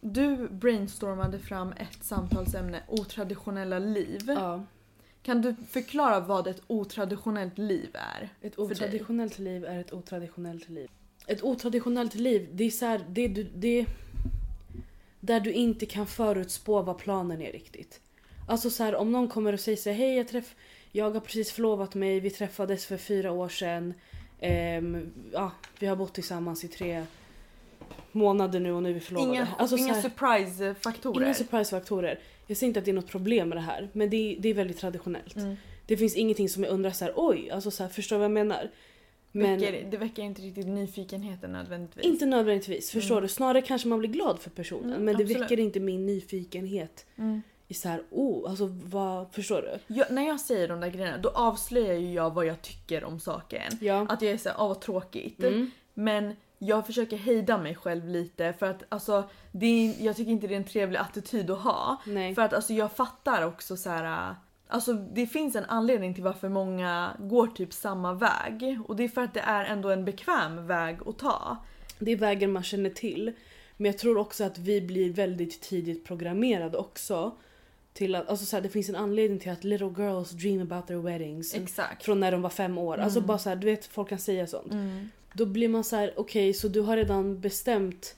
du 0.00 0.48
brainstormade 0.48 1.38
fram 1.38 1.72
ett 1.72 2.04
samtalsämne, 2.04 2.82
otraditionella 2.88 3.78
liv. 3.78 4.20
Ja. 4.26 4.64
Kan 5.22 5.42
du 5.42 5.54
förklara 5.70 6.20
vad 6.20 6.46
ett 6.46 6.62
otraditionellt 6.66 7.58
liv 7.58 7.90
är? 7.92 8.28
Ett 8.40 8.58
otraditionellt 8.58 9.38
liv 9.38 9.64
är 9.64 9.78
ett 9.78 9.92
otraditionellt 9.92 10.68
liv. 10.68 10.90
Ett 11.26 11.42
otraditionellt 11.42 12.14
liv, 12.14 12.48
det 12.52 12.64
är 12.64 12.70
så 12.70 12.86
här, 12.86 13.04
det, 13.08 13.28
du, 13.28 13.44
det 13.54 13.86
där 15.20 15.40
du 15.40 15.52
inte 15.52 15.86
kan 15.86 16.06
förutspå 16.06 16.82
vad 16.82 16.98
planen 16.98 17.42
är 17.42 17.52
riktigt. 17.52 18.00
Alltså 18.48 18.70
så 18.70 18.82
här, 18.82 18.94
om 18.94 19.12
någon 19.12 19.28
kommer 19.28 19.52
och 19.52 19.60
säger 19.60 19.78
så 19.78 19.90
här, 19.90 19.96
hej 19.96 20.16
jag, 20.16 20.28
träff, 20.28 20.54
jag 20.92 21.10
har 21.10 21.20
precis 21.20 21.52
förlovat 21.52 21.94
mig, 21.94 22.20
vi 22.20 22.30
träffades 22.30 22.86
för 22.86 22.96
fyra 22.96 23.32
år 23.32 23.48
sedan. 23.48 23.94
Ehm, 24.40 25.12
ja, 25.32 25.52
vi 25.78 25.86
har 25.86 25.96
bott 25.96 26.14
tillsammans 26.14 26.64
i 26.64 26.68
tre 26.68 27.06
månader 28.14 28.60
nu 28.60 28.72
och 28.72 28.82
nu 28.82 28.88
är 28.90 28.94
vi 28.94 29.00
förlovade. 29.00 29.32
Inga, 29.32 29.48
alltså, 29.58 29.76
så 29.76 29.84
inga 29.84 30.02
surprise-faktorer? 30.02 31.24
inga 31.24 31.34
surprise-faktorer. 31.34 32.18
Jag 32.46 32.56
säger 32.56 32.68
inte 32.68 32.78
att 32.78 32.84
det 32.84 32.90
är 32.90 32.94
något 32.94 33.08
problem 33.10 33.48
med 33.48 33.58
det 33.58 33.62
här, 33.62 33.88
men 33.92 34.10
det 34.10 34.16
är, 34.16 34.40
det 34.40 34.48
är 34.48 34.54
väldigt 34.54 34.78
traditionellt. 34.78 35.36
Mm. 35.36 35.56
Det 35.86 35.96
finns 35.96 36.16
ingenting 36.16 36.48
som 36.48 36.64
jag 36.64 36.72
undrar 36.72 36.90
så 36.90 37.04
här, 37.04 37.12
oj, 37.16 37.50
alltså 37.50 37.70
så 37.70 37.82
här, 37.82 37.90
förstår 37.90 38.16
vad 38.16 38.24
jag 38.24 38.30
menar? 38.30 38.70
Men 39.32 39.60
Väcker, 39.60 39.86
det 39.90 39.96
väcker 39.96 40.22
inte 40.22 40.42
riktigt 40.42 40.66
nyfikenheten 40.66 41.52
nödvändigtvis. 41.52 42.04
inte 42.04 42.26
nödvändigtvis, 42.26 42.90
förstår 42.90 43.14
Mm. 43.14 43.22
du? 43.22 43.28
Snarare 43.28 43.62
kanske 43.62 43.88
man 43.88 43.98
blir 43.98 44.08
glad 44.10 44.38
för 44.40 44.50
personen, 44.50 44.90
Mm, 44.90 45.04
men 45.04 45.16
det 45.16 45.22
absolut. 45.22 45.42
väcker 45.42 45.60
inte 45.60 45.80
min 45.80 46.06
nyfikenhet 46.06 47.06
Mm. 47.18 47.42
i 47.68 47.74
så 47.74 47.88
här, 47.88 48.02
oh, 48.10 48.50
alltså 48.50 48.66
vad, 48.84 49.26
förstår 49.32 49.62
du? 49.62 49.94
Jag, 49.94 50.10
när 50.10 50.26
jag 50.26 50.40
säger 50.40 50.68
de 50.68 50.80
där 50.80 50.88
grejerna 50.88 51.18
då 51.18 51.28
avslöjar 51.28 51.94
ju 51.94 52.12
jag 52.12 52.34
vad 52.34 52.46
jag 52.46 52.62
tycker 52.62 53.04
om 53.04 53.20
saken. 53.20 53.72
Ja. 53.80 54.06
Att 54.08 54.22
jag 54.22 54.32
är 54.32 54.36
såhär, 54.36 54.56
åh 54.60 54.68
vad 54.68 54.80
tråkigt. 54.80 55.42
Mm. 55.42 55.70
Men 55.94 56.36
jag 56.62 56.86
försöker 56.86 57.16
hejda 57.16 57.58
mig 57.58 57.74
själv 57.74 58.08
lite 58.08 58.52
för 58.52 58.66
att 58.66 58.82
alltså, 58.88 59.28
det 59.52 59.66
är, 59.66 60.04
jag 60.04 60.16
tycker 60.16 60.32
inte 60.32 60.46
det 60.46 60.54
är 60.54 60.56
en 60.56 60.64
trevlig 60.64 60.98
attityd 60.98 61.50
att 61.50 61.58
ha. 61.58 61.96
Nej. 62.06 62.34
För 62.34 62.42
att 62.42 62.52
alltså, 62.52 62.72
jag 62.72 62.92
fattar 62.92 63.44
också 63.46 63.76
så 63.76 63.90
här. 63.90 64.34
Alltså 64.68 64.92
det 64.92 65.26
finns 65.26 65.56
en 65.56 65.64
anledning 65.64 66.14
till 66.14 66.24
varför 66.24 66.48
många 66.48 67.16
går 67.18 67.46
typ 67.46 67.72
samma 67.72 68.14
väg. 68.14 68.80
Och 68.88 68.96
det 68.96 69.04
är 69.04 69.08
för 69.08 69.20
att 69.20 69.34
det 69.34 69.40
är 69.40 69.64
ändå 69.64 69.90
en 69.90 70.04
bekväm 70.04 70.66
väg 70.66 70.98
att 71.06 71.18
ta. 71.18 71.56
Det 71.98 72.10
är 72.10 72.16
vägen 72.16 72.52
man 72.52 72.62
känner 72.62 72.90
till. 72.90 73.32
Men 73.76 73.86
jag 73.86 73.98
tror 73.98 74.18
också 74.18 74.44
att 74.44 74.58
vi 74.58 74.80
blir 74.80 75.12
väldigt 75.12 75.60
tidigt 75.60 76.04
programmerade 76.04 76.78
också. 76.78 77.36
Till 77.92 78.14
att, 78.14 78.28
alltså 78.28 78.46
så 78.46 78.56
här, 78.56 78.62
det 78.62 78.68
finns 78.68 78.88
en 78.88 78.96
anledning 78.96 79.38
till 79.38 79.52
att 79.52 79.64
little 79.64 79.94
girls 79.98 80.30
dream 80.30 80.60
about 80.60 80.86
their 80.86 80.98
weddings. 80.98 81.54
Exakt. 81.54 82.04
Från 82.04 82.20
när 82.20 82.32
de 82.32 82.42
var 82.42 82.50
fem 82.50 82.78
år. 82.78 82.98
Alltså 82.98 83.20
bara 83.20 83.38
så 83.38 83.48
här, 83.48 83.56
du 83.56 83.66
vet 83.66 83.86
folk 83.86 84.08
kan 84.08 84.18
säga 84.18 84.46
sånt. 84.46 84.72
Mm. 84.72 85.08
Då 85.32 85.46
blir 85.46 85.68
man 85.68 85.84
så 85.84 85.96
här: 85.96 86.12
okej 86.16 86.54
så 86.54 86.68
du 86.68 86.80
har 86.80 86.96
redan 86.96 87.40
bestämt 87.40 88.16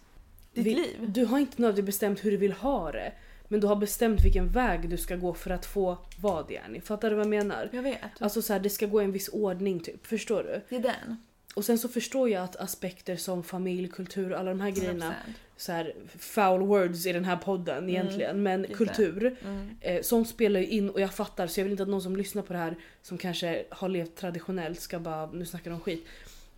Ditt 0.54 0.66
vi- 0.66 0.74
liv. 0.74 0.96
Du 1.08 1.24
har 1.24 1.38
inte 1.38 1.62
nödvändigtvis 1.62 1.86
bestämt 1.94 2.24
hur 2.24 2.30
du 2.30 2.36
vill 2.36 2.52
ha 2.52 2.92
det. 2.92 3.12
Men 3.48 3.60
du 3.60 3.66
har 3.66 3.76
bestämt 3.76 4.24
vilken 4.24 4.48
väg 4.48 4.88
du 4.88 4.96
ska 4.96 5.16
gå 5.16 5.34
för 5.34 5.50
att 5.50 5.66
få 5.66 5.98
vad 6.20 6.50
yani. 6.50 6.80
Fattar 6.80 7.10
du 7.10 7.16
vad 7.16 7.24
jag 7.24 7.30
menar? 7.30 7.68
Jag 7.72 7.82
vet. 7.82 7.98
Alltså 8.18 8.42
så 8.42 8.52
här, 8.52 8.60
det 8.60 8.70
ska 8.70 8.86
gå 8.86 9.00
i 9.02 9.04
en 9.04 9.12
viss 9.12 9.28
ordning 9.28 9.80
typ. 9.80 10.06
Förstår 10.06 10.42
du? 10.42 10.60
det 10.68 10.76
är 10.88 10.92
den. 10.92 11.16
Och 11.54 11.64
sen 11.64 11.78
så 11.78 11.88
förstår 11.88 12.30
jag 12.30 12.44
att 12.44 12.56
aspekter 12.56 13.16
som 13.16 13.42
familj, 13.42 13.88
kultur 13.88 14.32
och 14.32 14.38
alla 14.40 14.50
de 14.50 14.60
här 14.60 14.70
grejerna 14.70 15.06
100%. 15.26 15.32
så 15.56 15.72
här, 15.72 15.94
foul 16.18 16.60
words 16.62 17.06
i 17.06 17.12
den 17.12 17.24
här 17.24 17.36
podden 17.36 17.90
egentligen. 17.90 18.42
Men 18.42 18.62
lite. 18.62 18.74
kultur, 18.74 19.36
Mm. 19.44 19.68
eh, 19.80 20.02
sånt 20.02 20.28
spelar 20.28 20.60
ju 20.60 20.66
in 20.66 20.90
och 20.90 21.00
jag 21.00 21.14
fattar 21.14 21.46
så 21.46 21.60
jag 21.60 21.64
vill 21.64 21.70
inte 21.70 21.82
att 21.82 21.88
någon 21.88 22.02
som 22.02 22.16
lyssnar 22.16 22.42
på 22.42 22.52
det 22.52 22.58
här 22.58 22.76
som 23.02 23.18
kanske 23.18 23.64
har 23.70 23.88
levt 23.88 24.16
traditionellt 24.16 24.80
ska 24.80 24.98
bara, 24.98 25.26
nu 25.32 25.46
snackar 25.46 25.70
de 25.70 25.80
skit. 25.80 26.06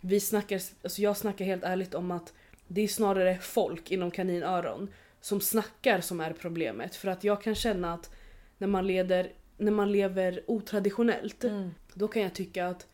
Vi 0.05 0.19
snackar, 0.19 0.61
alltså 0.83 1.01
jag 1.01 1.17
snackar 1.17 1.45
helt 1.45 1.63
ärligt 1.63 1.93
om 1.95 2.11
att 2.11 2.33
det 2.67 2.81
är 2.81 2.87
snarare 2.87 3.37
folk 3.37 3.91
inom 3.91 4.11
kaninöron 4.11 4.89
som 5.21 5.41
snackar 5.41 6.01
som 6.01 6.19
är 6.19 6.33
problemet. 6.33 6.95
För 6.95 7.07
att 7.07 7.23
jag 7.23 7.41
kan 7.41 7.55
känna 7.55 7.93
att 7.93 8.09
när 8.57 8.67
man, 8.67 8.87
leder, 8.87 9.31
när 9.57 9.71
man 9.71 9.91
lever 9.91 10.41
otraditionellt 10.47 11.43
Mm. 11.43 11.69
då 11.93 12.07
kan 12.07 12.21
jag 12.21 12.33
tycka 12.33 12.67
att 12.67 12.87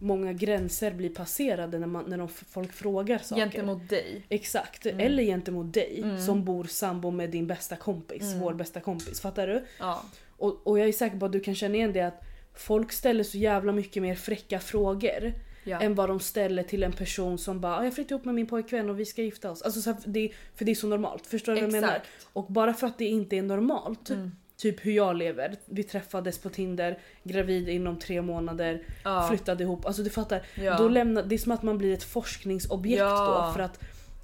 många 0.00 0.32
gränser 0.32 0.90
blir 0.92 1.10
passerade 1.14 1.78
när, 1.78 1.86
man, 1.86 2.04
när 2.08 2.18
de, 2.18 2.28
folk 2.28 2.72
frågar 2.72 3.18
saker. 3.18 3.42
Gentemot 3.42 3.88
dig. 3.88 4.22
Exakt, 4.28 4.86
Mm. 4.86 5.00
eller 5.00 5.22
gentemot 5.22 5.72
dig 5.74 6.00
Mm. 6.02 6.26
som 6.26 6.44
bor 6.44 6.64
sambo 6.64 7.10
med 7.10 7.30
din 7.30 7.46
bästa 7.46 7.76
kompis, 7.76 8.22
Mm. 8.22 8.38
vår 8.40 8.54
bästa 8.54 8.80
kompis. 8.80 9.20
Fattar 9.20 9.46
du? 9.46 9.64
Ja. 9.78 10.02
Och, 10.28 10.66
och 10.66 10.78
jag 10.78 10.88
är 10.88 10.92
säker 10.92 11.18
på 11.18 11.26
att 11.26 11.32
du 11.32 11.40
kan 11.40 11.54
känna 11.54 11.74
igen 11.74 11.92
det 11.92 12.00
att 12.00 12.22
folk 12.54 12.92
ställer 12.92 13.24
så 13.24 13.38
jävla 13.38 13.72
mycket 13.72 14.02
mer 14.02 14.14
fräcka 14.14 14.58
frågor 14.60 15.32
ja. 15.64 15.80
än 15.80 15.94
vad 15.94 16.08
de 16.08 16.20
ställer 16.20 16.62
till 16.62 16.82
en 16.82 16.92
person 16.92 17.38
som 17.38 17.60
bara 17.60 17.76
"Ah, 17.78 17.84
“jag 17.84 17.94
flyttar 17.94 18.12
ihop 18.16 18.24
med 18.24 18.34
min 18.34 18.46
pojkvän 18.46 18.90
och 18.90 19.00
vi 19.00 19.04
ska 19.04 19.22
gifta 19.22 19.50
oss”. 19.50 19.62
Alltså, 19.62 19.80
så 19.80 19.90
här, 19.90 19.98
det, 20.06 20.30
för 20.56 20.64
det 20.64 20.70
är 20.70 20.74
så 20.74 20.86
normalt. 20.86 21.26
Förstår 21.26 21.54
du 21.54 21.60
vad 21.60 21.68
jag 21.68 21.80
menar? 21.80 22.02
Och 22.32 22.46
bara 22.46 22.74
för 22.74 22.86
att 22.86 22.98
det 22.98 23.04
inte 23.04 23.36
är 23.36 23.42
normalt, 23.42 24.10
Mm. 24.10 24.32
typ 24.56 24.86
hur 24.86 24.92
jag 24.92 25.16
lever. 25.16 25.56
Vi 25.66 25.82
träffades 25.82 26.38
på 26.38 26.48
Tinder, 26.48 26.98
gravid 27.24 27.68
inom 27.68 27.98
tre 27.98 28.22
månader, 28.22 28.82
Ja. 29.04 29.26
flyttade 29.28 29.64
ihop. 29.64 29.86
Alltså 29.86 30.02
du 30.02 30.10
fattar. 30.10 30.42
Ja. 30.54 30.76
Då 30.78 30.88
lämnar, 30.88 31.22
det 31.22 31.34
är 31.34 31.38
som 31.38 31.52
att 31.52 31.62
man 31.62 31.78
blir 31.78 31.94
ett 31.94 32.04
forskningsobjekt 32.04 32.98
Ja. 33.00 33.44
då 33.48 33.52
för 33.54 33.60
att 33.62 33.80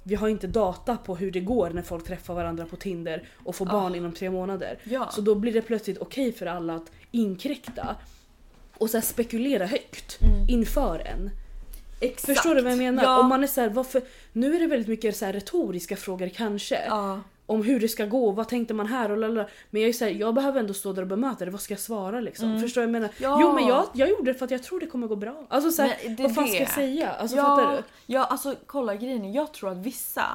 vi 0.07 0.15
har 0.15 0.27
inte 0.27 0.47
data 0.47 0.97
på 0.97 1.15
hur 1.15 1.31
det 1.31 1.39
går 1.39 1.69
när 1.69 1.81
folk 1.81 2.05
träffar 2.07 2.33
varandra 2.33 2.65
på 2.65 2.75
Tinder 2.75 3.27
och 3.43 3.55
får 3.55 3.65
barn 3.65 3.93
Ah. 3.93 3.95
inom 3.95 4.11
tre 4.11 4.29
månader. 4.29 4.77
Så 5.11 5.21
då 5.21 5.35
blir 5.35 5.53
det 5.53 5.61
plötsligt 5.61 5.97
okej 5.97 6.31
för 6.31 6.45
alla 6.45 6.75
att 6.75 6.91
inkräkta 7.11 7.95
och 8.77 8.89
så 8.89 9.01
spekulera 9.01 9.65
högt 9.65 10.21
Mm. 10.21 10.49
inför 10.49 10.99
en. 10.99 11.29
Exakt. 11.99 12.25
Förstår 12.25 12.55
du 12.55 12.61
vad 12.61 12.71
jag 12.71 12.77
menar? 12.77 13.03
Ja. 13.03 13.19
Om 13.19 13.27
man 13.27 13.43
är 13.43 13.47
så 13.47 13.61
här, 13.61 13.69
varför, 13.69 14.01
nu 14.33 14.55
är 14.55 14.59
det 14.59 14.67
väldigt 14.67 14.87
mycket 14.87 15.17
så 15.17 15.25
retoriska 15.25 15.95
frågor 15.95 16.29
kanske. 16.29 16.85
Ja. 16.87 17.19
Om 17.47 17.63
hur 17.63 17.79
det 17.79 17.87
ska 17.87 18.05
gå, 18.05 18.31
vad 18.31 18.47
tänkte 18.47 18.73
man 18.73 18.87
här 18.87 19.11
och 19.11 19.17
lalala. 19.17 19.49
Men 19.69 19.81
jag 19.81 19.89
är 19.89 19.93
så 19.93 20.05
här, 20.05 20.11
jag 20.11 20.33
behöver 20.35 20.59
ändå 20.59 20.73
stå 20.73 20.93
där 20.93 21.01
och 21.01 21.07
bemöta 21.07 21.45
det, 21.45 21.51
vad 21.51 21.61
ska 21.61 21.73
jag 21.73 21.81
svara 21.81 22.19
liksom? 22.21 22.49
Mm. 22.49 22.61
Förstår 22.61 22.81
du 22.81 22.87
vad 22.87 22.95
jag 22.95 23.01
menar? 23.01 23.15
Ja. 23.17 23.37
Jo 23.41 23.53
men 23.53 23.67
jag, 23.67 23.85
jag 23.93 24.09
gjorde 24.09 24.33
det 24.33 24.39
för 24.39 24.45
att 24.45 24.51
jag 24.51 24.63
tror 24.63 24.79
det 24.79 24.87
kommer 24.87 25.07
gå 25.07 25.15
bra. 25.15 25.45
Alltså 25.49 25.71
så 25.71 25.81
här, 25.81 26.15
vad 26.17 26.35
fan 26.35 26.43
det. 26.43 26.49
ska 26.49 26.59
jag 26.59 26.69
säga? 26.69 27.09
Alltså 27.09 27.37
ja, 27.37 27.43
fattar 27.43 27.71
du? 27.71 27.83
Ja, 28.05 28.23
alltså 28.23 28.55
kolla 28.65 28.95
grejen 28.95 29.33
jag 29.33 29.53
tror 29.53 29.71
att 29.71 29.77
vissa 29.77 30.25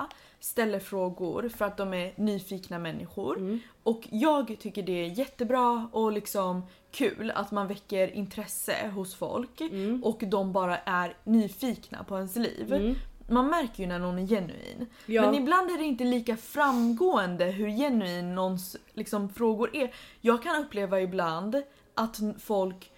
ställer 0.41 0.78
frågor 0.78 1.49
för 1.49 1.65
att 1.65 1.77
de 1.77 1.95
är 1.95 2.12
nyfikna 2.17 2.78
människor. 2.78 3.37
Mm. 3.39 3.61
Och 3.83 4.09
jag 4.11 4.56
tycker 4.61 4.83
det 4.83 4.93
är 4.93 5.06
jättebra 5.06 5.89
och 5.93 6.12
liksom 6.12 6.62
kul 6.91 7.31
att 7.31 7.51
man 7.51 7.67
väcker 7.67 8.11
intresse 8.11 8.89
hos 8.95 9.15
folk 9.15 9.61
Mm. 9.61 10.05
och 10.05 10.23
de 10.27 10.53
bara 10.53 10.79
är 10.79 11.17
nyfikna 11.25 12.05
på 12.05 12.17
ens 12.17 12.37
liv. 12.37 12.73
Mm. 12.73 12.95
Man 13.29 13.47
märker 13.47 13.83
ju 13.83 13.87
när 13.89 13.99
någon 13.99 14.19
är 14.19 14.27
genuin. 14.27 14.87
Ja. 15.06 15.23
Men 15.23 15.34
ibland 15.34 15.71
är 15.71 15.79
det 15.79 15.84
inte 15.84 16.05
lika 16.05 16.37
framgående 16.37 17.45
hur 17.45 17.69
genuin 17.69 18.34
någons 18.34 18.77
liksom, 18.93 19.29
frågor 19.29 19.77
är. 19.77 19.95
Jag 20.21 20.43
kan 20.43 20.65
uppleva 20.65 21.00
ibland 21.00 21.62
att 21.95 22.21
folk... 22.39 22.93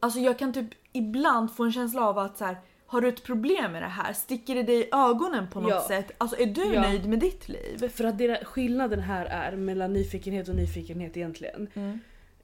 Alltså 0.00 0.20
jag 0.20 0.38
kan 0.38 0.52
typ 0.52 0.68
ibland 0.92 1.56
få 1.56 1.64
en 1.64 1.72
känsla 1.72 2.08
av 2.08 2.18
att 2.18 2.38
så 2.38 2.44
här, 2.44 2.56
har 2.92 3.00
du 3.00 3.08
ett 3.08 3.22
problem 3.24 3.72
med 3.72 3.82
det 3.82 3.86
här? 3.88 4.12
Sticker 4.12 4.54
det 4.54 4.62
dig 4.62 4.80
i 4.80 4.88
ögonen 4.92 5.48
på 5.50 5.60
något 5.60 5.70
Ja. 5.70 5.84
sätt? 5.88 6.10
Alltså 6.18 6.40
är 6.40 6.46
du 6.46 6.74
Ja. 6.74 6.80
nöjd 6.80 7.08
med 7.08 7.18
ditt 7.18 7.48
liv? 7.48 7.88
För 7.88 8.04
att 8.04 8.18
det, 8.18 8.44
skillnaden 8.44 9.00
här 9.00 9.26
är 9.26 9.56
mellan 9.56 9.92
nyfikenhet 9.92 10.48
och 10.48 10.54
nyfikenhet 10.54 11.16
egentligen. 11.16 11.68
Mm. 11.74 11.98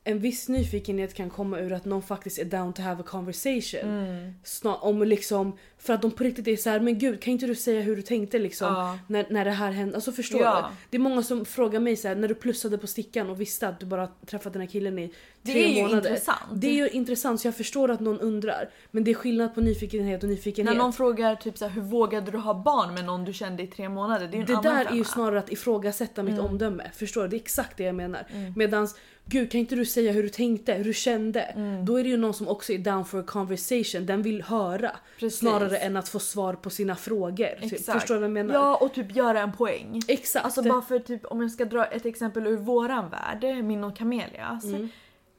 En 0.08 0.18
viss 0.18 0.48
nyfikenhet 0.48 1.14
kan 1.14 1.30
komma 1.30 1.58
ur 1.58 1.72
att 1.72 1.84
någon 1.84 2.02
faktiskt 2.02 2.38
är 2.38 2.44
down 2.44 2.72
to 2.72 2.82
have 2.82 3.00
a 3.00 3.04
conversation. 3.08 3.80
Mm. 3.90 4.32
Snar, 4.44 4.84
om 4.84 5.02
liksom, 5.02 5.56
för 5.78 5.92
att 5.94 6.02
de 6.02 6.10
på 6.10 6.24
riktigt 6.24 6.48
är 6.48 6.56
så 6.56 6.70
här, 6.70 6.80
men 6.80 6.98
gud 6.98 7.22
kan 7.22 7.32
inte 7.32 7.46
du 7.46 7.54
säga 7.54 7.80
hur 7.80 7.96
du 7.96 8.02
tänkte 8.02 8.38
liksom? 8.38 8.74
Ja. 8.74 8.98
När, 9.06 9.26
när 9.30 9.44
det 9.44 9.50
här 9.50 9.70
hände. 9.70 9.94
Alltså 9.94 10.12
förstår 10.12 10.40
Ja. 10.40 10.68
du? 10.70 10.76
Det 10.90 10.96
är 10.96 11.00
många 11.00 11.22
som 11.22 11.44
frågar 11.44 11.80
mig 11.80 11.96
så 11.96 12.08
här, 12.08 12.14
när 12.14 12.28
du 12.28 12.34
plussade 12.34 12.78
på 12.78 12.86
stickan 12.86 13.30
och 13.30 13.40
visste 13.40 13.68
att 13.68 13.80
du 13.80 13.86
bara 13.86 14.06
träffat 14.26 14.52
den 14.52 14.62
här 14.62 14.68
killen 14.68 14.98
i 14.98 15.12
Det 15.42 15.52
tre 15.52 15.64
är 15.64 15.68
ju 15.76 15.82
månader. 15.82 16.10
intressant. 16.10 16.38
Det 16.54 16.66
är 16.68 16.72
ju 16.74 16.88
intressant 16.88 17.40
så 17.40 17.46
jag 17.46 17.56
förstår 17.56 17.90
att 17.90 18.00
någon 18.00 18.20
undrar. 18.20 18.70
Men 18.90 19.04
det 19.04 19.10
är 19.10 19.14
skillnad 19.14 19.54
på 19.54 19.60
nyfikenhet 19.60 20.22
och 20.22 20.28
nyfikenhet. 20.28 20.74
När 20.76 20.82
någon 20.82 20.92
frågar 20.92 21.34
typ 21.36 21.58
så 21.58 21.64
här, 21.66 21.72
hur 21.72 21.82
vågade 21.82 22.30
du 22.30 22.38
ha 22.38 22.54
barn 22.54 22.94
med 22.94 23.04
någon 23.04 23.24
du 23.24 23.32
kände 23.32 23.62
i 23.62 23.66
tre 23.66 23.88
månader? 23.88 24.28
Det 24.28 24.32
är 24.34 24.36
ju 24.36 24.40
en 24.40 24.46
det 24.46 24.52
annan 24.70 24.74
där 24.84 24.92
är 24.92 24.96
ju 24.96 25.04
snarare 25.04 25.38
att 25.38 25.52
ifrågasätta 25.52 26.22
mitt 26.22 26.34
Mm. 26.34 26.44
omdöme. 26.46 26.90
Förstår 26.94 27.22
du? 27.22 27.28
Det 27.28 27.36
är 27.36 27.40
exakt 27.40 27.76
det 27.76 27.84
jag 27.84 27.94
menar. 27.94 28.26
Mm. 28.32 28.52
Medans, 28.56 28.96
gud 29.28 29.50
kan 29.52 29.60
inte 29.60 29.74
du 29.74 29.84
säga 29.84 30.12
hur 30.12 30.22
du 30.22 30.28
tänkte, 30.28 30.74
hur 30.74 30.84
du 30.84 30.94
kände? 30.94 31.40
Mm. 31.40 31.84
Då 31.84 31.96
är 31.96 32.02
det 32.02 32.08
ju 32.08 32.16
någon 32.16 32.34
som 32.34 32.48
också 32.48 32.72
är 32.72 32.78
down 32.78 33.04
for 33.04 33.20
a 33.20 33.24
conversation, 33.26 34.06
den 34.06 34.22
vill 34.22 34.42
höra. 34.42 34.96
Precis. 35.18 35.38
Snarare 35.38 35.76
än 35.76 35.96
att 35.96 36.08
få 36.08 36.18
svar 36.18 36.54
på 36.54 36.70
sina 36.70 36.96
frågor. 36.96 37.60
Typ. 37.60 37.72
Exakt. 37.72 38.00
Förstår 38.00 38.14
du 38.14 38.20
vad 38.20 38.24
jag 38.24 38.34
menar? 38.34 38.54
Ja 38.54 38.76
och 38.76 38.94
typ 38.94 39.16
göra 39.16 39.40
en 39.40 39.52
poäng. 39.52 40.02
Exakt. 40.08 40.44
Alltså 40.44 40.62
bara 40.62 40.82
för 40.82 40.98
typ 40.98 41.24
om 41.24 41.42
jag 41.42 41.50
ska 41.50 41.64
dra 41.64 41.84
ett 41.84 42.06
exempel 42.06 42.46
ur 42.46 42.56
våran 42.56 43.10
värld, 43.10 43.64
min 43.64 43.84
och 43.84 43.96
Camelias. 43.96 44.64
Mm. 44.64 44.88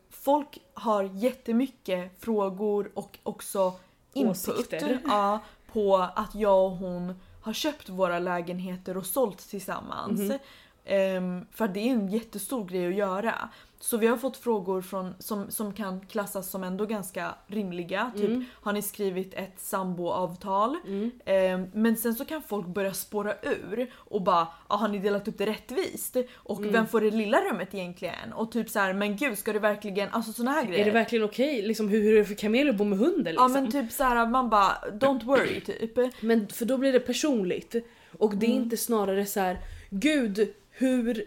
Folk 0.09 0.59
har 0.73 1.03
jättemycket 1.03 2.11
frågor 2.19 2.91
och 2.93 3.19
också 3.23 3.73
input 4.13 4.73
ja, 5.05 5.39
på 5.73 5.97
att 6.15 6.35
jag 6.35 6.65
och 6.65 6.71
hon 6.71 7.13
har 7.41 7.53
köpt 7.53 7.89
våra 7.89 8.19
lägenheter 8.19 8.97
och 8.97 9.05
sålt 9.05 9.49
tillsammans. 9.49 10.19
Mhm. 10.19 10.39
Ehm, 10.85 11.45
för 11.51 11.67
det 11.67 11.79
är 11.79 11.91
en 11.93 12.07
jättestor 12.07 12.65
grej 12.65 12.87
att 12.87 12.95
göra. 12.95 13.49
Så 13.81 13.97
vi 13.97 14.07
har 14.07 14.17
fått 14.17 14.37
frågor 14.37 14.81
från, 14.81 15.13
som, 15.19 15.51
som 15.51 15.73
kan 15.73 15.99
klassas 16.05 16.49
som 16.49 16.63
ändå 16.63 16.85
ganska 16.85 17.35
rimliga. 17.47 18.11
Typ 18.15 18.25
Mm. 18.29 18.45
har 18.53 18.73
ni 18.73 18.81
skrivit 18.81 19.33
ett 19.33 19.59
samboavtal? 19.59 20.77
Mm. 20.87 21.11
Ehm, 21.25 21.65
men 21.73 21.97
sen 21.97 22.15
så 22.15 22.25
kan 22.25 22.41
folk 22.41 22.67
börja 22.67 22.93
spåra 22.93 23.33
ur 23.41 23.91
och 23.95 24.21
bara 24.21 24.47
ah, 24.67 24.77
har 24.77 24.87
ni 24.87 24.99
delat 24.99 25.27
upp 25.27 25.37
det 25.37 25.45
rättvist? 25.45 26.17
Och 26.35 26.59
Mm. 26.59 26.71
vem 26.73 26.87
får 26.87 27.01
det 27.01 27.11
lilla 27.11 27.41
rummet 27.41 27.73
egentligen? 27.75 28.33
Och 28.33 28.51
typ 28.51 28.69
så 28.69 28.79
här, 28.79 28.93
men 28.93 29.15
gud 29.17 29.37
ska 29.37 29.53
du 29.53 29.59
verkligen, 29.59 30.09
alltså 30.09 30.33
såna 30.33 30.51
här 30.51 30.65
grejer. 30.65 30.81
Är 30.81 30.85
det 30.85 30.91
verkligen 30.91 31.25
okej? 31.25 31.61
Liksom, 31.61 31.89
hur, 31.89 32.01
hur 32.03 32.13
är 32.13 32.17
det 32.17 32.25
för 32.25 32.35
kameler 32.35 32.69
att 32.71 32.77
bo 32.77 32.83
med 32.83 32.99
hunden? 32.99 33.33
Ja 33.35 33.47
Liksom? 33.47 33.51
men 33.63 33.71
typ 33.71 33.91
så 33.91 34.03
här, 34.03 34.27
man 34.27 34.49
bara 34.49 34.77
don't 34.91 35.23
worry 35.25 35.61
typ. 35.61 36.21
Men 36.21 36.47
för 36.47 36.65
då 36.65 36.77
blir 36.77 36.93
det 36.93 36.99
personligt. 36.99 37.75
Och 38.19 38.35
det 38.35 38.45
är 38.45 38.49
Mm. 38.51 38.63
inte 38.63 38.77
snarare 38.77 39.25
så 39.25 39.39
här, 39.39 39.57
gud 39.89 40.53
hur, 40.71 41.23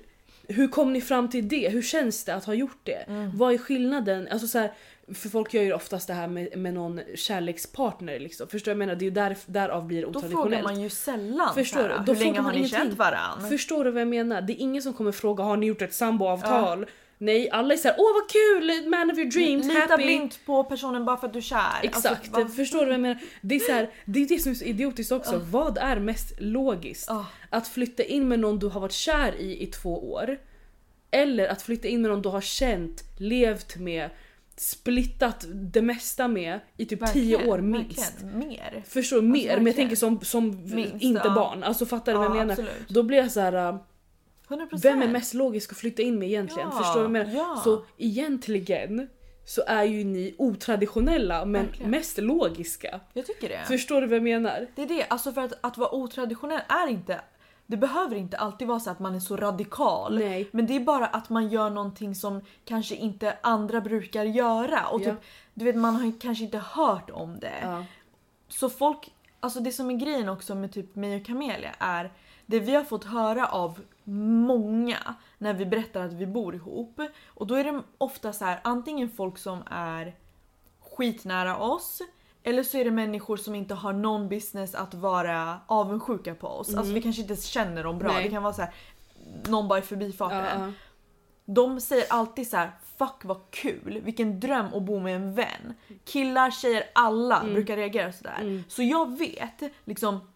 hur 0.49 0.69
kom 0.69 0.93
ni 0.93 1.01
fram 1.01 1.31
till 1.31 1.49
det? 1.49 1.69
Hur 1.69 1.83
känns 1.83 2.25
det 2.25 2.35
att 2.35 2.45
ha 2.45 2.55
gjort 2.55 2.81
det? 2.83 3.05
Mm. 3.09 3.31
Vad 3.35 3.55
är 3.55 3.59
skillnaden? 3.59 4.29
Alltså 4.31 4.47
så 4.47 4.59
här, 4.59 4.73
för 5.15 5.29
folk 5.29 5.55
gör 5.55 5.63
ju 5.63 5.73
oftast 5.73 6.07
det 6.09 6.15
här 6.15 6.29
med, 6.29 6.59
med 6.59 6.75
någon 6.75 7.01
kärlekspartner 7.15 8.19
liksom. 8.19 8.49
Förstår 8.49 8.71
du 8.71 8.75
vad 8.75 8.83
jag 8.83 8.89
menar? 8.89 8.99
Det 8.99 9.03
är 9.03 9.07
ju 9.07 9.11
där, 9.11 9.37
därav 9.47 9.87
blir 9.87 10.01
det 10.01 10.07
Då 10.07 10.21
frågar 10.21 10.27
otraditionellt. 10.29 10.65
man 10.65 10.83
ju 10.83 10.91
sällan 10.91 11.55
Förstår 11.55 11.89
du? 11.89 11.95
Då 12.07 12.13
hur 12.13 12.25
länge 12.25 12.41
har 12.41 12.53
ni 12.53 12.59
ingenting. 12.59 12.79
känt 12.79 12.99
varandra? 12.99 13.49
Förstår 13.49 13.85
du 13.85 13.91
vad 13.91 14.01
jag 14.01 14.09
menar? 14.09 14.41
Det 14.41 14.53
är 14.53 14.61
ingen 14.61 14.83
som 14.83 14.93
kommer 14.93 15.13
fråga 15.13 15.45
har 15.45 15.57
ni 15.57 15.67
gjort 15.67 15.83
ett 15.83 15.95
samboavtal? 15.95 16.87
Nej, 17.25 17.51
alla 17.51 17.75
är 17.75 17.79
såhär 17.79 17.95
åh 17.99 18.13
vad 18.15 18.31
kul, 18.31 18.89
man 18.91 19.11
of 19.11 19.19
your 19.19 19.31
dreams, 19.31 19.67
Lita 19.67 19.81
happy. 19.81 20.03
blint 20.05 20.41
på 20.47 20.65
personen 20.65 21.05
bara 21.05 21.17
för 21.17 21.27
att 21.27 21.33
du 21.33 21.39
är 21.39 21.43
kär. 21.43 21.59
Exakt, 21.83 22.35
Alltså, 22.35 22.55
förstår 22.57 22.79
du 22.79 22.85
vad 22.85 22.95
jag 22.95 23.01
menar? 23.01 23.19
Det 23.41 23.55
är, 23.55 23.59
så 23.61 23.73
här, 23.73 23.91
det 24.05 24.23
är 24.23 24.29
det 24.29 24.39
som 24.39 24.51
är 24.53 24.57
så 24.57 24.65
idiotiskt 24.65 25.13
också. 25.13 25.33
Ja. 25.35 25.41
Vad 25.51 25.79
är 25.79 25.99
mest 25.99 26.33
logiskt? 26.41 27.11
Ah, 27.11 27.25
Att 27.51 27.69
flytta 27.69 28.03
in 28.03 28.29
med 28.29 28.39
någon 28.41 28.59
du 28.59 28.67
har 28.69 28.81
varit 28.81 28.93
kär 28.93 29.35
i 29.39 29.63
i 29.63 29.67
två 29.67 30.13
år. 30.13 30.39
Eller 31.11 31.49
att 31.49 31.63
flytta 31.63 31.89
in 31.89 32.03
med 32.03 32.11
någon 32.11 32.23
du 32.23 32.29
har 32.29 32.41
känt, 32.41 33.03
levt 33.19 33.77
med, 33.77 34.11
splittat 34.57 35.47
det 35.55 35.83
mesta 35.83 36.29
med 36.29 36.61
i 36.77 36.85
typ 36.87 37.03
verkligen, 37.03 37.39
tio 37.41 37.49
år 37.51 37.59
minst. 37.59 38.15
Mer. 38.35 38.83
Förstår 38.89 39.17
du? 39.17 39.23
Mer, 39.23 39.57
men 39.57 39.67
jag 39.67 39.77
tänker 39.77 39.97
som, 39.97 40.21
som 40.21 40.65
Minst, 40.75 40.95
inte 41.03 41.23
ja. 41.25 41.35
barn. 41.35 41.63
Alltså 41.63 41.87
fattar 41.87 42.13
du 42.13 42.19
vad 42.19 42.27
jag 42.27 42.31
Ja, 42.37 42.39
menar? 42.39 42.51
absolut. 42.53 42.89
Då 42.89 43.03
blir 43.03 43.19
jag 43.19 43.31
så 43.31 43.41
här. 43.41 43.79
Äh, 44.51 44.55
100%. 44.55 44.79
vem 44.83 45.03
är 45.03 45.09
mest 45.09 45.35
logisk 45.35 45.73
att 45.73 45.79
flytta 45.79 46.03
in 46.03 46.19
med 46.19 46.29
egentligen? 46.29 46.69
Ja, 46.73 46.79
Förstår 46.79 47.03
du 47.03 47.09
vad 47.09 47.21
jag 47.21 47.27
menar? 47.27 47.39
ja. 47.55 47.61
Så 47.65 47.85
egentligen 47.99 49.09
så 49.45 49.63
är 49.67 49.85
ju 49.85 50.05
ni 50.05 50.35
otraditionella 50.39 51.45
men 51.45 51.67
Verkligen. 51.67 51.91
mest 51.91 52.19
logiska. 52.19 53.01
Jag 53.13 53.27
tycker 53.27 53.49
det. 53.49 53.65
Förstår 53.67 54.01
du 54.01 54.07
vad 54.07 54.17
jag 54.17 54.23
menar? 54.23 54.67
Det 54.75 54.83
är 54.83 54.87
det, 54.87 55.07
alltså 55.09 55.33
för 55.33 55.41
att, 55.41 55.53
att 55.61 55.79
vara 55.79 55.95
otraditionell 55.95 56.61
är 56.69 56.87
inte 56.87 57.21
det 57.67 57.77
behöver 57.77 58.17
inte 58.17 58.37
alltid 58.39 58.69
vara 58.69 58.81
så 58.81 58.91
att 58.91 58.99
man 58.99 59.15
är 59.15 59.21
så 59.21 59.37
radikal. 59.37 60.19
Nej. 60.19 60.49
Men 60.53 60.67
det 60.67 60.77
är 60.77 60.81
bara 60.81 61.07
att 61.07 61.29
man 61.31 61.49
gör 61.49 61.71
någonting 61.71 62.15
som 62.15 62.41
kanske 62.65 62.95
inte 62.95 63.37
andra 63.43 63.81
brukar 63.81 64.25
göra. 64.25 64.87
Och 64.87 65.01
Ja. 65.01 65.05
typ, 65.05 65.15
du 65.55 65.65
vet 65.65 65.77
man 65.77 65.95
har 65.97 66.21
kanske 66.21 66.45
inte 66.45 66.59
hört 66.59 67.11
om 67.11 67.39
det. 67.41 67.53
Ja. 67.63 67.85
Så 68.49 68.71
folk, 68.71 69.13
alltså 69.41 69.61
det 69.61 69.73
som 69.73 69.91
är 69.91 69.95
grejen 69.95 70.29
också 70.29 70.55
med 70.55 70.73
typ 70.73 70.95
mig 70.95 71.17
och 71.21 71.27
Camelia 71.27 71.71
är 71.79 72.13
det 72.47 72.61
vi 72.61 72.75
har 72.75 72.85
fått 72.85 73.05
höra 73.05 73.47
av 73.47 73.81
många 74.05 75.15
när 75.39 75.55
vi 75.55 75.67
berättar 75.67 76.05
att 76.05 76.13
vi 76.13 76.27
bor 76.27 76.55
ihop. 76.55 77.01
Och 77.27 77.47
då 77.47 77.55
är 77.55 77.65
det 77.65 77.83
ofta 77.99 78.33
så 78.33 78.45
här 78.45 78.61
antingen 78.65 79.11
folk 79.11 79.39
som 79.39 79.63
är 79.71 80.17
skitnära 80.81 81.57
oss 81.57 82.03
eller 82.43 82.63
så 82.63 82.79
är 82.79 82.85
det 82.85 82.91
människor 82.91 83.37
som 83.37 83.55
inte 83.55 83.75
har 83.75 83.93
någon 83.93 84.29
business 84.29 84.75
att 84.75 84.95
vara 84.95 85.61
avundsjuka 85.67 86.35
på 86.35 86.47
oss. 86.49 86.75
Alltså 86.75 86.93
vi 86.93 87.03
kanske 87.03 87.23
inte 87.23 87.37
känner 87.37 87.85
dem 87.85 87.99
bra. 87.99 88.09
Mm. 88.09 88.17
Nej. 88.17 88.25
Det 88.25 88.31
kan 88.31 88.43
vara 88.43 88.55
så 88.55 88.63
här 88.63 88.75
någon 89.49 89.69
bara 89.69 89.79
i 89.79 89.83
förbifarten. 89.83 90.61
Ja, 90.61 90.67
ja. 90.67 90.73
De 91.45 91.81
säger 91.81 92.05
alltid 92.11 92.51
så 92.51 92.57
här: 92.57 92.71
fuck 92.97 93.25
vad 93.25 93.51
kul, 93.51 94.01
vilken 94.05 94.41
dröm 94.41 94.75
att 94.75 94.83
bo 94.83 95.01
med 95.01 95.17
en 95.17 95.35
vän. 95.35 95.75
Killar, 96.05 96.51
tjejer, 96.51 96.85
alla 96.95 97.45
brukar 97.45 97.77
reagera 97.77 98.13
sådär. 98.13 98.39
Mm. 98.41 98.65
Så 98.69 98.83
jag 98.83 99.19
vet 99.19 99.63
liksom 99.85 100.32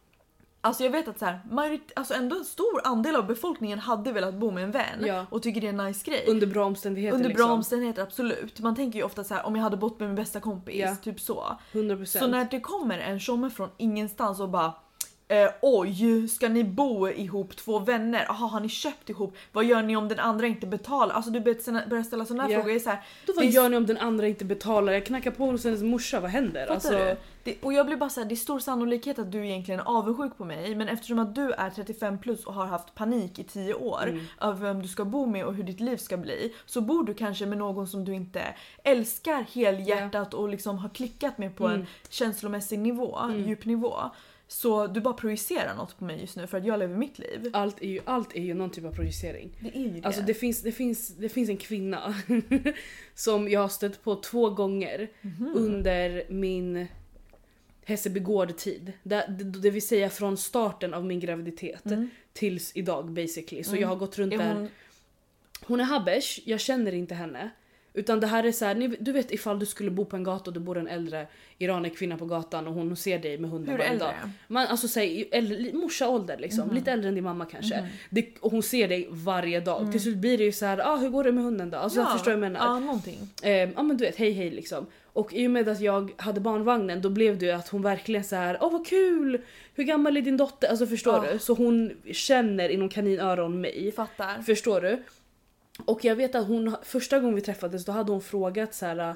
Alltså 0.66 0.84
jag 0.84 0.90
vet 0.90 1.08
att 1.08 1.18
så 1.18 1.24
här, 1.24 1.40
majorit- 1.50 1.92
alltså 1.96 2.14
ändå 2.14 2.36
en 2.36 2.44
stor 2.44 2.80
andel 2.84 3.16
av 3.16 3.26
befolkningen 3.26 3.78
hade 3.78 4.12
velat 4.12 4.34
bo 4.34 4.50
med 4.50 4.64
en 4.64 4.70
vän 4.70 5.04
Ja. 5.06 5.26
och 5.30 5.42
tycker 5.42 5.60
det 5.60 5.66
är 5.66 5.68
en 5.68 5.76
nice 5.86 6.10
grej. 6.10 6.24
Under 6.28 6.46
bra 6.46 6.64
omständigheter 6.64 7.16
Under 7.16 7.28
bra 7.28 7.36
liksom. 7.36 7.50
omständigheter 7.50 8.02
absolut. 8.02 8.60
Man 8.60 8.76
tänker 8.76 8.98
ju 8.98 9.04
ofta 9.04 9.24
så 9.24 9.34
här 9.34 9.46
om 9.46 9.56
jag 9.56 9.62
hade 9.62 9.76
bott 9.76 10.00
med 10.00 10.08
min 10.08 10.16
bästa 10.16 10.40
kompis, 10.40 10.76
Ja. 10.76 10.96
typ 11.02 11.20
så. 11.20 11.56
100%. 11.72 12.18
Så 12.18 12.26
när 12.26 12.48
det 12.50 12.60
kommer 12.60 12.98
en 12.98 13.20
tjomme 13.20 13.50
från 13.50 13.68
ingenstans 13.76 14.40
och 14.40 14.48
bara 14.48 14.72
Eh, 15.28 15.48
oj, 15.62 16.28
ska 16.28 16.48
ni 16.48 16.64
bo 16.64 17.08
ihop 17.08 17.56
två 17.56 17.78
vänner? 17.78 18.24
Jaha, 18.28 18.46
har 18.46 18.60
ni 18.60 18.68
köpt 18.68 19.10
ihop? 19.10 19.36
Vad 19.52 19.64
gör 19.64 19.82
ni 19.82 19.96
om 19.96 20.08
den 20.08 20.18
andra 20.18 20.46
inte 20.46 20.66
betalar? 20.66 21.14
Alltså 21.14 21.30
du 21.30 21.40
börjar 21.40 22.02
ställa 22.02 22.24
sådana 22.24 22.42
här 22.42 22.50
Ja. 22.50 22.56
frågor. 22.56 22.70
Jag 22.70 22.76
är 22.76 22.80
så 22.80 22.90
här, 22.90 23.00
Då 23.26 23.32
vad 23.36 23.44
gör 23.46 23.68
ni 23.68 23.76
om 23.76 23.86
den 23.86 23.98
andra 23.98 24.26
inte 24.28 24.44
betalar? 24.44 24.92
Jag 24.92 25.06
knackar 25.06 25.30
på 25.30 25.46
hos 25.46 25.64
hennes 25.64 25.82
morsa, 25.82 26.20
vad 26.20 26.30
händer? 26.30 26.66
Alltså, 26.66 26.90
du? 26.90 27.16
Det, 27.44 27.56
och 27.62 27.72
jag 27.72 27.86
blir 27.86 27.96
bara 27.96 28.10
så 28.10 28.20
här, 28.20 28.28
det 28.28 28.34
är 28.34 28.36
stor 28.36 28.58
sannolikhet 28.58 29.18
att 29.18 29.32
du 29.32 29.46
egentligen 29.46 29.80
är 29.80 29.84
avundsjuk 29.84 30.36
på 30.38 30.44
mig 30.44 30.74
men 30.74 30.88
eftersom 30.88 31.18
att 31.18 31.34
du 31.34 31.52
är 31.52 31.70
35 31.70 32.18
plus 32.18 32.44
och 32.46 32.54
har 32.54 32.66
haft 32.66 32.94
panik 32.94 33.38
i 33.38 33.44
10 33.44 33.74
år 33.74 34.02
Mm. 34.08 34.24
över 34.40 34.66
vem 34.66 34.82
du 34.82 34.88
ska 34.88 35.04
bo 35.04 35.26
med 35.26 35.44
och 35.44 35.54
hur 35.54 35.64
ditt 35.64 35.80
liv 35.80 35.96
ska 35.96 36.16
bli 36.16 36.54
så 36.66 36.80
bor 36.80 37.04
du 37.04 37.14
kanske 37.14 37.46
med 37.46 37.58
någon 37.58 37.86
som 37.86 38.04
du 38.04 38.14
inte 38.14 38.42
älskar 38.84 39.46
helhjärtat 39.52 40.34
och 40.34 40.48
liksom 40.48 40.78
har 40.78 40.88
klickat 40.88 41.38
med 41.38 41.56
på 41.56 41.66
Mm. 41.66 41.80
en 41.80 41.86
känslomässig 42.08 42.78
nivå, 42.78 43.18
djup 43.46 43.64
nivå. 43.64 43.94
Så 44.48 44.86
du 44.86 45.00
bara 45.00 45.14
projicerar 45.14 45.74
något 45.74 45.98
på 45.98 46.04
mig 46.04 46.20
just 46.20 46.36
nu 46.36 46.46
för 46.46 46.58
att 46.58 46.64
jag 46.66 46.78
lever 46.78 46.96
mitt 46.96 47.18
liv. 47.18 47.50
allt, 47.52 47.82
är 47.82 47.86
ju, 47.88 48.00
allt 48.04 48.36
är 48.36 48.40
ju 48.42 48.54
någon 48.54 48.70
typ 48.70 48.84
av 48.84 48.92
projicering. 48.92 49.50
Det 49.60 49.76
är 49.76 49.80
ju 49.80 49.88
det. 49.90 50.06
Alltså 50.06 50.22
det 50.22 50.34
finns, 50.34 50.62
det, 50.62 50.72
finns, 50.72 51.08
det 51.08 51.28
finns 51.28 51.48
en 51.50 51.56
kvinna 51.56 52.14
som 53.14 53.48
jag 53.48 53.60
har 53.60 53.68
stött 53.68 54.02
på 54.04 54.16
två 54.16 54.50
gånger 54.50 55.08
Mhm. 55.20 55.52
under 55.56 56.24
min 56.28 56.86
Hässelby 57.84 58.20
gård-tid. 58.20 58.92
Det, 59.02 59.26
det, 59.62 59.70
vill 59.70 59.86
säga 59.86 60.10
från 60.10 60.36
starten 60.36 60.94
av 60.94 61.04
min 61.04 61.20
graviditet 61.20 61.86
Mm. 61.86 62.10
tills 62.32 62.72
idag 62.76 63.10
basically. 63.12 63.64
Så 63.64 63.70
Mm. 63.70 63.82
jag 63.82 63.88
har 63.88 63.96
gått 63.96 64.18
runt 64.18 64.32
är 64.34 64.38
där. 64.38 64.54
hon, 64.54 64.68
Hon 65.66 65.80
är 65.80 65.84
habesh, 65.84 66.40
jag 66.44 66.60
känner 66.60 66.92
inte 66.94 67.14
henne. 67.14 67.50
Utan 67.96 68.20
det 68.20 68.26
här 68.26 68.44
är 68.44 68.52
så 68.52 68.64
här, 68.64 68.74
ni- 68.74 68.96
du 69.00 69.12
vet 69.12 69.32
ifall 69.32 69.58
du 69.58 69.66
skulle 69.66 69.90
bo 69.90 70.04
på 70.04 70.16
en 70.16 70.24
gata 70.24 70.50
och 70.50 70.54
det 70.54 70.60
bor 70.60 70.78
en 70.78 70.88
äldre 70.88 71.26
iranier 71.58 71.90
kvinna 71.94 72.16
på 72.16 72.26
gatan 72.26 72.66
och 72.66 72.74
hon 72.74 72.96
ser 72.96 73.18
dig 73.18 73.38
med 73.38 73.50
hunden 73.50 73.76
varje 73.78 73.98
dag. 73.98 74.14
Man, 74.48 74.66
alltså 74.66 74.88
säg 74.88 75.28
äldre, 75.32 75.72
morsa 75.72 76.08
ålder 76.08 76.38
liksom, 76.38 76.66
Mhm. 76.66 76.74
lite 76.74 76.92
äldre 76.92 77.08
än 77.08 77.14
din 77.14 77.24
mamma 77.24 77.44
kanske. 77.44 77.80
Mhm. 77.80 77.86
Det, 78.10 78.26
och 78.40 78.50
hon 78.52 78.62
ser 78.62 78.88
dig 78.88 79.06
varje 79.10 79.60
dag. 79.60 79.92
Till 79.92 80.00
slut 80.00 80.16
blir 80.16 80.38
det 80.38 80.44
ju 80.44 80.52
så 80.52 80.66
här, 80.66 80.78
ah, 80.92 80.96
hur 80.96 81.08
går 81.08 81.24
det 81.24 81.32
med 81.32 81.44
hunden 81.44 81.70
då? 81.70 81.78
Alltså 81.78 82.00
jag 82.00 82.12
förstår 82.12 82.30
vad 82.30 82.32
jag 82.32 82.52
menar. 82.52 82.66
Ja, 82.66 82.78
någonting. 82.78 83.18
Eh, 83.42 83.50
ja 83.52 83.82
men 83.82 83.96
du 83.96 84.04
vet, 84.04 84.16
hej 84.16 84.32
hej 84.32 84.50
liksom. 84.50 84.86
Och 85.12 85.32
i 85.34 85.46
och 85.46 85.50
med 85.50 85.68
att 85.68 85.80
jag 85.80 86.10
hade 86.16 86.40
barnvagnen 86.40 87.02
då 87.02 87.08
blev 87.10 87.38
det 87.38 87.46
ju 87.46 87.52
att 87.52 87.68
hon 87.68 87.82
verkligen 87.82 88.24
så 88.24 88.36
här, 88.36 88.58
åh 88.60 88.72
vad 88.72 88.86
kul! 88.86 89.40
Hur 89.74 89.84
gammal 89.84 90.16
är 90.16 90.20
din 90.22 90.36
dotter? 90.36 90.68
Alltså 90.68 90.86
förstår 90.86 91.24
Ja. 91.26 91.32
du? 91.32 91.38
Så 91.38 91.54
hon 91.54 91.92
känner 92.12 92.68
inom 92.68 92.88
kaninöron 92.88 93.60
mig. 93.60 93.92
Fattar. 93.96 94.42
Förstår 94.42 94.80
du? 94.80 95.02
Och 95.84 96.04
jag 96.04 96.16
vet 96.16 96.34
att 96.34 96.46
hon, 96.46 96.76
första 96.82 97.18
gången 97.18 97.34
vi 97.34 97.40
träffades 97.40 97.84
då 97.84 97.92
hade 97.92 98.12
hon 98.12 98.20
frågat 98.22 98.74
så 98.74 98.86
här. 98.86 98.96
Ja 98.96 99.14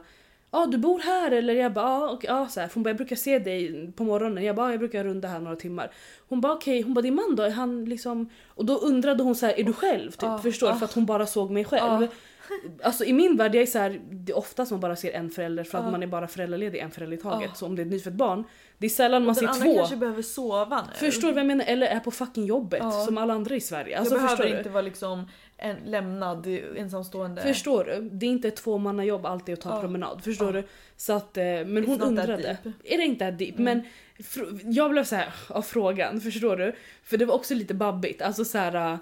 ah, 0.51 0.67
du 0.67 0.79
bor 0.79 0.99
här 0.99 1.31
eller? 1.31 1.55
Jag 1.55 1.73
bara 1.73 1.85
ja, 1.85 2.11
och, 2.11 2.25
ja 2.25 2.49
så 2.49 2.61
här. 2.61 2.71
Hon 2.75 2.83
bara 2.83 2.91
jag 2.91 2.97
brukar 2.97 3.17
se 3.17 3.39
dig 3.39 3.93
på 3.97 4.05
morgonen. 4.05 4.45
Jag 4.45 4.57
bara 4.57 4.67
"Ja, 4.67 4.71
jag 4.71 4.79
brukar 4.79 5.05
runda 5.05 5.29
här 5.29 5.41
några 5.41 5.57
timmar. 5.57 5.91
Hon 6.29 6.41
bara 6.41 6.53
okej, 6.53 6.83
hon 6.83 6.95
bara 6.95 7.03
din 7.03 7.15
man 7.15 7.37
då? 7.37 7.43
Är 7.43 7.51
han 7.51 7.85
liksom... 7.85 8.31
Och 8.47 8.65
då 8.65 8.79
undrade 8.79 9.23
hon 9.23 9.35
så 9.35 9.47
här, 9.47 9.61
är 9.61 9.65
du 9.65 9.73
själv? 9.73 10.11
Typ, 10.11 10.23
Ah, 10.23 10.39
förstår 10.39 10.71
ah. 10.71 10.75
För 10.75 10.85
att 10.85 10.93
hon 10.93 11.07
bara 11.07 11.27
såg 11.27 11.51
mig 11.51 11.65
själv. 11.65 12.09
Ah. 12.51 12.87
Alltså 12.87 13.05
i 13.05 13.13
min 13.13 13.37
värld, 13.37 13.55
jag 13.55 13.63
är 13.63 13.67
så 13.67 13.79
här, 13.79 14.01
det 14.11 14.33
är 14.33 14.39
oftast 14.39 14.71
man 14.71 14.81
bara 14.81 14.97
ser 14.97 15.13
en 15.13 15.31
förälder 15.31 15.65
för 15.65 15.79
att 15.79 15.85
Ah. 15.85 15.91
man 15.91 16.03
är 16.03 16.07
bara 16.07 16.27
föräldraledig 16.29 16.79
en 16.79 16.91
förälder 16.91 17.17
i 17.17 17.21
taget. 17.21 17.51
Ah. 17.51 17.55
Så 17.55 17.67
om 17.67 17.77
det 17.77 17.83
är 17.83 17.87
ett 17.87 17.93
nyfött 17.93 18.13
barn, 18.13 18.45
det 18.79 18.87
är 18.87 18.91
sällan 18.91 19.25
man 19.25 19.35
Den 19.35 19.35
ser 19.35 19.47
andra 19.47 19.65
två. 19.65 19.75
kanske 19.77 19.97
behöver 19.97 20.23
sova 20.23 20.83
nu. 20.83 21.11
Förstår 21.11 21.29
du 21.29 21.35
vad 21.35 21.41
jag 21.41 21.47
menar? 21.47 21.65
Eller 21.69 21.87
är 21.87 22.01
på 22.01 22.11
fucking 22.11 22.45
jobbet 22.47 22.83
som 23.07 23.19
alla 23.19 23.35
andra 23.35 23.55
i 23.55 23.61
Sverige. 23.61 23.91
Jag 23.91 24.01
Alltså, 24.01 24.15
förstår 24.19 24.37
behöver 24.37 24.59
inte 24.59 24.71
vara 24.71 24.83
liksom 24.83 25.29
en 25.57 25.77
lämnad 25.87 26.47
ensamstående. 26.77 27.43
Förstår 27.43 27.85
du? 27.85 28.09
Det 28.13 28.27
är 28.27 28.31
inte 28.31 28.49
ett 28.49 28.57
tvåmannajobb 28.57 29.27
alltid 29.27 29.53
att 29.53 29.61
ta 29.61 29.71
Ja. 29.75 29.81
promenad. 29.81 30.25
Förstår 30.25 30.55
Ja. 30.57 30.63
du? 30.63 30.69
Så 30.97 31.13
att, 31.13 31.37
eh, 31.37 31.45
men 31.45 31.85
hon 31.87 32.01
undrade. 32.01 32.57
Är 32.85 32.99
det 32.99 33.05
inte 33.05 33.25
that 33.31 33.39
deep? 33.39 33.59
Mm. 33.59 33.65
Men 33.65 34.73
jag 34.75 34.91
blev 34.91 35.05
så 35.05 35.17
här 35.17 35.29
av 35.49 35.63
frågan, 35.63 36.21
förstår 36.21 36.57
du? 36.57 36.75
För 37.05 37.17
det 37.17 37.25
var 37.25 37.35
också 37.35 37.55
lite 37.55 37.75
babbigt. 37.75 38.23
Alltså 38.23 38.45
så 38.45 38.59
här. 38.59 38.99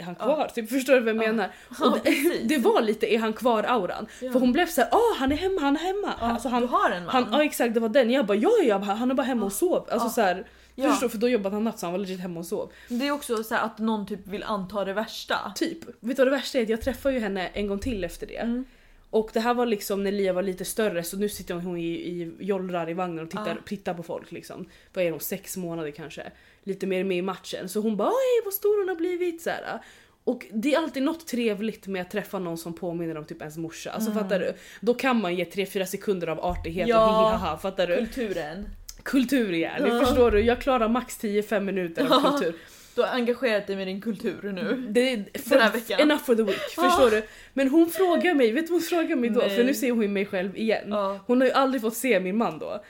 Är 0.00 0.04
han 0.04 0.16
Ja. 0.18 0.24
kvar? 0.24 0.48
Typ, 0.54 0.70
förstår 0.70 0.94
du 0.94 1.00
vad 1.00 1.08
jag 1.14 1.22
Ja. 1.24 1.26
menar? 1.32 1.48
Ja, 1.80 1.86
Och 1.86 1.98
det, 2.04 2.38
det 2.44 2.58
var 2.58 2.80
lite 2.82 3.14
är 3.14 3.18
han 3.18 3.32
kvar 3.32 3.62
auran. 3.62 4.06
Ja. 4.20 4.32
För 4.32 4.40
hon 4.40 4.52
blev 4.52 4.66
så 4.66 4.80
här, 4.80 4.90
ah 4.92 5.14
han 5.18 5.32
är 5.32 5.36
hemma, 5.36 5.60
han 5.60 5.76
är 5.76 5.80
hemma. 5.80 6.14
Ja, 6.20 6.26
Alltså 6.26 6.48
du 6.48 6.54
han, 6.54 6.68
har 6.68 6.90
en 6.90 7.04
man? 7.04 7.14
han, 7.14 7.28
ja 7.32 7.44
exakt 7.44 7.74
det 7.74 7.80
var 7.80 7.88
den. 7.88 8.10
Jag 8.10 8.26
bara 8.26 8.36
ja 8.38 8.50
ja, 8.64 8.78
han 8.78 9.10
är 9.10 9.14
bara 9.14 9.22
hemma 9.22 9.46
och 9.46 9.52
sov. 9.52 9.88
Alltså 9.90 10.06
Ja. 10.06 10.10
så 10.12 10.20
här, 10.20 10.46
Ja. 10.74 10.90
förstår, 10.90 11.08
för 11.08 11.18
då 11.18 11.28
jobbade 11.28 11.56
han 11.56 11.64
natt 11.64 11.78
så 11.78 11.86
han 11.86 11.92
var 11.92 11.98
legit 11.98 12.20
hemma 12.20 12.40
och 12.40 12.46
sov. 12.46 12.72
Det 12.88 13.06
är 13.06 13.10
också 13.10 13.42
så 13.44 13.54
att 13.54 13.78
någon 13.78 14.06
typ 14.06 14.26
vill 14.26 14.42
anta 14.42 14.84
det 14.84 14.92
värsta. 14.92 15.52
Typ. 15.54 15.78
Vet 15.84 15.94
du 16.00 16.14
vad 16.14 16.26
det 16.26 16.30
värsta 16.30 16.58
är? 16.58 16.70
Jag 16.70 16.80
träffade 16.82 17.14
ju 17.14 17.20
henne 17.20 17.46
en 17.52 17.66
gång 17.66 17.78
till 17.78 18.04
efter 18.04 18.26
det. 18.26 18.36
Mm. 18.36 18.64
Och 19.10 19.30
det 19.32 19.40
här 19.40 19.54
var 19.54 19.66
liksom 19.66 20.04
när 20.04 20.12
Lia 20.12 20.32
var 20.32 20.42
lite 20.42 20.64
större 20.64 21.02
så 21.02 21.16
nu 21.16 21.28
sitter 21.28 21.54
hon 21.54 21.76
i, 21.76 21.86
i 21.86 22.32
jollrar 22.40 22.90
i 22.90 22.94
vagnen 22.94 23.24
och 23.24 23.30
tittar, 23.30 23.56
Ah. 23.62 23.66
tittar 23.68 23.94
på 23.94 24.02
folk 24.02 24.32
liksom. 24.32 24.66
Vad 24.94 25.04
är 25.04 25.10
hon, 25.10 25.20
sex 25.20 25.56
månader 25.56 25.90
kanske? 25.90 26.22
Lite 26.64 26.86
mer 26.86 27.04
med 27.04 27.16
i 27.18 27.22
matchen. 27.22 27.68
Så 27.68 27.80
hon 27.80 27.96
bara 27.96 28.08
oj 28.08 28.44
vad 28.44 28.54
stor 28.54 28.78
hon 28.80 28.88
har 28.88 28.96
blivit 28.96 29.42
så 29.42 29.50
här. 29.50 29.78
Och 30.24 30.46
det 30.52 30.74
är 30.74 30.78
alltid 30.78 31.02
något 31.02 31.26
trevligt 31.26 31.86
med 31.86 32.02
att 32.02 32.10
träffa 32.10 32.38
någon 32.38 32.58
som 32.58 32.74
påminner 32.74 33.16
om 33.18 33.24
typ 33.24 33.40
ens 33.40 33.56
morsa. 33.56 33.90
Alltså 33.90 34.10
Mm. 34.10 34.22
fattar 34.22 34.38
du? 34.40 34.52
Då 34.80 34.94
kan 34.94 35.20
man 35.20 35.34
ge 35.34 35.44
3-4 35.44 35.84
sekunder 35.86 36.26
av 36.26 36.40
artighet 36.44 36.88
Ja. 36.88 37.06
och 37.06 37.30
hihihaha, 37.30 37.58
fattar 37.58 37.86
du? 37.86 37.96
Kulturen. 37.96 38.68
Kultur 39.02 39.52
igen, 39.52 39.86
Ja. 39.86 40.00
förstår 40.06 40.30
du? 40.30 40.40
Jag 40.40 40.60
klarar 40.60 40.88
max 40.88 41.18
10-5 41.18 41.60
minuter 41.64 42.04
av 42.14 42.30
kultur. 42.38 42.54
Du 42.94 43.00
har 43.02 43.08
engagerat 43.08 43.66
dig 43.66 43.76
med 43.76 43.86
din 43.86 44.00
kultur 44.00 44.52
nu. 44.52 44.86
Det 44.90 45.12
är 45.12 45.16
Den 45.16 45.60
här 45.60 45.68
för, 45.70 45.78
veckan. 45.78 46.00
enough 46.00 46.22
for 46.24 46.34
the 46.34 46.42
week, 46.42 46.60
Ja. 46.76 46.82
förstår 46.82 47.10
du? 47.10 47.22
Men 47.54 47.68
hon 47.68 47.90
frågar 47.90 48.34
mig, 48.34 48.52
vet 48.52 48.66
du 48.66 48.72
vad 48.72 48.80
hon 48.80 48.88
frågar 48.88 49.16
mig 49.16 49.30
då? 49.30 49.40
Nej. 49.40 49.56
För 49.56 49.64
nu 49.64 49.74
ser 49.74 49.90
hon 49.90 50.12
mig 50.12 50.26
själv 50.26 50.56
igen. 50.56 50.84
Ja. 50.88 51.18
Hon 51.26 51.40
har 51.40 51.48
ju 51.48 51.52
aldrig 51.54 51.82
fått 51.82 51.96
se 51.96 52.20
min 52.20 52.36
man 52.36 52.58
då. 52.58 52.84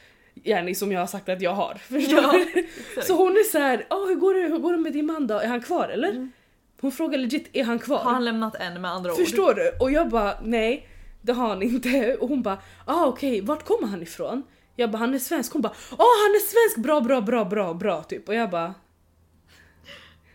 Gärna 0.44 0.74
som 0.74 0.92
jag 0.92 1.00
har 1.00 1.06
sagt 1.06 1.28
att 1.28 1.40
jag 1.42 1.50
har. 1.54 1.74
Förstår 1.88 2.18
Ja, 2.22 2.32
du? 2.54 2.60
exakt. 2.60 3.06
Så 3.06 3.14
hon 3.16 3.32
är 3.32 3.44
så 3.50 3.58
här, 3.58 3.86
"Ah, 3.88 4.04
hur, 4.06 4.14
går 4.14 4.34
det, 4.34 4.40
hur 4.40 4.58
går 4.58 4.72
det 4.72 4.78
med 4.78 4.92
din 4.92 5.06
man 5.06 5.26
då? 5.26 5.34
Är 5.38 5.46
han 5.46 5.60
kvar 5.62 5.88
eller? 5.88 6.08
Mm. 6.10 6.32
Hon 6.80 6.92
frågar 6.92 7.18
legit, 7.18 7.48
är 7.52 7.64
han 7.64 7.78
kvar? 7.78 7.98
Har 7.98 8.12
han 8.12 8.24
lämnat 8.24 8.54
en 8.54 8.80
med 8.80 8.90
andra 8.90 9.10
ord? 9.12 9.18
Förstår 9.18 9.54
du? 9.54 9.72
Och 9.80 9.90
jag 9.92 10.08
bara, 10.08 10.34
nej 10.42 10.86
det 11.22 11.32
har 11.32 11.48
han 11.48 11.62
inte. 11.62 12.16
Och 12.20 12.28
hon 12.28 12.42
bara, 12.42 12.58
ah 12.84 13.06
okej, 13.06 13.40
vart 13.40 13.64
kommer 13.64 13.88
han 13.88 14.02
ifrån? 14.02 14.42
Jag 14.76 14.90
bara, 14.90 14.98
han 14.98 15.14
är 15.14 15.18
svensk. 15.18 15.52
Hon 15.52 15.62
bara, 15.62 15.72
ah 15.98 16.14
han 16.26 16.30
är 16.34 16.40
svensk, 16.40 16.86
bra 16.86 17.00
bra 17.00 17.20
bra 17.20 17.44
bra 17.44 17.74
bra 17.74 18.02
typ. 18.02 18.28
Och 18.28 18.34
jag 18.34 18.50
bara, 18.50 18.74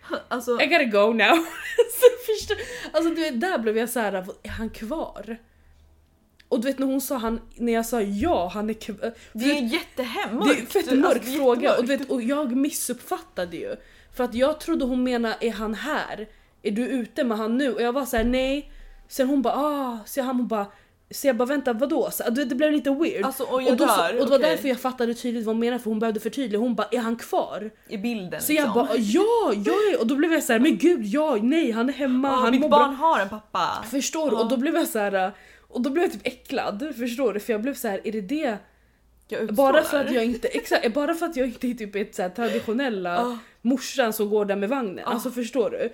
Alltså, 0.27 0.62
I 0.62 0.67
gotta 0.67 0.83
go 0.83 1.13
now. 1.13 1.35
så 2.00 2.07
förstår, 2.25 2.57
alltså 2.93 3.09
du 3.09 3.21
vet, 3.21 3.41
där 3.41 3.57
blev 3.57 3.77
jag 3.77 3.89
så 3.89 4.00
här, 4.00 4.13
är 4.43 4.50
han 4.50 4.69
kvar? 4.69 5.38
Och 6.50 6.62
du 6.62 6.67
vet 6.67 6.79
när 6.79 6.88
hon 6.88 7.01
sa 7.01 7.17
han, 7.17 7.41
när 7.55 7.74
jag 7.74 7.85
sa 7.85 8.01
ja, 8.01 8.51
han 8.53 8.69
är 8.69 8.74
kvar. 8.74 9.13
det 9.33 9.45
är 9.57 9.62
jättehemskt. 9.62 10.47
Det 10.47 10.55
är 10.55 10.59
en 10.59 10.67
fett 10.67 11.00
mörk 11.00 11.15
Alltså, 11.15 11.31
det 11.31 11.35
är 11.35 11.38
fråga 11.38 11.77
och, 11.77 11.85
du 11.85 11.97
vet, 11.97 12.09
och 12.09 12.21
jag 12.21 12.55
missuppfattade 12.55 13.57
ju. 13.57 13.75
För 14.15 14.24
att 14.24 14.33
jag 14.33 14.59
trodde 14.59 14.85
hon 14.85 15.03
menade 15.03 15.38
är 15.41 15.51
han 15.51 15.74
här? 15.74 16.27
Är 16.63 16.71
du 16.71 16.88
ute 16.88 17.24
med 17.24 17.38
han 17.38 17.57
nu? 17.57 17.74
Och 17.74 17.81
jag 17.81 17.93
var 17.93 18.05
så 18.05 18.17
här: 18.17 18.24
nej. 18.24 18.71
Sen 19.07 19.27
hon 19.27 19.41
bara 19.41 19.53
ah, 19.53 20.00
så 20.05 20.21
han 20.21 20.35
hon 20.35 20.47
bara 20.47 20.67
så 21.12 21.27
jag 21.27 21.35
bara 21.38 21.45
vänta 21.45 21.74
vadå? 21.74 22.09
Så, 22.12 22.24
du 22.29 22.41
vet, 22.41 22.50
det 22.50 22.55
blev 22.55 22.71
lite 22.71 22.89
weird. 22.91 23.25
Alltså, 23.25 23.43
och 23.43 23.62
jag 23.62 23.71
och, 23.71 23.77
då, 23.77 23.88
så- 23.88 24.01
och 24.01 24.09
det 24.13 24.19
var 24.19 24.38
okej. 24.38 24.50
därför 24.50 24.67
jag 24.69 24.79
fattade 24.79 25.13
tydligt 25.13 25.45
vad 25.45 25.55
hon 25.55 25.59
menade 25.59 25.83
för 25.83 25.89
hon 25.89 26.00
behövde 26.00 26.19
förtydliga. 26.19 26.59
Hon 26.62 26.75
bara 26.75 26.88
är 26.91 26.97
han 27.00 27.15
kvar? 27.15 27.71
I 27.89 27.97
bilden 27.97 28.41
Så 28.41 28.53
jag 28.53 28.63
liksom. 28.63 28.74
bara 28.88 28.97
ja, 28.97 29.53
ja. 29.65 30.00
Och 30.00 30.07
då 30.07 30.15
blev 30.15 30.33
jag 30.33 30.43
så 30.43 30.53
här: 30.53 30.59
men 30.59 30.77
gud 30.77 31.05
ja, 31.05 31.38
nej 31.41 31.71
han 31.71 31.89
är 31.89 31.93
hemma, 31.93 32.27
Ja, 32.27 32.33
han 32.35 32.51
mitt 32.51 32.62
barn 32.62 32.69
bra. 32.69 33.07
har 33.07 33.19
en 33.19 33.29
pappa. 33.29 33.85
Förstår 33.91 34.29
du? 34.29 34.35
Ja. 34.35 34.43
Och 34.43 34.50
då 34.50 34.57
blev 34.57 34.75
jag 34.75 34.88
så 34.88 35.00
här. 35.00 35.31
Och 35.67 35.81
då 35.81 35.89
blev 35.89 36.03
jag 36.03 36.13
typ 36.13 36.27
äcklad, 36.27 36.93
förstår 37.00 37.33
du? 37.33 37.39
För 37.39 37.53
jag 37.53 37.62
blev 37.62 37.74
så 37.74 37.88
här: 37.88 38.01
är 38.07 38.12
det 38.12 38.21
det 38.21 38.57
Jag 39.27 39.53
bara 39.53 39.83
för 39.83 40.00
att 40.05 40.12
jag 40.12 40.25
inte, 40.25 40.47
exakt, 40.47 40.93
bara 40.93 41.13
för 41.13 41.25
att 41.25 41.35
jag 41.35 41.47
inte 41.47 41.67
är 41.67 41.74
typ 41.74 41.95
ett 41.95 42.15
så 42.15 42.21
här 42.21 42.29
traditionella 42.29 43.13
Ja. 43.15 43.38
morsan 43.62 44.13
som 44.13 44.29
går 44.29 44.45
där 44.45 44.55
med 44.55 44.69
vagnen. 44.69 45.05
Alltså 45.05 45.31
förstår 45.31 45.69
du? 45.69 45.89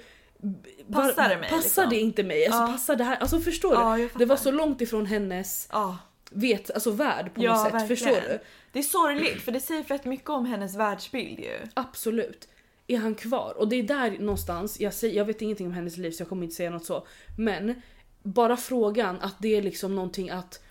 Passar 0.92 1.30
det 1.30 1.38
mig, 1.38 1.50
Passar 1.50 1.64
liksom? 1.64 1.90
det 1.90 2.00
inte 2.00 2.24
mig? 2.24 2.46
Alltså 2.46 2.62
Ja. 2.62 2.68
passar 2.68 2.96
det 2.96 3.04
här? 3.04 3.16
Alltså 3.18 3.40
förstår 3.40 3.74
Ja, 3.74 3.98
du? 3.98 4.10
Det 4.18 4.26
var 4.26 4.36
så 4.36 4.52
långt 4.52 4.82
ifrån 4.82 5.06
hennes 5.06 5.68
Ja, 5.72 5.98
vet, 6.32 6.72
alltså 6.72 6.92
värld 6.92 7.34
på 7.36 7.44
Ja, 7.44 7.52
något 7.54 7.64
sätt. 7.64 7.74
verkligen. 7.74 7.88
Förstår 7.98 8.30
du? 8.32 8.40
det 8.72 8.80
är 8.80 8.84
sorgligt 8.84 9.42
för 9.42 9.52
det 9.52 9.60
säger 9.60 9.84
fett 9.84 10.06
mycket 10.06 10.30
om 10.30 10.46
hennes 10.46 10.76
världsbild 10.76 11.40
ju. 11.40 11.58
Absolut. 11.74 12.48
Är 12.88 12.98
han 12.98 13.16
kvar? 13.16 13.54
Och 13.58 13.68
det 13.68 13.76
är 13.76 13.84
där 13.84 14.12
någonstans, 14.20 14.80
jag, 14.80 14.94
säger, 14.94 15.18
jag 15.18 15.26
vet 15.26 15.42
ingenting 15.42 15.68
om 15.68 15.74
hennes 15.74 15.98
liv 15.98 16.12
så 16.12 16.22
jag 16.22 16.30
kommer 16.30 16.44
inte 16.44 16.56
säga 16.56 16.70
något 16.70 16.86
så. 16.86 17.08
Men 17.38 17.82
bara 18.24 18.58
frågan 18.58 19.18
att 19.22 19.36
det 19.40 19.58
är 19.58 19.62
liksom 19.62 19.96
någonting 19.96 20.30
att... 20.30 20.64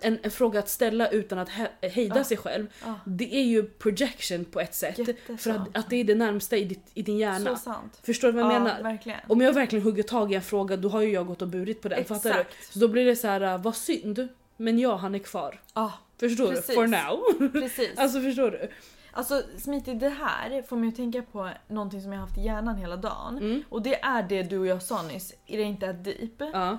En, 0.00 0.18
en 0.22 0.30
fråga 0.30 0.58
att 0.58 0.68
ställa 0.68 1.08
utan 1.08 1.38
att 1.38 1.48
he, 1.48 1.68
hejda 1.80 2.16
Ja. 2.16 2.24
sig 2.24 2.36
själv. 2.36 2.66
Ja. 2.84 2.94
Det 3.04 3.34
är 3.34 3.42
ju 3.42 3.62
projection 3.62 4.44
på 4.44 4.60
ett 4.60 4.74
sätt. 4.74 4.98
Jättesant. 4.98 5.40
För 5.40 5.50
att, 5.50 5.76
att 5.76 5.90
det 5.90 5.96
är 5.96 6.04
det 6.04 6.14
närmsta 6.14 6.56
i, 6.56 6.64
ditt, 6.64 6.86
i 6.94 7.02
din 7.02 7.18
hjärna. 7.18 7.58
Förstår 8.02 8.28
du 8.28 8.34
vad 8.34 8.44
jag 8.44 8.52
ja, 8.54 8.58
menar? 8.58 8.82
verkligen. 8.82 9.20
Om 9.28 9.40
jag 9.40 9.52
verkligen 9.52 9.84
hugger 9.84 10.02
tag 10.02 10.32
i 10.32 10.34
en 10.34 10.42
fråga 10.42 10.76
då 10.76 10.88
har 10.88 11.00
ju 11.00 11.12
jag 11.12 11.26
gått 11.26 11.42
och 11.42 11.48
burit 11.48 11.82
på 11.82 11.88
den. 11.88 12.04
Fattar 12.04 12.34
du? 12.38 12.44
Så 12.72 12.78
då 12.78 12.88
blir 12.88 13.04
det 13.04 13.16
så 13.16 13.26
här, 13.26 13.40
äh, 13.40 13.58
vad 13.58 13.76
synd. 13.76 14.28
Men 14.56 14.78
ja, 14.78 14.96
han 14.96 15.14
är 15.14 15.18
kvar. 15.18 15.60
Ja, 15.74 15.92
Förstår 16.20 16.48
Precis. 16.48 16.66
du? 16.66 16.74
For 16.74 16.86
now. 16.86 17.50
precis. 17.52 17.90
alltså 17.98 18.20
förstår 18.20 18.50
du? 18.50 18.68
Alltså 19.12 19.42
Smiti, 19.58 19.94
det 19.94 20.08
här 20.08 20.62
får 20.62 20.76
mig 20.76 20.88
att 20.88 20.96
tänka 20.96 21.22
på 21.22 21.50
någonting 21.68 22.02
som 22.02 22.12
jag 22.12 22.20
haft 22.20 22.38
i 22.38 22.40
hjärnan 22.40 22.76
hela 22.76 22.96
dagen. 22.96 23.38
Mm. 23.38 23.62
Och 23.68 23.82
det 23.82 24.00
är 24.02 24.22
det 24.22 24.42
du 24.42 24.58
och 24.58 24.66
jag 24.66 24.82
sa 24.82 25.02
nyss, 25.02 25.34
är 25.46 25.58
det 25.58 25.62
inte 25.62 25.92
deep? 25.92 26.40
Ja. 26.52 26.78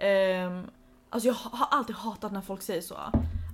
Ehm, 0.00 0.70
alltså 1.10 1.26
jag 1.28 1.34
har 1.34 1.78
alltid 1.78 1.96
hatat 1.96 2.32
när 2.32 2.40
folk 2.40 2.62
säger 2.62 2.80
så. 2.80 2.96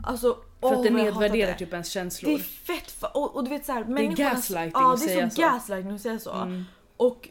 Alltså, 0.05 0.35
För 0.61 0.67
åh, 0.69 0.73
att 0.73 0.83
det 0.83 0.91
nedvärderar 0.91 1.53
det. 1.53 1.59
typ 1.59 1.73
ens 1.73 1.93
Det 1.93 1.99
är 1.99 2.03
känslor. 2.03 2.39
fett 2.39 3.01
fa- 3.01 3.11
och, 3.13 3.37
och 3.37 3.45
du 3.45 3.51
vet 3.51 3.65
såhär 3.67 3.85
människornas... 3.85 4.33
gaslighting 4.49 4.73
ja, 4.75 4.93
att 4.95 5.01
det 5.01 5.05
är 5.07 5.09
säga 5.15 5.31
så 5.31 5.37
så. 5.37 5.43
gaslighting 5.43 5.91
att 5.95 6.01
säga 6.01 6.19
så. 6.19 6.33
Mm. 6.33 6.65
Och 6.97 7.29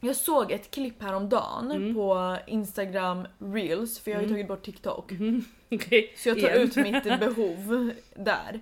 jag 0.00 0.16
såg 0.16 0.52
ett 0.52 0.70
klipp 0.70 1.02
häromdagen 1.02 1.70
Mm. 1.70 1.94
på 1.94 2.36
Instagram 2.46 3.26
reels 3.38 3.98
för 3.98 4.10
jag 4.10 4.18
har 4.18 4.22
ju 4.22 4.26
Mm. 4.26 4.36
tagit 4.36 4.48
bort 4.48 4.62
TikTok. 4.64 5.10
Mhm. 5.10 5.44
Okej. 5.70 6.14
Så 6.16 6.28
jag 6.28 6.40
tar 6.40 6.48
Igen. 6.48 6.60
ut 6.62 6.76
mitt 6.76 7.04
behov 7.20 7.92
där. 8.16 8.60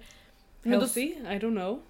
Men 0.63 0.73
då, 0.73 0.79
Healthy? 0.79 1.03
I 1.03 1.17
don't 1.39 1.57
know. 1.57 1.81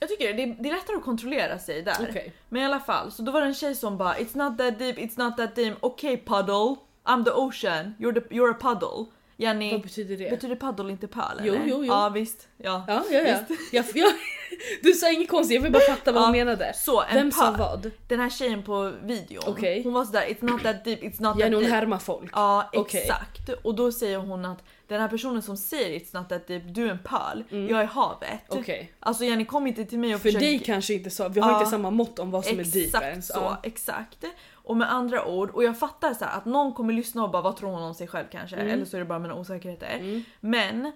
jag 0.00 0.08
tycker 0.08 0.34
det 0.34 0.42
är, 0.42 0.56
det 0.60 0.68
är 0.68 0.72
lättare 0.74 0.96
att 0.96 1.04
kontrollera 1.04 1.58
sig 1.58 1.82
där. 1.82 1.96
Okej. 2.10 2.32
Men 2.48 2.62
i 2.62 2.64
alla 2.64 2.80
fall, 2.80 3.12
så 3.12 3.22
då 3.22 3.32
var 3.32 3.40
det 3.40 3.46
en 3.46 3.54
tjej 3.54 3.74
som 3.74 3.96
bara 3.98 4.14
It's 4.16 4.36
not 4.48 4.58
that 4.58 4.78
deep, 4.78 4.96
it's 4.98 5.24
not 5.24 5.36
that 5.36 5.54
deep, 5.56 5.76
okay 5.84 6.16
puddle, 6.16 6.76
I'm 7.08 7.24
the 7.24 7.30
ocean, 7.30 7.94
you're, 7.98 8.14
the, 8.14 8.34
you're 8.34 8.50
a 8.50 8.56
puddle. 8.60 9.06
Jenny, 9.40 9.72
Vad 9.72 9.82
betyder 9.82 10.16
det? 10.16 10.30
betyder 10.30 10.56
puddle 10.56 10.90
inte 10.90 11.06
pöl 11.06 11.22
Jo, 11.44 11.54
eller? 11.54 11.66
jo, 11.66 11.76
jo. 11.78 11.84
Ja 11.84 12.08
visst. 12.08 12.48
Ja. 12.56 12.84
Ja, 12.88 13.02
ja, 13.10 13.18
ja. 13.20 13.38
Jag, 13.72 13.84
jag, 13.94 14.12
du 14.82 14.92
sa 14.92 15.12
inget 15.12 15.28
konstigt, 15.28 15.54
jag 15.54 15.62
vill 15.62 15.72
bara 15.72 15.82
fatta 15.82 16.12
vad 16.12 16.22
Ja. 16.22 16.26
hon 16.26 16.36
menade. 16.36 16.72
Så 16.74 17.02
en 17.02 17.14
Vem 17.14 17.32
sa 17.32 17.46
pöl. 17.46 17.58
vad? 17.58 17.90
Den 18.08 18.20
här 18.20 18.30
tjejen 18.30 18.62
på 18.62 18.92
videon, 19.02 19.44
Okej. 19.46 19.82
hon 19.84 19.92
var 19.92 20.04
sådär 20.04 20.20
It's 20.28 20.44
not 20.52 20.62
that 20.62 20.84
deep, 20.84 21.02
it's 21.02 21.22
not 21.22 21.38
Jenny 21.38 21.50
that 21.50 21.52
hon 21.54 21.62
deep. 21.62 21.72
härmar 21.74 21.98
folk. 21.98 22.30
Ja 22.32 22.70
Okej. 22.72 23.00
exakt. 23.00 23.48
Och 23.64 23.74
då 23.74 23.92
säger 23.92 24.18
hon 24.18 24.44
att 24.44 24.62
den 24.88 25.00
här 25.00 25.08
personen 25.08 25.42
som 25.42 25.56
säger 25.56 25.98
It's 26.00 26.18
not 26.18 26.28
that 26.28 26.46
deep, 26.46 26.62
du 26.66 26.86
är 26.86 26.90
en 26.90 26.98
pöl, 26.98 27.44
Mm. 27.50 27.68
jag 27.68 27.80
är 27.80 27.86
havet. 27.86 28.40
Okej. 28.48 28.92
Alltså 29.00 29.24
Jenny 29.24 29.44
kom 29.44 29.66
inte 29.66 29.84
till 29.84 29.98
mig 29.98 30.14
och 30.14 30.20
För 30.20 30.28
försökte... 30.28 30.46
dig 30.46 30.58
kanske 30.58 30.94
inte 30.94 31.10
så, 31.10 31.28
vi 31.28 31.40
har 31.40 31.50
Ja. 31.50 31.58
inte 31.58 31.70
samma 31.70 31.90
mått 31.90 32.18
om 32.18 32.30
vad 32.30 32.44
som 32.44 32.60
är 32.60 32.64
deep 32.64 32.76
Exakt 32.86 33.04
ens. 33.04 33.26
så, 33.28 33.34
Ja. 33.34 33.60
exakt. 33.62 34.24
Och 34.68 34.76
med 34.76 34.92
andra 34.92 35.26
ord, 35.26 35.50
och 35.50 35.64
jag 35.64 35.78
fattar 35.78 36.14
så 36.14 36.24
att 36.24 36.44
någon 36.44 36.72
kommer 36.72 36.92
lyssna 36.92 37.24
och 37.24 37.30
bara 37.30 37.42
vad 37.42 37.56
tror 37.56 37.70
hon 37.70 37.82
om 37.82 37.94
sig 37.94 38.08
själv 38.08 38.26
kanske? 38.30 38.56
Mm. 38.56 38.68
Eller 38.68 38.84
så 38.84 38.96
är 38.96 38.98
det 38.98 39.04
bara 39.06 39.18
mina 39.18 39.34
osäkerheter. 39.34 39.96
Mm. 40.00 40.22
Men 40.40 40.92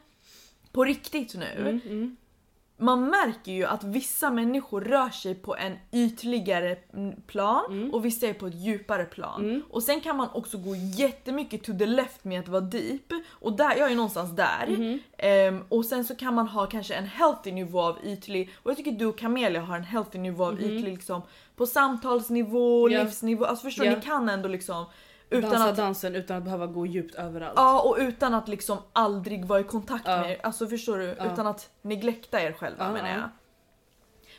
på 0.73 0.85
riktigt 0.85 1.35
nu, 1.35 1.47
Mm, 1.59 1.81
mm. 1.85 2.17
Man 2.77 3.05
märker 3.11 3.53
ju 3.53 3.65
att 3.65 3.85
vissa 3.85 4.31
människor 4.31 4.81
rör 4.81 5.09
sig 5.11 5.35
på 5.35 5.57
en 5.57 5.73
ytligare 5.93 6.77
mm, 6.95 7.15
plan 7.27 7.65
Mm. 7.71 7.95
och 7.95 8.05
vissa 8.05 8.27
är 8.27 8.33
på 8.35 8.47
ett 8.47 8.55
djupare 8.55 9.05
plan. 9.05 9.45
Mm. 9.45 9.63
Och 9.71 9.83
sen 9.83 10.01
kan 10.01 10.17
man 10.17 10.29
också 10.35 10.59
gå 10.59 10.75
jättemycket 10.77 11.65
to 11.65 11.73
the 11.79 11.87
left 11.87 12.25
med 12.25 12.41
att 12.41 12.49
vara 12.49 12.61
deep 12.61 13.13
och 13.31 13.53
där, 13.57 13.77
jag 13.77 13.91
är 13.93 13.97
någonstans 13.97 14.37
där. 14.37 14.67
Mhm. 14.69 14.99
Ehm, 15.19 15.65
och 15.69 15.85
sen 15.85 16.05
så 16.05 16.15
kan 16.17 16.35
man 16.35 16.49
ha 16.49 16.67
kanske 16.67 16.95
en 16.95 17.07
healthy 17.07 17.53
nivå 17.53 17.81
av 17.81 17.99
ytlig 18.05 18.51
och 18.63 18.71
jag 18.71 18.77
tycker 18.77 18.93
du 18.93 19.07
och 19.07 19.19
Camelia 19.19 19.61
har 19.61 19.77
en 19.77 19.85
healthy 19.85 20.19
nivå 20.19 20.45
av 20.45 20.55
Mhm. 20.55 20.65
ytlig 20.65 20.85
liksom 20.93 21.23
på 21.57 21.67
samtalsnivå, 21.67 22.91
Ja. 22.91 23.03
livsnivå, 23.03 23.45
alltså 23.45 23.65
förstår 23.65 23.87
Ja. 23.87 23.97
ni 23.97 24.03
kan 24.03 24.29
ändå 24.29 24.49
liksom 24.49 24.85
utan 25.33 25.51
Dansa 25.51 25.69
att 25.69 25.77
dansen 25.77 26.15
utan 26.15 26.37
att 26.37 26.45
behöva 26.45 26.67
gå 26.67 26.87
djupt 26.87 27.15
överallt. 27.15 27.53
Ja 27.57 27.81
och 27.83 27.97
utan 27.99 28.35
att 28.35 28.49
liksom 28.49 28.79
aldrig 28.93 29.45
vara 29.45 29.61
i 29.61 29.65
kontakt 29.65 30.05
Ja. 30.07 30.21
med 30.21 30.31
er, 30.31 30.41
alltså 30.43 30.67
förstår 30.67 30.99
du? 30.99 31.15
Ja. 31.19 31.33
Utan 31.33 31.47
att 31.47 31.71
neglekta 31.83 32.43
er 32.43 32.53
själva 32.53 32.85
Ja, 32.87 32.93
menar 32.93 33.09
ja. 33.09 33.15
jag. 33.15 33.29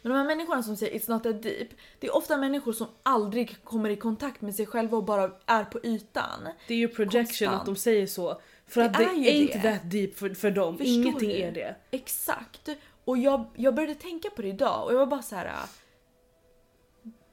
Men 0.02 0.12
de 0.12 0.18
här 0.18 0.26
människorna 0.26 0.64
som 0.64 0.76
säger 0.78 1.00
it's 1.00 1.10
not 1.12 1.24
that 1.24 1.44
deep, 1.44 1.68
det 2.00 2.08
är 2.08 2.16
ofta 2.16 2.38
människor 2.38 2.74
som 2.74 2.88
aldrig 3.04 3.64
kommer 3.64 3.90
i 3.90 3.96
kontakt 3.96 4.42
med 4.42 4.56
sig 4.56 4.66
själva 4.66 4.98
och 4.98 5.04
bara 5.04 5.32
är 5.46 5.64
på 5.64 5.80
ytan. 5.84 6.48
Det 6.68 6.74
är 6.74 6.78
ju 6.78 6.88
projection 6.88 7.24
Konstant. 7.50 7.60
att 7.60 7.66
de 7.66 7.76
säger 7.76 8.08
så. 8.08 8.42
För 8.68 8.82
Det 8.82 8.88
att 8.88 8.98
det 8.98 9.04
är 9.04 9.14
ju 9.14 9.28
är 9.28 9.42
inte 9.42 9.58
det. 9.58 9.74
that 9.80 9.92
deep 9.92 10.18
för, 10.18 10.30
för 10.30 10.52
dem. 10.52 10.78
Förstår 10.78 10.94
Ingenting 10.94 11.30
du? 11.30 11.36
är 11.36 11.52
det. 11.52 11.76
Exakt. 11.92 12.70
Och 13.06 13.18
jag, 13.18 13.46
jag 13.56 13.76
började 13.76 13.96
tänka 13.96 14.30
på 14.30 14.42
det 14.42 14.48
idag 14.48 14.86
och 14.86 14.94
jag 14.94 14.98
var 14.98 15.06
bara 15.06 15.22
så 15.22 15.36
här. 15.36 15.52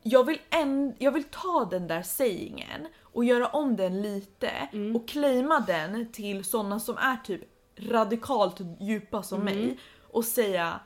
Jag 0.02 0.24
vill, 0.26 0.40
en, 0.50 0.94
jag 0.98 1.12
vill 1.12 1.24
ta 1.24 1.68
den 1.70 1.86
där 1.86 2.02
sayingen 2.02 2.86
och 3.12 3.24
göra 3.24 3.46
om 3.46 3.76
den 3.76 4.02
lite 4.02 4.50
Mm. 4.72 4.96
och 4.96 5.08
claima 5.08 5.60
den 5.66 6.12
till 6.12 6.44
såna 6.44 6.80
som 6.80 6.96
är 6.96 7.16
typ 7.16 7.40
radikalt 7.78 8.56
djupa 8.80 9.22
som 9.22 9.40
Mm. 9.42 9.54
mig 9.58 9.78
och 10.10 10.24
säga 10.24 10.80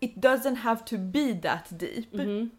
It 0.00 0.16
doesn't 0.16 0.56
have 0.56 0.80
to 0.86 0.98
be 0.98 1.34
that 1.42 1.78
deep. 1.80 2.12
Mhm. 2.12 2.50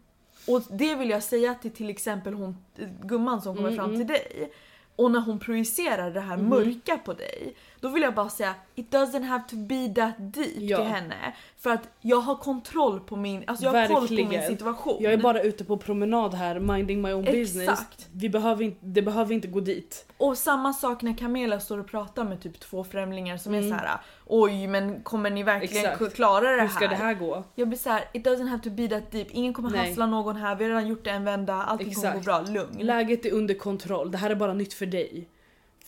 Och 0.48 0.62
det 0.70 0.94
vill 0.94 1.10
jag 1.10 1.22
säga 1.22 1.54
till 1.54 1.70
till 1.70 1.90
exempel 1.90 2.34
hon, 2.34 2.56
gumman 3.02 3.42
som 3.42 3.56
kommer 3.56 3.68
Mm, 3.68 3.76
fram 3.78 3.94
mm. 3.94 4.00
till 4.00 4.06
dig. 4.06 4.52
Och 4.96 5.10
när 5.10 5.20
hon 5.20 5.38
projicerar 5.38 6.10
det 6.10 6.20
här 6.20 6.36
Mhm. 6.36 6.48
mörka 6.48 6.98
på 6.98 7.12
dig, 7.12 7.54
då 7.80 7.88
vill 7.88 8.02
jag 8.02 8.14
bara 8.14 8.28
säga 8.28 8.54
it 8.74 8.90
doesn't 8.94 9.22
have 9.24 9.44
to 9.48 9.56
be 9.56 9.88
that 9.94 10.14
deep 10.18 10.52
Ja. 10.58 10.76
till 10.76 10.86
henne. 10.86 11.34
För 11.58 11.70
att 11.70 11.88
jag 12.00 12.20
har 12.20 12.34
kontroll 12.36 13.00
på 13.00 13.16
min, 13.16 13.44
alltså 13.46 13.64
jag 13.64 13.72
har 13.72 13.86
koll 13.86 14.08
på 14.08 14.14
min 14.14 14.42
situation. 14.42 14.96
Jag 15.00 15.12
är 15.12 15.16
bara 15.18 15.40
ute 15.42 15.64
på 15.64 15.76
promenad 15.76 16.34
här, 16.34 16.58
minding 16.60 17.02
my 17.02 17.12
own 17.12 17.24
business. 17.24 17.68
Exakt. 17.68 18.08
Vi 18.12 18.28
behöver 18.28 18.64
inte, 18.64 18.78
det 18.86 19.02
behöver 19.02 19.34
inte 19.34 19.48
gå 19.48 19.60
dit. 19.60 20.06
Och 20.16 20.38
samma 20.38 20.72
sak 20.72 21.02
när 21.02 21.16
Camilla 21.16 21.60
står 21.60 21.78
och 21.78 21.86
pratar 21.86 22.24
med 22.24 22.42
typ 22.42 22.60
två 22.60 22.84
främlingar 22.84 23.36
som 23.36 23.54
Mm. 23.54 23.64
är 23.66 23.70
så 23.70 23.84
här. 23.84 23.98
Oj 24.26 24.66
men 24.66 25.02
kommer 25.02 25.30
ni 25.30 25.42
verkligen 25.42 25.92
Exakt. 25.92 26.14
klara 26.14 26.50
det 26.50 26.56
här? 26.56 26.60
Hur 26.60 26.68
ska 26.68 26.88
det 26.88 26.94
här 26.94 27.14
gå? 27.14 27.44
Jag 27.54 27.68
blir 27.68 27.78
såhär, 27.78 28.04
it 28.12 28.26
doesn't 28.26 28.48
have 28.48 28.62
to 28.62 28.70
be 28.70 28.88
that 28.88 29.12
deep. 29.12 29.28
Ingen 29.30 29.52
kommer 29.52 29.70
Nej. 29.70 29.88
hassla 29.88 30.06
någon 30.06 30.36
här, 30.36 30.56
vi 30.56 30.64
har 30.64 30.68
redan 30.68 30.88
gjort 30.88 31.04
det 31.04 31.10
en 31.10 31.24
vända, 31.24 31.54
allting 31.54 31.94
kommer 31.94 32.12
gå 32.12 32.18
Exakt. 32.18 32.46
bra, 32.46 32.54
lugn. 32.54 32.86
Läget 32.86 33.26
är 33.26 33.32
under 33.32 33.54
kontroll, 33.54 34.10
det 34.10 34.18
här 34.18 34.30
är 34.30 34.34
bara 34.34 34.54
nytt 34.54 34.74
för 34.74 34.86
dig. 34.86 35.28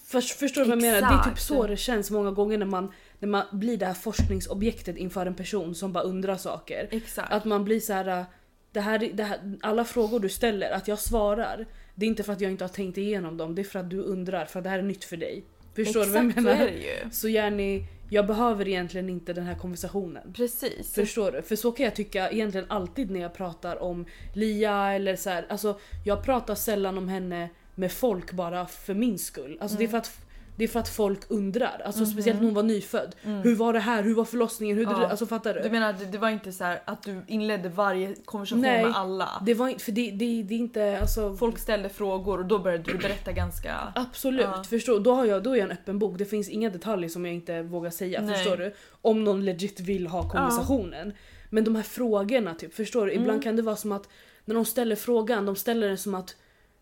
Först, 0.05 0.39
förstår 0.39 0.63
du 0.63 0.69
vad 0.69 0.79
jag 0.79 0.83
menar? 0.83 1.01
Det 1.01 1.15
är 1.15 1.19
typ 1.19 1.33
Exakt. 1.33 1.43
så 1.43 1.67
det 1.67 1.77
känns 1.77 2.11
många 2.11 2.31
gånger 2.31 2.59
när 2.59 2.67
man, 2.67 2.93
när 3.19 3.29
man 3.29 3.43
blir 3.53 3.77
det 3.77 3.87
här 3.87 3.95
forskningsobjektet 3.95 4.97
inför 4.97 5.27
en 5.27 5.35
person 5.35 5.75
som 5.75 5.93
bara 5.93 6.05
undrar 6.05 6.37
saker. 6.37 6.89
Exakt. 6.91 7.33
Att 7.33 7.45
man 7.45 7.65
blir 7.65 7.81
så 7.81 7.93
här, 7.93 8.25
det 8.73 8.81
här, 8.81 9.11
det 9.15 9.23
här, 9.23 9.59
alla 9.63 9.85
frågor 9.85 10.21
du 10.21 10.29
ställer, 10.29 10.71
att 10.71 10.89
jag 10.89 10.99
svarar. 10.99 11.67
Det 11.95 12.07
är 12.07 12.09
inte 12.09 12.23
för 12.23 12.33
att 12.33 12.41
jag 12.41 12.51
inte 12.51 12.65
har 12.65 12.69
tänkt 12.69 12.99
igenom 12.99 13.37
dem, 13.37 13.55
det 13.55 13.63
är 13.63 13.65
för 13.65 13.79
att 13.79 13.91
du 13.91 14.01
undrar, 14.01 14.47
för 14.47 14.59
att 14.59 14.65
det 14.65 14.71
här 14.71 14.79
är 14.79 14.83
nytt 14.83 15.05
för 15.05 15.17
dig. 15.17 15.45
Förstår 15.75 16.05
du 16.05 16.11
vad 16.11 16.17
jag 16.17 16.29
Exakt, 16.29 16.45
menar? 16.45 17.11
Så 17.11 17.29
gärna, 17.29 17.87
jag 18.11 18.27
behöver 18.27 18.69
egentligen 18.69 19.09
inte 19.09 19.33
den 19.33 19.45
här 19.45 19.55
konversationen. 19.55 20.33
Precis. 20.33 20.95
Förstår 20.95 21.33
du? 21.33 21.43
För 21.43 21.57
så 21.57 21.73
kan 21.73 21.85
jag 21.85 21.95
tycka 21.95 22.31
egentligen 22.31 22.67
alltid 22.69 23.11
när 23.11 23.21
jag 23.21 23.35
pratar 23.35 23.83
om 23.83 24.07
Lia 24.35 24.93
eller 24.93 25.17
så 25.17 25.31
här. 25.31 25.47
Alltså 25.49 25.79
jag 26.05 26.23
pratar 26.25 26.55
sällan 26.55 26.99
om 26.99 27.09
henne 27.09 27.49
med 27.75 27.93
folk 27.93 28.33
bara 28.33 28.67
för 28.67 28.95
min 28.95 29.19
skull. 29.19 29.59
Alltså 29.61 29.79
det, 29.79 29.85
är 29.85 29.89
för 29.89 29.99
att, 29.99 30.21
det 30.57 30.65
är 30.65 30.69
för 30.69 30.81
att 30.81 30.89
folk 30.89 31.21
undrar. 31.29 31.83
Alltså 31.85 32.07
speciellt 32.07 32.39
när 32.41 32.47
hon 32.47 32.55
var 32.55 32.63
nyfödd. 32.63 33.15
Hur 33.23 33.55
var 33.55 33.73
det 33.73 33.79
här? 33.79 34.03
Hur 34.03 34.15
var 34.15 34.25
förlossningen? 34.25 34.77
Hur, 34.77 34.85
Ja. 34.85 35.09
Alltså 35.09 35.27
fattar 35.27 35.55
du? 35.55 35.61
Du 35.61 35.71
menar 35.71 35.93
det, 35.93 36.05
det 36.05 36.19
var 36.19 36.31
inte 36.31 36.53
så 36.53 36.65
här 36.65 36.83
att 36.85 37.03
du 37.03 37.23
inledde 37.27 37.69
varje 37.69 38.15
konversation 38.25 38.63
Nej. 38.63 38.85
med 38.85 38.97
alla? 38.97 39.43
Det 39.47 39.55
var 39.55 39.69
inte, 39.69 39.85
för 39.85 39.93
det, 39.93 40.11
det, 40.11 40.43
det 40.43 40.55
är 40.55 40.59
inte 40.59 40.99
alltså... 41.01 41.37
Folk 41.37 41.59
ställde 41.59 41.89
frågor 41.89 42.39
och 42.39 42.47
då 42.47 42.59
började 42.59 42.83
du 42.93 42.99
berätta 42.99 43.33
ganska... 43.33 43.93
Absolut, 43.95 44.47
Ja. 44.47 44.65
förstår, 44.65 45.01
då, 45.01 45.15
har 45.15 45.25
jag, 45.25 45.43
då 45.43 45.51
är 45.51 45.57
jag 45.57 45.65
en 45.65 45.71
öppen 45.71 45.99
bok. 45.99 46.19
Det 46.19 46.25
finns 46.25 46.49
inga 46.49 46.71
detaljer 46.71 47.09
som 47.11 47.25
jag 47.25 47.35
inte 47.35 47.63
vågar 47.63 47.91
säga. 47.91 48.21
Nej. 48.21 48.35
Förstår 48.35 48.57
du? 48.57 48.75
Om 49.03 49.25
någon 49.25 49.45
legit 49.45 49.81
vill 49.81 50.07
ha 50.07 50.31
konversationen. 50.31 51.13
Men 51.51 51.65
de 51.65 51.77
här 51.77 51.83
frågorna, 51.83 52.55
typ, 52.55 52.75
förstår 52.75 53.07
du? 53.07 53.13
Mm. 53.13 53.23
Ibland 53.23 53.43
kan 53.43 53.57
det 53.57 53.63
vara 53.63 53.77
som 53.77 53.93
att 53.93 54.09
när 54.45 54.55
de 54.55 54.65
ställer 54.65 54.97
frågan, 54.97 55.47
de 55.47 55.57
ställer 55.57 55.89
den 55.89 55.99
som 55.99 56.15
att 56.15 56.37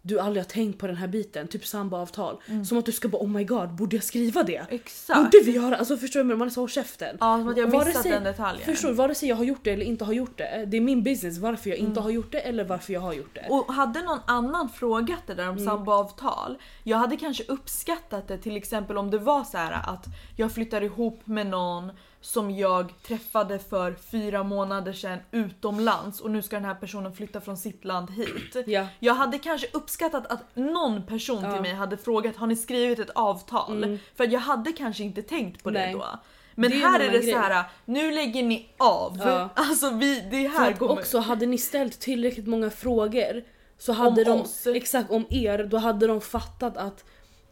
du 0.07 0.21
aldrig 0.21 0.45
har 0.45 0.49
tänkt 0.51 0.79
på 0.79 0.87
den 0.87 0.97
här 0.97 1.07
biten, 1.09 1.49
typ 1.49 1.67
samboavtal. 1.67 2.37
Som 2.69 2.79
att 2.79 2.87
du 2.87 2.93
ska 2.93 3.09
bara 3.09 3.23
oh 3.23 3.29
my 3.29 3.45
god, 3.45 3.69
borde 3.75 3.97
jag 3.97 4.05
skriva 4.05 4.43
det? 4.43 4.57
Mm. 4.57 4.67
Exakt. 4.71 5.19
Borde 5.33 5.45
vi 5.45 5.51
göra? 5.53 5.77
Alltså 5.77 5.97
förstår 5.97 6.25
du? 6.25 6.37
Man 6.37 6.47
är 6.49 6.51
så 6.51 6.61
håll 6.61 6.69
käften. 6.69 7.17
Ja, 7.21 7.39
som 7.39 7.49
att 7.49 7.57
jag 7.57 7.71
missat 7.71 8.03
sig- 8.03 8.11
den 8.13 8.25
detaljen. 8.25 8.65
Förstår 8.67 8.89
du? 8.89 8.95
Vare 8.95 9.15
sig 9.15 9.29
jag 9.29 9.37
har 9.37 9.45
gjort 9.45 9.65
det 9.65 9.71
eller 9.71 9.85
inte 9.85 10.05
har 10.05 10.13
gjort 10.13 10.39
det. 10.39 10.65
Det 10.69 10.77
är 10.77 10.81
min 10.81 11.03
business 11.03 11.39
varför 11.39 11.71
jag 11.71 11.79
inte 11.79 12.01
har 12.01 12.11
gjort 12.11 12.33
det 12.33 12.39
eller 12.41 12.65
varför 12.65 12.93
jag 12.93 13.01
har 13.01 13.13
gjort 13.13 13.35
det. 13.35 13.41
Mm. 13.41 13.53
Och 13.59 13.75
hade 13.75 14.03
någon 14.03 14.21
annan 14.27 14.69
frågat 14.69 15.27
det 15.27 15.35
där 15.35 15.49
om 15.49 15.57
Mm. 15.57 15.65
samboavtal, 15.65 16.59
jag 16.83 16.99
hade 16.99 17.17
kanske 17.17 17.45
uppskattat 17.49 18.29
det 18.29 18.39
till 18.39 18.57
exempel 18.57 18.99
om 18.99 19.11
det 19.11 19.19
var 19.19 19.45
så 19.45 19.57
här 19.59 19.73
att 19.95 20.05
jag 20.37 20.53
flyttar 20.53 20.81
ihop 20.83 21.21
med 21.25 21.47
någon 21.47 21.91
som 22.25 22.51
jag 22.51 22.93
träffade 23.03 23.59
för 23.59 23.93
fyra 24.11 24.43
månader 24.43 24.93
sedan 24.93 25.19
utomlands 25.31 26.21
och 26.21 26.31
nu 26.31 26.43
ska 26.43 26.57
den 26.57 26.65
här 26.65 26.75
personen 26.75 27.15
flytta 27.15 27.41
från 27.41 27.57
sitt 27.57 27.85
land 27.85 28.11
hit. 28.11 28.57
Ja. 28.67 28.87
Jag 28.99 29.15
hade 29.15 29.39
kanske 29.39 29.67
uppskattat 29.73 30.27
att 30.27 30.57
någon 30.57 31.07
person 31.07 31.43
Ja. 31.45 31.53
till 31.53 31.63
mig 31.63 31.75
hade 31.75 31.97
frågat 31.97 32.37
har 32.37 32.47
ni 32.47 32.57
skrivit 32.57 32.99
ett 32.99 33.11
avtal? 33.15 33.99
För 34.17 34.27
jag 34.27 34.41
hade 34.41 34.73
kanske 34.73 35.03
inte 35.05 35.23
tänkt 35.23 35.63
på 35.63 35.71
Nej. 35.71 35.87
det 35.87 35.93
då. 35.99 36.07
Men 36.55 36.71
Det 36.71 36.77
är 36.77 36.81
här 36.81 37.01
är 37.01 37.09
annan 37.09 37.21
det 37.21 37.33
så 37.33 37.39
här, 37.39 37.65
nu 37.85 38.11
lägger 38.13 38.43
ni 38.43 38.69
av. 38.79 39.19
Ja. 39.25 39.49
Alltså 39.55 39.91
vi, 39.91 40.21
det 40.31 40.49
här 40.49 40.73
kommer... 40.73 40.93
också 40.93 41.19
hade 41.19 41.47
ni 41.47 41.59
ställt 41.59 42.01
tillräckligt 42.01 42.47
många 42.47 42.71
frågor 42.71 43.45
så 43.79 43.93
hade 43.93 44.21
Om 44.23 44.25
de, 44.39 44.41
oss. 44.41 44.67
exakt 44.67 45.11
om 45.11 45.27
er, 45.31 45.65
då 45.65 45.77
hade 45.77 46.07
de 46.07 46.21
fattat 46.21 46.77
att 46.77 47.05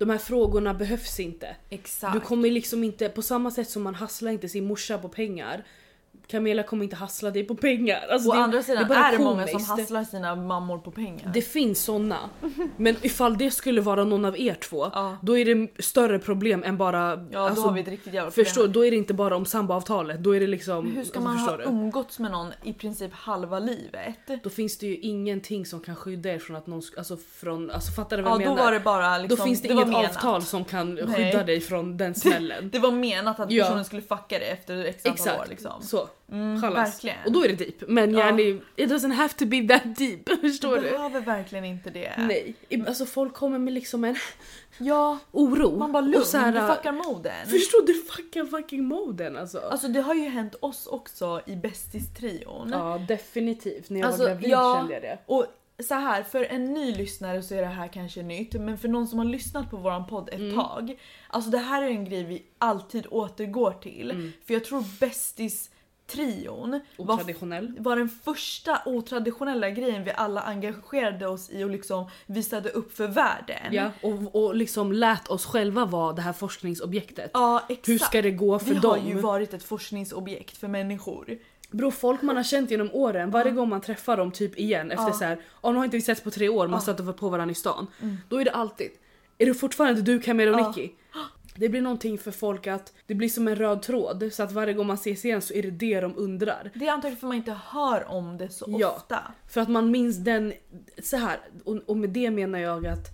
de 0.03 0.11
här 0.11 0.19
frågorna 0.19 0.75
behövs 0.75 1.21
inte. 1.21 1.57
Exakt. 1.71 2.15
Du 2.15 2.21
kommer 2.21 2.51
liksom 2.51 2.85
inte, 2.85 3.09
på 3.09 3.23
samma 3.23 3.51
sätt 3.51 3.71
som 3.71 3.83
man 3.83 3.95
hasslar 3.95 4.33
inte 4.33 4.49
sin 4.49 4.65
morsa 4.65 4.99
på 4.99 5.09
pengar 5.09 5.65
Camilla 6.27 6.63
kommer 6.63 6.85
inte 6.85 6.97
hassla 6.97 7.31
dig 7.31 7.45
på 7.45 7.55
pengar. 7.55 8.07
Alltså 8.11 8.31
Å 8.31 8.33
det, 8.35 8.39
andra 8.39 8.63
sidan 8.63 8.89
bara 8.89 8.99
är 8.99 9.13
det 9.19 9.25
många 9.25 9.47
som 9.47 9.65
hasslar 9.65 10.05
sina 10.05 10.35
mammor 10.37 10.79
på 10.79 10.91
pengar. 10.91 11.31
Det 11.35 11.43
finns 11.43 11.85
såna. 11.85 12.19
Men 12.77 12.97
ifall 13.03 13.39
det 13.39 13.51
skulle 13.51 13.81
vara 13.81 14.05
någon 14.05 14.25
av 14.25 14.39
er 14.41 14.55
två, 14.55 14.91
Ja. 14.95 15.17
då 15.23 15.39
är 15.39 15.45
det 15.55 15.83
större 15.83 16.19
problem 16.19 16.63
än 16.65 16.77
bara... 16.77 17.11
ja 17.11 17.17
då 17.31 17.39
alltså, 17.39 17.63
har 17.65 17.73
vi 17.73 17.81
ett 17.81 17.89
riktigt 17.89 18.15
jävla 18.15 18.31
problem. 18.31 18.73
Då 18.73 18.87
är 18.87 18.91
det 18.91 18.97
inte 18.97 19.15
bara 19.15 19.37
om 19.37 19.45
samboavtalet, 19.47 20.23
då 20.23 20.37
är 20.37 20.41
det 20.41 20.47
liksom... 20.47 20.85
Men 20.85 20.97
hur 20.97 21.05
ska 21.05 21.19
alltså, 21.19 21.35
man 21.35 21.39
ha 21.49 21.57
du? 21.57 21.65
umgåtts 21.65 22.19
med 22.19 22.31
någon 22.31 22.53
i 22.63 22.73
princip 22.73 23.13
halva 23.15 23.59
livet? 23.59 24.15
Då 24.43 24.51
finns 24.51 24.79
det 24.79 24.87
ju 24.87 24.97
ingenting 24.97 25.67
som 25.67 25.81
kan 25.81 25.97
skydda 25.97 26.31
er 26.33 26.39
från 26.39 26.57
att 26.57 26.67
någon... 26.67 26.83
Alltså, 26.99 27.17
från, 27.17 27.71
alltså 27.71 27.93
fattar 27.93 28.17
du 28.17 28.23
vad 28.23 28.33
Ja 28.33 28.41
jag 28.41 28.51
då 28.51 28.55
menar? 28.55 28.65
var 28.65 28.73
det 28.73 28.81
bara 28.81 29.19
liksom, 29.19 29.39
då 29.39 29.45
finns 29.45 29.63
det, 29.63 29.75
var 29.75 29.83
inget 29.83 30.17
avtal 30.17 30.43
som 30.43 30.65
kan 30.65 30.95
Nej. 30.95 31.07
skydda 31.07 31.45
dig 31.45 31.61
från 31.61 31.97
den 31.97 32.15
smällen. 32.23 32.71
Det 32.73 32.79
var 32.79 32.91
menat 32.93 33.41
att 33.41 33.51
Ja. 33.51 33.65
personen 33.65 33.85
skulle 33.85 34.03
fucka 34.03 34.39
dig 34.39 34.49
efter 34.49 34.85
x 34.85 35.07
antal 35.07 35.15
Exakt. 35.15 35.41
år 35.41 35.47
liksom. 35.49 35.83
Så. 35.83 36.09
Mm, 36.33 36.61
verkligen. 36.61 37.17
Och 37.27 37.33
då 37.33 37.45
är 37.45 37.49
det 37.49 37.55
deep. 37.55 37.75
Men 37.89 38.15
Ja. 38.15 38.19
yani, 38.27 38.61
it 38.77 38.91
doesn't 38.91 39.13
have 39.13 39.29
to 39.33 39.47
be 39.47 39.69
that 39.69 39.97
deep. 39.97 40.29
Förstår 40.41 40.77
Du 40.77 40.83
behöver 40.91 41.21
verkligen 41.21 41.65
inte 41.65 41.91
det. 41.91 42.13
Nej. 42.19 42.55
I- 42.69 42.87
Alltså 42.87 43.07
folk 43.07 43.35
kommer 43.35 43.59
med 43.59 43.73
liksom 43.75 44.05
en 44.05 44.17
Ja, 44.79 45.19
oro. 45.33 45.79
man 45.79 45.93
bara 45.93 46.01
lugn, 46.01 46.17
Och 46.21 46.27
så 46.27 46.39
här, 46.39 46.53
du 46.53 46.75
fuckar 46.75 46.93
moden. 46.93 47.47
Förstår 47.47 47.87
du 47.87 47.95
fucking 47.95 48.47
fucking 48.47 48.85
moden 48.85 49.37
alltså. 49.37 49.59
Alltså 49.61 49.89
det 49.89 50.01
har 50.01 50.15
ju 50.15 50.29
hänt 50.29 50.55
oss 50.61 50.87
också 50.87 51.41
i 51.47 51.55
Bästis-trion. 51.57 52.69
ja 52.73 53.01
definitivt. 53.09 53.91
När 53.91 54.01
jag 54.01 54.07
Alltså, 54.07 54.23
var 54.23 54.29
gravid 54.31 54.51
ja. 54.51 54.77
kände 54.79 54.93
jag 54.93 55.03
det. 55.03 55.19
Och 55.27 55.47
så 55.85 55.95
här, 55.95 56.23
för 56.23 56.45
en 56.45 56.65
ny 56.75 56.95
lyssnare 56.95 57.43
så 57.43 57.55
är 57.55 57.61
det 57.61 57.67
här 57.67 57.89
kanske 57.89 58.23
nytt, 58.23 58.53
men 58.55 58.79
för 58.79 58.89
någon 58.89 59.09
som 59.09 59.19
har 59.19 59.27
lyssnat 59.27 59.71
på 59.71 59.77
våran 59.77 60.07
podd 60.07 60.29
ett 60.29 60.35
Mm. 60.35 60.55
tag. 60.55 60.99
Alltså 61.29 61.51
det 61.51 61.59
här 61.59 61.83
är 61.83 61.87
en 61.89 62.05
grej 62.05 62.25
vi 62.25 62.43
alltid 62.59 63.07
återgår 63.11 63.73
till. 63.73 64.11
Mm. 64.11 64.33
För 64.47 64.55
jag 64.55 64.65
tror 64.65 64.83
Bästis-trion 66.07 66.81
var, 66.97 67.83
var 67.83 67.97
den 67.97 68.09
första 68.09 68.83
otraditionella 68.87 69.71
grejen 69.71 70.05
vi 70.05 70.11
alla 70.11 70.41
engagerade 70.41 71.27
oss 71.27 71.51
i 71.51 71.65
och 71.65 71.71
liksom 71.71 72.11
visade 72.27 72.71
upp 72.71 72.97
för 72.97 73.07
världen. 73.09 73.57
Ja, 73.71 73.91
och, 74.03 74.35
och 74.45 74.55
liksom 74.55 74.93
lät 74.93 75.29
oss 75.29 75.47
själva 75.47 75.85
vara 75.85 76.13
det 76.13 76.23
här 76.23 76.33
forskningsobjektet. 76.33 77.31
Ja 77.35 77.63
exakt. 77.69 77.89
Hur 77.89 77.99
ska 77.99 78.23
det 78.23 78.31
gå 78.31 78.59
för 78.59 78.67
vi 78.67 78.75
dem? 78.75 78.91
har 78.91 79.09
ju 79.09 79.15
varit 79.15 79.55
ett 79.55 79.65
forskningsobjekt 79.65 80.57
för 80.57 80.69
människor. 80.69 81.39
Bro, 81.71 81.91
folk 81.91 82.23
man 82.23 82.37
har 82.37 82.43
känt 82.43 82.71
genom 82.71 82.91
åren, 82.93 83.31
varje 83.31 83.51
gång 83.51 83.69
man 83.69 83.81
träffar 83.81 84.17
dem 84.17 84.33
typ 84.33 84.59
igen 84.59 84.91
efter 84.91 85.07
Ja. 85.07 85.13
så 85.13 85.25
här, 85.25 85.41
oh, 85.61 85.71
nu 85.73 85.79
har 85.79 85.85
inte 85.85 85.97
vi 85.97 86.03
setts 86.03 86.21
på 86.21 86.31
tre 86.31 86.49
år, 86.49 86.67
man 86.69 86.77
Ja. 86.77 86.81
stöter 86.81 87.13
på 87.13 87.29
varandra 87.29 87.53
i 87.53 87.55
stan. 87.55 87.87
Då 88.29 88.37
är 88.41 88.45
det 88.45 88.51
alltid, 88.51 88.91
är 89.39 89.47
det 89.47 89.55
fortfarande 89.55 90.03
du 90.03 90.21
Camilla 90.21 90.53
och 90.53 90.61
Ja. 90.61 90.69
Nicky? 90.69 90.91
Det 91.55 91.69
blir 91.69 91.81
någonting 91.83 92.19
för 92.19 92.31
folk 92.31 92.67
att 92.67 92.93
det 93.07 93.15
blir 93.15 93.29
som 93.29 93.49
en 93.49 93.57
röd 93.57 93.83
tråd 93.83 94.29
så 94.33 94.43
att 94.43 94.53
varje 94.53 94.73
gång 94.75 94.87
man 94.87 94.95
ses 94.95 95.25
igen 95.25 95.43
så 95.43 95.55
är 95.55 95.63
det 95.63 95.71
det 95.71 96.01
de 96.01 96.13
undrar. 96.17 96.71
Det 96.75 96.87
är 96.87 96.93
antagligen 96.93 97.21
för 97.21 97.27
man 97.27 97.37
inte 97.37 97.57
hör 97.67 98.05
om 98.09 98.39
det 98.39 98.49
så 98.49 98.77
Ja. 98.79 98.91
ofta. 98.91 99.19
För 99.49 99.61
att 99.61 99.69
man 99.69 99.91
minns 99.91 100.17
den, 100.17 100.53
så 101.03 101.17
här 101.17 101.39
och, 101.65 101.77
och 101.87 101.97
med 101.97 102.11
det 102.11 102.31
menar 102.31 102.59
jag 102.59 102.87
att 102.87 103.09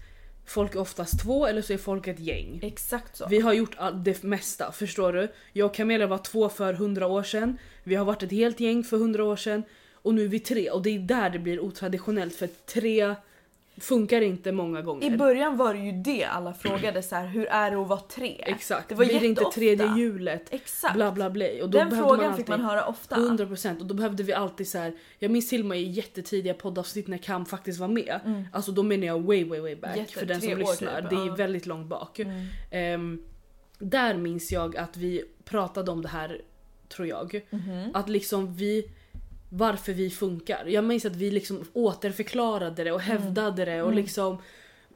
folk 0.46 0.74
är 0.74 0.80
oftast 0.80 1.20
två 1.22 1.46
eller 1.46 1.62
så 1.62 1.72
är 1.72 1.78
folk 1.78 2.06
ett 2.06 2.20
gäng. 2.20 2.60
Exakt 2.62 3.16
så. 3.16 3.26
Vi 3.28 3.40
har 3.40 3.52
gjort 3.52 3.74
all, 3.76 4.04
det 4.04 4.22
mesta, 4.22 4.72
förstår 4.72 5.12
du? 5.12 5.28
Jag 5.52 5.66
och 5.66 5.74
Camilla 5.74 6.06
var 6.06 6.18
två 6.18 6.48
för 6.48 6.72
hundra 6.72 7.06
år 7.06 7.22
sedan. 7.22 7.58
Vi 7.84 7.94
har 7.94 8.04
varit 8.04 8.22
ett 8.22 8.30
helt 8.30 8.60
gäng 8.60 8.84
för 8.84 8.96
hundra 8.96 9.24
år 9.24 9.36
sedan. 9.36 9.62
Och 9.92 10.14
nu 10.14 10.24
är 10.24 10.28
vi 10.28 10.40
tre 10.40 10.70
och 10.70 10.82
det 10.82 10.90
är 10.90 10.98
där 10.98 11.30
det 11.30 11.38
blir 11.38 11.60
otraditionellt 11.60 12.34
för 12.34 12.46
tre 12.46 13.14
funkar 13.80 14.20
inte 14.20 14.52
många 14.52 14.82
gånger. 14.82 15.06
I 15.14 15.16
början 15.16 15.56
var 15.56 15.74
det 15.74 15.80
ju 15.80 15.92
det 15.92 16.24
alla 16.24 16.54
frågade 16.54 17.02
så 17.02 17.16
här, 17.16 17.26
hur 17.26 17.46
är 17.46 17.70
det 17.70 17.76
att 17.76 17.88
vara 17.88 18.00
tre? 18.00 18.42
Exakt, 18.46 18.88
Det 18.88 18.94
var 18.94 19.04
blir 19.04 19.20
det 19.20 19.26
inte 19.26 19.44
tredje 19.54 19.96
hjulet? 19.96 20.42
Exakt. 20.50 20.94
Bla 20.94 21.12
bla 21.12 21.30
bla. 21.30 21.46
Och 21.62 21.70
då 21.70 21.78
Den 21.78 21.90
frågan 21.90 22.06
man 22.08 22.36
fick 22.36 22.48
alltid- 22.48 22.48
man 22.48 22.60
höra 22.60 22.84
ofta. 22.86 23.16
100% 23.16 23.80
och 23.80 23.86
då 23.86 23.94
behövde 23.94 24.22
vi 24.22 24.32
alltid 24.32 24.68
så 24.68 24.78
här. 24.78 24.94
Jag 25.18 25.30
minns 25.30 25.48
till 25.48 25.60
och 25.60 25.66
med 25.66 25.78
i 25.80 25.82
jättetidiga 25.84 26.54
poddavsnitt 26.54 27.06
när 27.08 27.18
Cam 27.18 27.46
faktiskt 27.46 27.80
var 27.80 27.88
med. 27.88 28.20
Alltså 28.52 28.72
då 28.72 28.82
menar 28.82 29.06
jag 29.06 29.22
way 29.22 29.44
way 29.44 29.60
way 29.60 29.76
back 29.76 29.90
Mm. 29.90 30.00
Jätte- 30.00 30.18
för 30.18 30.26
den 30.26 30.40
som 30.40 30.58
lyssnar. 30.58 31.00
typ, 31.00 31.10
Det 31.10 31.16
är 31.16 31.36
väldigt 31.36 31.66
långt 31.66 31.86
bak. 31.86 32.18
Mm. 32.18 32.46
Ehm, 32.70 33.22
där 33.78 34.14
minns 34.14 34.52
jag 34.52 34.76
att 34.76 34.96
vi 34.96 35.24
pratade 35.44 35.90
om 35.90 36.02
det 36.02 36.08
här, 36.08 36.40
tror 36.88 37.08
jag. 37.08 37.40
Mhm. 37.50 37.90
Att 37.94 38.08
liksom 38.08 38.54
vi, 38.54 38.90
varför 39.48 39.92
vi 39.92 40.10
funkar. 40.10 40.64
Jag 40.66 40.84
minns 40.84 41.04
att 41.04 41.16
vi 41.16 41.30
liksom 41.30 41.64
återförklarade 41.72 42.84
det 42.84 42.92
och 42.92 43.00
Mm. 43.02 43.22
hävdade 43.22 43.64
det 43.64 43.82
och 43.82 43.92
liksom 43.94 44.38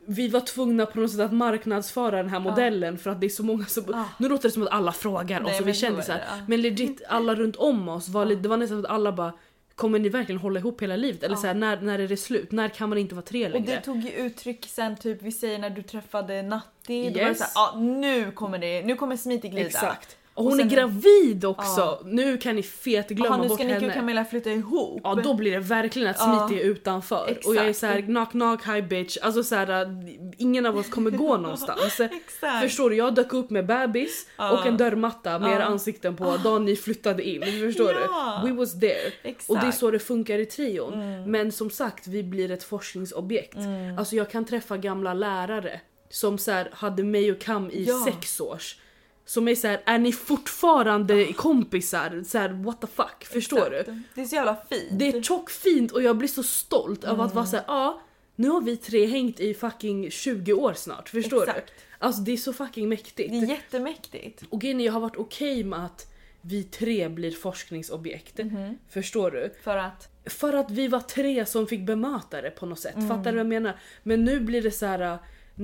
vi 0.07 0.29
var 0.29 0.41
tvungna 0.41 0.87
på 0.87 1.01
något 1.01 1.11
sätt 1.11 1.21
att 1.21 1.33
marknadsföra 1.33 2.17
den 2.17 2.29
här 2.29 2.41
modellen 2.41 2.99
för 2.99 3.11
att 3.11 3.21
det 3.21 3.27
är 3.27 3.29
så 3.29 3.43
många 3.43 3.67
som... 3.67 3.95
Ah. 3.95 4.05
Nu 4.19 4.29
låter 4.29 4.49
det 4.49 4.53
som 4.53 4.63
att 4.63 4.69
alla 4.73 4.93
frågar 4.93 5.41
Nej, 5.41 5.55
oss 5.55 5.61
och 5.61 5.69
vi 5.69 5.75
så 5.75 5.87
är 5.87 5.89
kändisar. 5.91 6.15
det, 6.15 6.25
ja. 6.29 6.45
Men 6.49 6.63
legit, 6.63 7.03
alla 7.09 7.35
runt 7.35 7.57
om 7.57 7.89
oss, 7.89 8.09
var, 8.09 8.25
li- 8.27 8.35
det 8.35 8.49
var 8.49 8.57
nästan 8.57 8.79
att 8.79 8.87
alla 8.87 9.13
bara 9.13 9.33
Kommer 9.75 9.99
ni 9.99 10.09
verkligen 10.09 10.41
hålla 10.41 10.61
ihop 10.61 10.83
hela 10.83 10.97
livet? 10.97 11.23
Eller 11.23 11.35
Ja. 11.35 11.41
så 11.41 11.47
här, 11.47 11.55
när, 11.55 11.81
när 11.81 11.99
är 11.99 12.09
det 12.09 12.17
slut? 12.17 12.53
När 12.53 12.69
kan 12.69 12.89
man 12.89 12.99
inte 12.99 13.15
vara 13.15 13.25
tre 13.25 13.45
Och 13.47 13.51
längre? 13.53 13.75
det 13.75 13.81
tog 13.81 13.97
ju 14.05 14.11
uttryck 14.11 14.67
sen 14.69 14.97
typ 14.97 15.23
vi 15.23 15.33
säger 15.33 15.59
när 15.59 15.71
du 15.71 15.83
träffade 15.83 16.43
Natti. 16.43 17.11
Då 17.11 17.19
var 17.19 17.25
det 17.25 17.29
Yes. 17.31 17.39
så 17.39 17.45
här, 17.45 17.53
ja 17.55 17.81
nu 17.81 18.31
kommer 18.31 18.59
det, 18.59 18.83
nu 18.83 18.97
kommer 18.97 19.17
Smiti 19.17 19.49
glida. 19.49 19.67
Exakt. 19.67 20.17
Och 20.35 20.45
hon 20.45 20.53
Och 20.53 20.61
är 20.61 20.65
gravid 20.65 21.45
också! 21.45 21.81
Ja. 21.81 22.01
Nu 22.05 22.37
kan 22.39 22.57
ni 22.57 22.63
fetglömma 22.63 23.27
Jaha, 23.27 23.37
nu 23.43 23.49
bort 23.49 23.59
ska 23.59 23.65
Nicky 23.65 23.77
och 23.77 23.81
henne. 23.83 23.95
Camilla 23.95 24.25
flytta 24.25 24.51
ihop. 24.51 25.01
Ja 25.05 25.15
då 25.15 25.35
blir 25.35 25.53
det 25.53 25.59
verkligen 25.59 26.09
att 26.09 26.17
Ja. 26.19 26.47
Smitty 26.49 26.63
är 26.63 26.67
utanför. 26.67 27.25
Exakt. 27.29 27.47
Och 27.47 27.55
jag 27.55 27.67
är 27.67 27.73
såhär 27.73 28.01
knock 28.01 28.31
knock 28.31 28.67
hi 28.67 28.83
bitch. 28.83 29.17
Alltså 29.23 29.45
såhär 29.45 29.87
ingen 30.39 30.67
av 30.67 30.77
oss 30.77 30.89
kommer 30.91 31.11
gå 31.11 31.37
någonstans. 31.37 32.01
Förstår 32.63 32.91
du? 32.91 32.97
Jag 32.97 33.15
dök 33.15 33.33
upp 33.33 33.51
med 33.51 33.67
bebis 33.67 34.27
Ja. 34.37 34.51
och 34.61 34.67
en 34.67 34.77
dörrmatta 34.77 35.39
med 35.39 35.51
Ja. 35.51 35.57
era 35.57 35.65
ansikten 35.65 36.17
på 36.17 36.37
dagen 36.37 36.65
ni 36.65 36.77
flyttade 36.77 37.23
in. 37.29 37.43
Förstår 37.43 37.93
Ja. 37.93 38.41
du? 38.45 38.51
We 38.51 38.57
was 38.59 38.81
there. 38.81 39.13
Exakt. 39.23 39.51
Och 39.51 39.59
det 39.59 39.67
är 39.67 39.71
så 39.73 39.91
det 39.91 39.99
funkar 39.99 40.39
i 40.39 40.47
trion. 40.47 40.95
Mm. 40.95 41.31
Men 41.31 41.53
som 41.53 41.71
sagt, 41.71 42.07
vi 42.07 42.23
blir 42.23 42.51
ett 42.51 42.65
forskningsobjekt. 42.65 43.57
Alltså 43.99 44.17
jag 44.17 44.31
kan 44.31 44.45
träffa 44.45 44.77
gamla 44.77 45.15
lärare 45.15 45.81
som 46.11 46.39
så 46.39 46.51
här, 46.51 46.69
hade 46.73 47.03
mig 47.05 47.33
och 47.33 47.41
Kam 47.41 47.71
i 47.71 47.85
Ja. 47.85 48.03
sex 48.05 48.41
års. 48.41 48.77
Som 49.25 49.49
är 49.49 49.55
så 49.55 49.67
här, 49.67 49.83
är 49.87 49.99
ni 49.99 50.13
fortfarande 50.13 51.33
kompisar? 51.33 52.23
Så 52.27 52.39
här, 52.39 52.49
what 52.49 52.81
the 52.81 52.87
fuck? 52.87 53.25
Förstår 53.25 53.71
du? 53.71 53.77
Exakt. 53.77 53.99
Det 54.15 54.21
är 54.21 54.25
så 54.25 54.35
jävla 54.35 54.57
fint. 54.71 54.89
Det 54.91 55.09
är 55.09 55.23
tjockfint 55.23 55.93
och 55.93 56.03
jag 56.03 56.17
blir 56.17 56.29
så 56.29 56.43
stolt 56.43 57.05
över 57.05 57.15
Mm. 57.15 57.27
att 57.27 57.35
vara 57.35 57.47
såhär, 57.47 57.65
ja 57.69 58.01
nu 58.37 58.49
har 58.49 58.61
vi 58.61 58.77
tre 58.77 59.07
hängt 59.07 59.41
i 59.41 59.55
fucking 59.55 60.11
20 60.11 60.53
år 60.53 60.75
snart, 60.75 61.09
förstår 61.09 61.43
Exakt. 61.43 61.67
du? 61.67 61.73
Alltså 61.99 62.23
det 62.23 62.33
är 62.33 62.37
så 62.37 62.53
fucking 62.53 62.89
mäktigt. 62.89 63.31
Det 63.33 63.39
är 63.39 63.47
jättemäktigt. 63.49 64.43
Och 64.51 64.61
grejen 64.61 64.81
jag 64.81 64.93
har 64.93 65.01
varit 65.01 65.17
okej 65.17 65.65
med 65.65 65.85
att 65.85 66.07
vi 66.41 66.63
tre 66.65 67.09
blir 67.09 67.31
forskningsobjekt. 67.31 68.39
Mhm. 68.39 68.79
Förstår 68.89 69.31
du? 69.31 69.53
För 69.65 69.77
att... 69.77 70.09
För 70.27 70.53
att 70.53 70.71
vi 70.71 70.89
var 70.89 71.01
tre 71.01 71.47
som 71.47 71.67
fick 71.67 71.81
bemöta 71.81 72.43
det 72.43 72.51
på 72.51 72.67
något 72.67 72.79
sätt. 72.81 72.95
Mm. 72.95 73.09
Fattar 73.09 73.25
du 73.25 73.31
vad 73.31 73.39
jag 73.39 73.47
menar? 73.47 73.77
Men 74.03 74.25
nu 74.25 74.41
blir 74.41 74.63
det 74.63 74.71
så 74.71 74.87
här. 74.87 75.19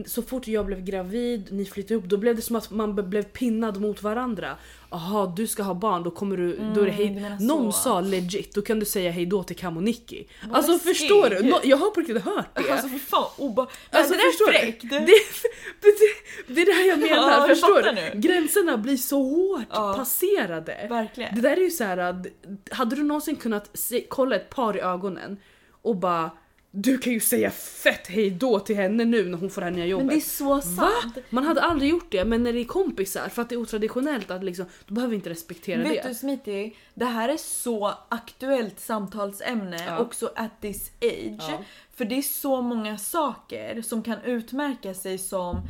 Så 0.07 0.23
fort 0.23 0.49
jag 0.49 0.67
blev 0.67 0.81
gravid, 0.85 1.53
ni 1.53 1.65
flyttade 1.65 1.95
ihop, 1.95 2.05
då 2.05 2.17
blev 2.17 2.37
det 2.37 2.43
som 2.43 2.57
att 2.57 2.71
man 2.71 3.11
blev 3.11 3.23
pinnad 3.23 3.81
mot 3.81 4.03
varandra. 4.03 4.57
Aha, 4.91 5.33
du 5.37 5.47
ska 5.47 5.63
ha 5.63 5.75
barn, 5.75 6.03
då 6.03 6.11
kommer 6.11 6.37
du... 6.37 6.57
då 6.75 6.81
är 6.81 6.85
det 6.87 6.93
Mm, 7.03 7.15
hej. 7.25 7.37
Någon 7.47 7.73
så. 7.73 7.79
sa 7.79 8.01
legit, 8.01 8.55
då 8.55 8.63
kan 8.63 8.79
du 8.81 8.87
säga 8.87 9.11
hej 9.11 9.27
då 9.27 9.43
till 9.43 9.57
Cam 9.57 9.77
och 9.77 9.83
Nicky. 9.83 10.25
Alltså 10.53 10.73
läskigt. 10.73 10.97
förstår 10.99 11.31
du? 11.31 11.69
Jag 11.69 11.77
har 11.77 11.91
på 11.91 12.01
riktigt 12.01 12.23
hört 12.25 12.47
det. 12.55 12.73
Alltså 12.73 12.89
fy 12.89 12.99
fan 12.99 13.27
oba... 13.37 13.67
Alltså, 13.91 14.13
det 14.13 14.19
där 14.19 14.27
är 14.27 14.53
fräckt. 14.53 14.83
Det, 14.83 14.99
det, 15.01 16.55
det 16.55 16.61
är 16.63 16.67
det 16.67 16.73
här 16.73 16.89
jag 16.89 16.99
menar, 16.99 17.31
Ja, 17.41 17.47
förstår 17.49 17.83
du? 18.15 18.21
Gränserna 18.21 18.77
blir 18.79 18.97
så 18.97 19.23
hårt 19.23 19.63
Ja. 19.71 19.95
passerade. 19.97 20.87
Verkligen. 20.91 21.35
Det 21.35 21.41
där 21.41 21.57
är 21.57 21.61
ju 21.61 21.71
så 21.71 21.85
här, 21.85 21.99
att- 21.99 22.27
hade 22.71 22.97
du 22.97 23.03
någonsin 23.03 23.37
kunnat 23.37 23.71
se, 23.79 24.07
kolla 24.09 24.37
ett 24.37 24.51
par 24.51 24.77
i 24.77 24.81
ögonen 24.81 25.37
och 25.83 25.97
bara 25.97 26.31
du 26.71 26.99
kan 26.99 27.13
ju 27.13 27.21
säga 27.21 27.51
fett 27.51 28.07
hej 28.07 28.31
då 28.31 28.61
till 28.61 28.77
henne 28.77 29.05
nu 29.05 29.29
när 29.29 29.39
hon 29.39 29.51
får 29.51 29.61
det 29.61 29.65
här 29.65 29.75
nya 29.75 29.87
jobbet. 29.87 30.07
Men 30.07 30.15
det 30.17 30.21
är 30.21 30.29
så 30.29 30.61
sant. 30.61 31.19
Man 31.31 31.45
hade 31.45 31.63
aldrig 31.63 31.91
gjort 31.91 32.11
det 32.13 32.25
men 32.25 32.43
när 32.43 32.53
det 32.53 32.61
är 32.61 32.65
kompisar 32.65 33.29
för 33.29 33.43
att 33.43 33.49
det 33.49 33.55
är 33.55 33.57
otraditionellt 33.57 34.31
att 34.31 34.45
liksom, 34.45 34.67
då 34.87 34.95
behöver 34.95 35.11
vi 35.11 35.17
inte 35.17 35.31
respektera 35.31 35.83
Vet 35.83 36.03
det. 36.03 36.09
du 36.09 36.15
Smitty, 36.15 36.73
det 36.95 37.05
här 37.05 37.29
är 37.29 37.37
så 37.37 37.95
aktuellt 38.09 38.81
samtalsämne 38.81 39.85
Ja. 39.87 39.99
också 39.99 40.31
at 40.37 40.61
this 40.61 40.91
age. 41.03 41.37
Ja. 41.51 41.65
För 41.95 42.05
det 42.05 42.19
är 42.19 42.23
så 42.23 42.61
många 42.63 42.99
saker 42.99 43.83
som 43.83 44.03
kan 44.03 44.23
utmärka 44.25 44.95
sig 44.95 45.19
som 45.19 45.61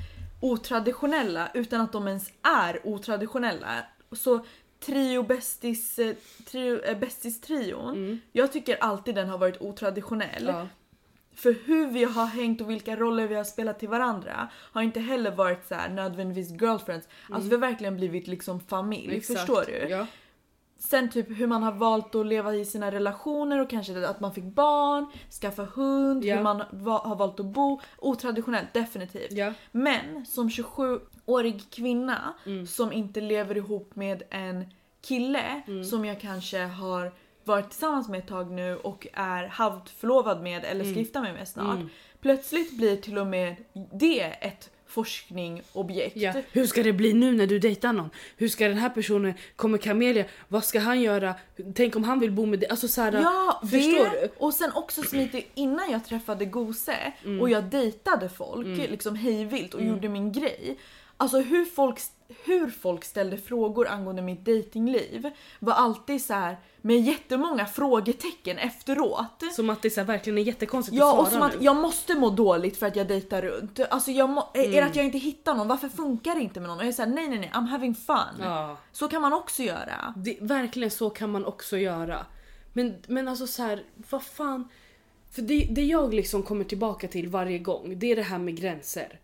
otraditionella 0.41 1.51
utan 1.55 1.81
att 1.81 1.93
de 1.93 2.09
ens 2.09 2.29
är 2.43 2.81
otraditionella. 2.87 3.69
Så 4.13 4.45
trio 4.87 5.23
bästis, 5.23 5.99
eh, 5.99 6.15
trio, 6.51 6.83
eh, 6.83 6.99
bästis 6.99 7.41
trion, 7.41 8.21
jag 8.33 8.53
tycker 8.53 8.77
alltid 8.81 9.15
den 9.15 9.29
har 9.29 9.39
varit 9.39 9.61
otraditionell. 9.61 10.43
Mm. 10.49 10.55
Ja. 10.55 10.69
För 11.39 11.55
hur 11.65 11.87
vi 11.87 12.05
har 12.05 12.27
hängt 12.27 12.61
och 12.61 12.71
vilka 12.71 12.97
roller 12.97 13.27
vi 13.27 13.35
har 13.35 13.45
spelat 13.45 13.79
till 13.79 13.89
varandra 13.89 14.49
har 14.55 14.83
inte 14.83 15.01
heller 15.01 15.31
varit 15.31 15.67
så 15.67 15.75
här 15.75 15.89
nödvändigtvis 15.89 16.61
girlfriends. 16.63 17.09
Alltså 17.31 17.49
vi 17.49 17.55
har 17.55 17.61
verkligen 17.61 17.97
blivit 17.97 18.27
liksom 18.27 18.61
familj, 18.61 19.05
Mm. 19.05 19.17
Exakt. 19.19 19.39
förstår 19.41 19.65
du? 19.67 19.89
Ja. 19.89 20.07
Sen 20.81 21.11
typ 21.11 21.39
hur 21.39 21.47
man 21.47 21.63
har 21.63 21.73
valt 21.73 22.15
att 22.15 22.27
leva 22.27 22.55
i 22.55 22.65
sina 22.65 22.91
relationer 22.91 23.59
och 23.61 23.71
kanske 23.71 24.07
att 24.09 24.21
man 24.21 24.35
fick 24.35 24.45
barn, 24.45 25.07
skaffa 25.41 25.65
hund, 25.65 26.25
Ja. 26.25 26.37
hur 26.37 26.43
man 26.43 26.63
va- 26.71 27.03
har 27.05 27.17
valt 27.17 27.41
att 27.41 27.47
bo. 27.47 27.81
Otraditionellt, 27.99 28.75
definitivt. 28.75 29.33
Ja. 29.33 29.53
Men 29.73 30.27
som 30.27 30.51
27-årig 30.51 31.71
kvinna 31.71 32.35
Mm. 32.47 32.67
som 32.67 32.93
inte 32.93 33.21
lever 33.21 33.57
ihop 33.57 33.97
med 33.97 34.23
en 34.31 34.65
kille 35.03 35.63
Mm. 35.67 35.85
som 35.85 36.05
jag 36.05 36.21
kanske 36.21 36.59
har 36.59 37.13
varit 37.49 37.71
tillsammans 37.71 38.09
med 38.09 38.19
ett 38.19 38.29
tag 38.29 38.51
nu 38.51 38.77
och 38.77 39.07
är 39.13 39.47
halvt 39.47 39.91
förlovad 39.91 40.43
med 40.43 40.65
eller 40.65 40.85
ska 40.85 40.95
gifta 40.95 41.21
mig 41.21 41.33
med 41.33 41.49
snart. 41.49 41.77
Mm. 41.77 41.89
Plötsligt 42.21 42.77
blir 42.77 42.97
till 42.97 43.19
och 43.19 43.27
med 43.27 43.57
det 43.93 44.21
ett 44.23 44.71
forskningobjekt. 44.87 46.17
Ja. 46.17 46.33
Hur 46.53 46.67
ska 46.67 46.83
det 46.83 46.93
bli 46.93 47.13
nu 47.13 47.33
när 47.33 47.47
du 47.47 47.59
dejtar 47.59 47.93
någon? 47.93 48.11
Hur 48.37 48.49
ska 48.49 48.69
den 48.69 48.79
här 48.79 48.89
personen, 48.91 49.35
kommer 49.57 49.79
Camelia, 49.79 50.25
vad 50.49 50.65
ska 50.65 50.81
han 50.81 51.01
göra? 51.01 51.35
Tänk 51.75 51.97
om 51.97 52.05
han 52.05 52.21
vill 52.21 52.33
bo 52.33 52.47
med 52.47 52.59
dig? 52.59 52.69
Alltså 52.69 52.89
såhär, 52.89 53.13
Ja, 53.13 53.61
förstår 53.63 54.05
det. 54.05 54.21
du? 54.21 54.29
Och 54.39 54.55
sen 54.55 54.71
också 54.75 55.03
Smitty, 55.03 55.43
innan 55.55 55.91
jag 55.91 56.05
träffade 56.05 56.45
Gose 56.45 57.13
Mm. 57.25 57.41
och 57.41 57.51
jag 57.51 57.65
dejtade 57.65 58.29
folk 58.29 58.67
liksom 58.91 59.17
hejvilt 59.17 59.75
och 59.75 59.85
gjorde 59.85 60.09
min 60.09 60.33
grej. 60.33 60.79
Alltså 61.21 61.41
hur 61.41 61.65
folk, 61.65 62.01
hur 62.45 62.71
folk 62.71 63.05
ställde 63.05 63.39
frågor 63.39 63.89
angående 63.89 64.23
mitt 64.23 64.45
datingliv 64.45 65.31
var 65.59 65.73
alltid 65.73 66.25
så 66.25 66.35
här 66.35 66.57
med 66.83 67.01
jättemånga 67.01 67.67
frågetecken 67.67 68.59
efteråt. 68.59 69.43
Som 69.53 69.71
att 69.71 69.83
det 69.83 69.91
så 69.91 70.01
här, 70.01 70.07
verkligen 70.07 70.39
är 70.39 70.43
jättekonstigt 70.43 70.97
Ja 70.97 71.13
att 71.13 71.19
och 71.19 71.27
svara 71.27 71.41
som 71.41 71.43
att 71.43 71.61
nu. 71.61 71.65
jag 71.65 71.77
måste 71.77 72.15
må 72.15 72.31
dåligt 72.31 72.77
för 72.77 72.87
att 72.87 72.97
jag 72.97 73.09
dejtar 73.09 73.43
runt. 73.43 73.81
Alltså 73.91 74.11
jag 74.11 74.31
må, 74.31 74.51
är 74.55 74.71
det 74.71 74.81
att 74.81 74.97
jag 74.97 75.05
inte 75.05 75.19
hittar 75.19 75.55
någon? 75.55 75.69
Varför 75.69 75.89
funkar 75.89 76.35
det 76.35 76.41
inte 76.41 76.61
med 76.61 76.69
någon? 76.69 76.79
Och 76.79 76.87
jag 76.87 76.95
säger 76.95 77.11
nej 77.11 77.29
nej 77.29 77.39
nej 77.39 77.51
I'm 77.55 77.67
having 77.67 77.95
fun. 77.95 78.17
Ja. 78.41 78.77
Så 78.93 79.09
kan 79.09 79.23
man 79.23 79.33
också 79.33 79.63
göra. 79.63 80.15
Det, 80.17 80.39
verkligen 80.41 80.91
så 80.91 81.11
kan 81.11 81.31
man 81.31 81.45
också 81.45 81.77
göra. 81.77 82.27
Men, 82.73 82.95
men 83.07 83.29
alltså 83.29 83.47
så 83.47 83.63
här, 83.63 83.83
vad 84.11 84.23
fan. 84.23 84.69
För 85.31 85.43
det, 85.43 85.69
det 85.71 85.85
jag 85.85 86.15
liksom 86.15 86.43
kommer 86.43 86.65
tillbaka 86.65 87.09
till 87.09 87.29
varje 87.29 87.59
gång, 87.59 87.99
det 87.99 88.13
är 88.13 88.17
det 88.17 88.23
här 88.23 88.39
med 88.39 88.57
gränser. 88.57 89.21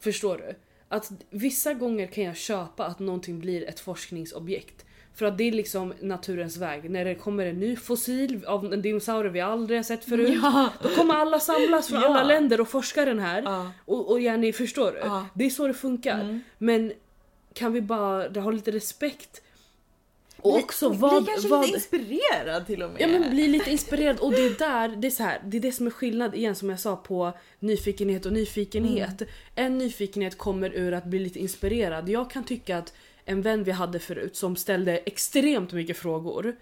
Förstår 0.00 0.36
du? 0.38 0.54
Att 0.92 1.12
vissa 1.30 1.74
gånger 1.74 2.06
kan 2.06 2.24
jag 2.24 2.36
köpa 2.36 2.84
att 2.86 2.98
någonting 2.98 3.40
blir 3.40 3.68
ett 3.68 3.80
forskningsobjekt. 3.80 4.84
För 5.14 5.26
att 5.26 5.38
det 5.38 5.44
är 5.44 5.52
liksom 5.52 5.94
naturens 6.00 6.56
väg. 6.56 6.90
När 6.90 7.04
det 7.04 7.14
kommer 7.14 7.46
en 7.46 7.60
ny 7.60 7.76
fossil 7.76 8.44
av 8.46 8.72
en 8.72 8.82
dinosaurie 8.82 9.30
vi 9.30 9.40
aldrig 9.40 9.78
har 9.78 9.82
sett 9.84 10.04
förut. 10.04 10.38
Ja. 10.42 10.68
Då 10.82 10.88
kommer 10.88 11.14
alla 11.14 11.40
samlas 11.40 11.88
från 11.88 12.00
Ja. 12.00 12.06
alla 12.08 12.22
länder 12.24 12.60
och 12.60 12.68
forska 12.68 13.04
den 13.04 13.18
här. 13.18 13.42
Ja. 13.42 13.70
Och, 13.84 14.10
och 14.10 14.20
Jenny, 14.20 14.52
förstår 14.52 14.92
du? 14.92 14.98
Ja. 14.98 15.26
Det 15.34 15.44
är 15.44 15.50
så 15.50 15.66
det 15.66 15.74
funkar. 15.74 16.20
Mm. 16.20 16.40
Men 16.58 16.92
kan 17.54 17.72
vi 17.72 17.80
bara 17.80 18.40
ha 18.40 18.50
lite 18.50 18.70
respekt? 18.70 19.42
Och 20.42 20.52
Bli- 20.52 20.62
också 20.62 20.90
bli 20.90 20.98
vad... 20.98 21.26
kanske 21.26 21.48
vad 21.48 21.66
lite 21.66 21.76
inspirerad 21.76 22.66
till 22.66 22.82
och 22.82 22.90
med. 22.90 23.02
Ja 23.02 23.06
men 23.06 23.30
bli 23.30 23.48
lite 23.48 23.70
inspirerad 23.70 24.18
och 24.18 24.32
det 24.32 24.46
är 24.46 24.58
där, 24.58 24.88
det 24.88 25.06
är 25.08 25.10
så 25.10 25.22
här, 25.22 25.42
det 25.44 25.56
är 25.56 25.60
det 25.60 25.72
som 25.72 25.86
är 25.86 25.90
skillnad 25.90 26.34
igen 26.34 26.54
som 26.54 26.70
jag 26.70 26.80
sa 26.80 26.96
på 26.96 27.32
nyfikenhet 27.58 28.26
och 28.26 28.32
nyfikenhet. 28.32 29.20
Mm. 29.22 29.32
En 29.54 29.78
nyfikenhet 29.78 30.38
kommer 30.38 30.70
ur 30.74 30.92
att 30.94 31.04
bli 31.04 31.18
lite 31.18 31.38
inspirerad. 31.38 32.08
Jag 32.08 32.30
kan 32.30 32.44
tycka 32.44 32.78
att 32.78 32.94
en 33.24 33.42
vän 33.42 33.64
vi 33.64 33.70
hade 33.70 33.98
förut 33.98 34.36
som 34.36 34.56
ställde 34.56 34.98
extremt 34.98 35.72
mycket 35.72 35.96
frågor. 35.96 36.56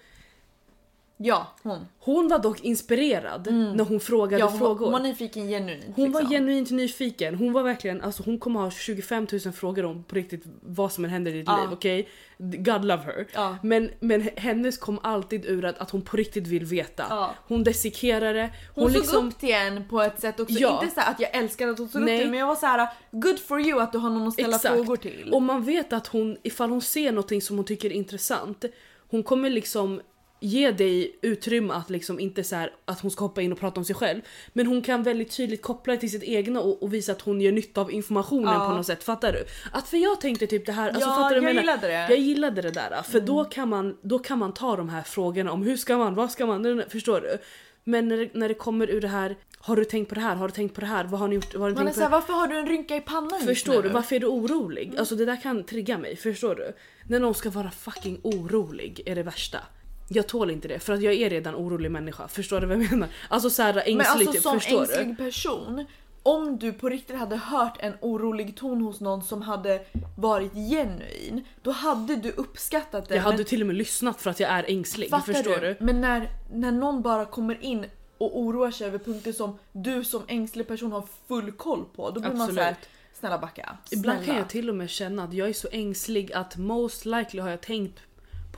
Ja, 1.20 1.46
hon. 1.62 1.78
Hon 1.98 2.28
var 2.28 2.38
dock 2.38 2.60
inspirerad 2.60 3.46
när 3.52 3.84
hon 3.84 4.00
frågade 4.00 4.42
Mm. 4.42 4.46
Ja, 4.46 4.50
hon, 4.50 4.58
var- 4.60 4.66
frågor. 4.68 4.84
hon 4.86 4.92
var 4.92 5.00
nyfiken 5.00 5.48
genuint. 5.48 5.84
Hon 5.96 6.12
var 6.12 6.20
liksom. 6.20 6.36
genuint 6.36 6.70
nyfiken. 6.70 7.34
Hon 7.34 7.52
var 7.52 7.62
verkligen, 7.62 8.00
alltså 8.02 8.22
hon 8.22 8.38
kommer 8.38 8.60
ha 8.60 8.70
25 8.70 9.26
000 9.44 9.52
frågor 9.52 9.84
om 9.84 10.04
på 10.04 10.14
riktigt 10.14 10.42
vad 10.62 10.92
som 10.92 11.04
än 11.04 11.10
händer 11.10 11.34
i 11.34 11.38
ditt 11.38 11.44
Ja. 11.48 11.60
liv, 11.60 11.68
okej? 11.72 12.08
God 12.38 12.84
love 12.84 13.02
her. 13.02 13.26
Ja. 13.34 13.56
Men, 13.62 13.90
men 14.00 14.28
hennes 14.36 14.78
kom 14.78 14.98
alltid 15.02 15.44
ur 15.46 15.64
att, 15.64 15.78
att 15.78 15.90
hon 15.90 16.02
på 16.02 16.16
riktigt 16.16 16.46
vill 16.46 16.64
veta. 16.64 17.06
Ja. 17.10 17.34
Hon 17.48 17.64
dissekerar 17.64 18.34
det. 18.34 18.50
Hon, 18.74 18.84
Hon, 18.84 18.92
såg 18.92 19.00
liksom, 19.02 19.28
upp 19.28 19.38
till 19.38 19.54
en 19.54 19.88
på 19.88 20.02
ett 20.02 20.20
sätt 20.20 20.40
också. 20.40 20.54
Ja. 20.58 20.80
Inte 20.82 20.94
så 20.94 21.00
att 21.00 21.20
jag 21.20 21.34
älskar 21.36 21.68
att 21.68 21.78
hon 21.78 21.88
såg 21.88 22.00
upp 22.02 22.06
Nej. 22.08 22.18
till 22.20 22.30
men 22.30 22.38
jag 22.38 22.46
var 22.46 22.54
så 22.56 22.66
här: 22.66 22.88
good 23.10 23.38
for 23.38 23.60
you 23.60 23.80
att 23.80 23.92
du 23.92 23.98
har 23.98 24.10
någon 24.10 24.28
att 24.28 24.34
ställa 24.34 24.56
Exakt. 24.56 24.74
frågor 24.74 24.96
till. 24.96 25.30
Och 25.32 25.42
man 25.42 25.64
vet 25.64 25.92
att 25.92 26.06
hon, 26.06 26.36
ifall 26.42 26.70
hon 26.70 26.82
ser 26.82 27.12
någonting 27.12 27.42
som 27.42 27.56
hon 27.56 27.64
tycker 27.64 27.90
är 27.90 27.94
intressant, 27.94 28.64
hon 29.10 29.22
kommer 29.22 29.50
liksom 29.50 30.00
ge 30.40 30.70
dig 30.70 31.18
utrymme 31.22 31.74
att 31.74 31.90
liksom 31.90 32.20
inte 32.20 32.44
så 32.44 32.56
här, 32.56 32.72
att 32.84 33.00
hon 33.00 33.10
ska 33.10 33.24
hoppa 33.24 33.42
in 33.42 33.52
och 33.52 33.58
prata 33.58 33.80
om 33.80 33.84
sig 33.84 33.94
själv. 33.96 34.20
Men 34.52 34.66
hon 34.66 34.82
kan 34.82 35.02
väldigt 35.02 35.36
tydligt 35.36 35.62
koppla 35.62 35.92
det 35.92 36.00
till 36.00 36.10
sitt 36.10 36.22
egna 36.22 36.60
och, 36.60 36.82
och 36.82 36.94
visa 36.94 37.12
att 37.12 37.20
hon 37.20 37.40
gör 37.40 37.52
nytta 37.52 37.80
av 37.80 37.92
informationen 37.92 38.54
Ja. 38.54 38.66
på 38.68 38.76
något 38.76 38.86
sätt. 38.86 39.04
Fattar 39.04 39.32
du? 39.32 39.44
Att 39.72 39.88
för 39.88 39.96
jag 39.96 40.20
tänkte 40.20 40.46
typ 40.46 40.66
det 40.66 40.72
här, 40.72 40.90
alltså 40.90 41.08
Ja, 41.08 41.14
fattar 41.14 41.30
du 41.30 41.36
jag 41.36 41.44
menar? 41.44 41.60
gillade 41.60 41.86
det. 41.86 41.94
Mm. 41.94 42.10
Jag 42.10 42.20
gillade 42.20 42.62
det 42.62 42.70
där. 42.70 43.02
För 43.02 43.20
då, 43.20 43.44
kan 43.44 43.68
man, 43.68 43.96
då 44.02 44.18
kan 44.18 44.38
man 44.38 44.54
ta 44.54 44.76
de 44.76 44.88
här 44.88 45.02
frågorna 45.02 45.52
om 45.52 45.62
hur 45.62 45.76
ska 45.76 45.96
man, 45.98 46.14
vad 46.14 46.30
ska 46.30 46.46
man, 46.46 46.82
förstår 46.88 47.20
du? 47.20 47.38
Men 47.84 48.08
när 48.08 48.16
det, 48.16 48.28
när 48.34 48.48
det 48.48 48.54
kommer 48.54 48.90
ur 48.90 49.00
det 49.00 49.08
här, 49.08 49.36
har 49.58 49.76
du 49.76 49.84
tänkt 49.84 50.08
på 50.08 50.14
det 50.14 50.20
här, 50.20 50.34
har 50.36 50.48
du 50.48 50.54
tänkt 50.54 50.74
på 50.74 50.80
det 50.80 50.86
här, 50.86 51.04
vad 51.04 51.20
har 51.20 51.28
ni 51.28 51.34
gjort, 51.34 51.54
vad 51.54 51.62
har 51.62 51.68
ni 51.68 51.74
Man 51.74 51.82
är 51.82 51.86
tänkt 51.86 51.94
på 51.94 51.98
såhär, 52.00 52.10
varför 52.10 52.32
har 52.32 52.46
du 52.46 52.58
en 52.58 52.66
rynka 52.66 52.96
i 52.96 53.00
pannan 53.00 53.40
Förstår 53.40 53.82
du? 53.82 53.88
Varför 53.88 54.16
är 54.16 54.20
du 54.20 54.26
orolig? 54.26 54.94
Alltså 54.98 55.14
det 55.16 55.24
där 55.24 55.42
kan 55.42 55.64
trigga 55.64 55.98
mig, 55.98 56.16
förstår 56.16 56.54
du? 56.54 56.72
När 57.08 57.20
någon 57.20 57.34
ska 57.34 57.50
vara 57.50 57.70
fucking 57.70 58.20
orolig 58.22 59.02
är 59.06 59.14
det 59.14 59.22
värsta. 59.22 59.58
Jag 60.08 60.26
tål 60.26 60.50
inte 60.50 60.68
det 60.68 60.78
för 60.78 60.92
att 60.92 61.02
jag 61.02 61.14
är 61.14 61.30
redan 61.30 61.54
orolig 61.54 61.90
människa. 61.90 62.28
Förstår 62.28 62.60
du 62.60 62.66
vad 62.66 62.76
jag 62.82 62.90
menar? 62.90 63.08
Alltså 63.28 63.50
såhär 63.50 63.76
ängslig 63.76 63.96
Men 63.96 64.06
alltså 64.06 64.32
typ, 64.32 64.42
som 64.42 64.60
förstår 64.60 64.80
ängslig 64.80 65.08
du? 65.08 65.14
person 65.14 65.86
om 66.22 66.58
du 66.58 66.72
på 66.72 66.88
riktigt 66.88 67.16
hade 67.16 67.36
hört 67.36 67.76
en 67.78 67.92
orolig 68.00 68.56
ton 68.56 68.80
hos 68.80 69.00
någon 69.00 69.22
som 69.22 69.42
hade 69.42 69.84
varit 70.16 70.52
genuin, 70.52 71.44
då 71.62 71.70
hade 71.70 72.16
du 72.16 72.30
uppskattat 72.30 73.08
det. 73.08 73.14
Jag 73.14 73.22
hade 73.22 73.36
men, 73.36 73.46
till 73.46 73.60
och 73.60 73.66
med 73.66 73.76
lyssnat 73.76 74.20
för 74.20 74.30
att 74.30 74.40
jag 74.40 74.50
är 74.50 74.64
ängslig. 74.68 75.10
fattar 75.10 75.32
förstår 75.32 75.60
du? 75.60 75.76
Men 75.80 76.00
när, 76.00 76.30
när 76.52 76.72
någon 76.72 77.02
bara 77.02 77.24
kommer 77.24 77.64
in 77.64 77.86
och 78.18 78.38
oroar 78.40 78.70
sig 78.70 78.86
över 78.86 78.98
punkter 78.98 79.32
som 79.32 79.58
du 79.72 80.04
som 80.04 80.22
ängslig 80.28 80.68
person 80.68 80.92
har 80.92 81.04
full 81.28 81.52
koll 81.52 81.84
på, 81.96 82.10
då 82.10 82.20
blir 82.20 82.30
man 82.30 82.40
Absolut. 82.40 82.56
såhär 82.58 82.76
snälla 83.12 83.38
backa. 83.38 83.76
Ibland 83.90 84.18
kan 84.18 84.24
Snälla. 84.24 84.40
jag 84.40 84.48
till 84.48 84.68
och 84.68 84.74
med 84.74 84.90
känna 84.90 85.24
att 85.24 85.32
jag 85.32 85.48
är 85.48 85.52
så 85.52 85.68
ängslig 85.72 86.32
att 86.32 86.56
most 86.56 87.04
likely 87.04 87.40
har 87.40 87.50
jag 87.50 87.60
tänkt 87.60 88.00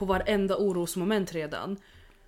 på 0.01 0.05
varenda 0.05 0.57
orosmoment 0.57 1.33
redan. 1.33 1.77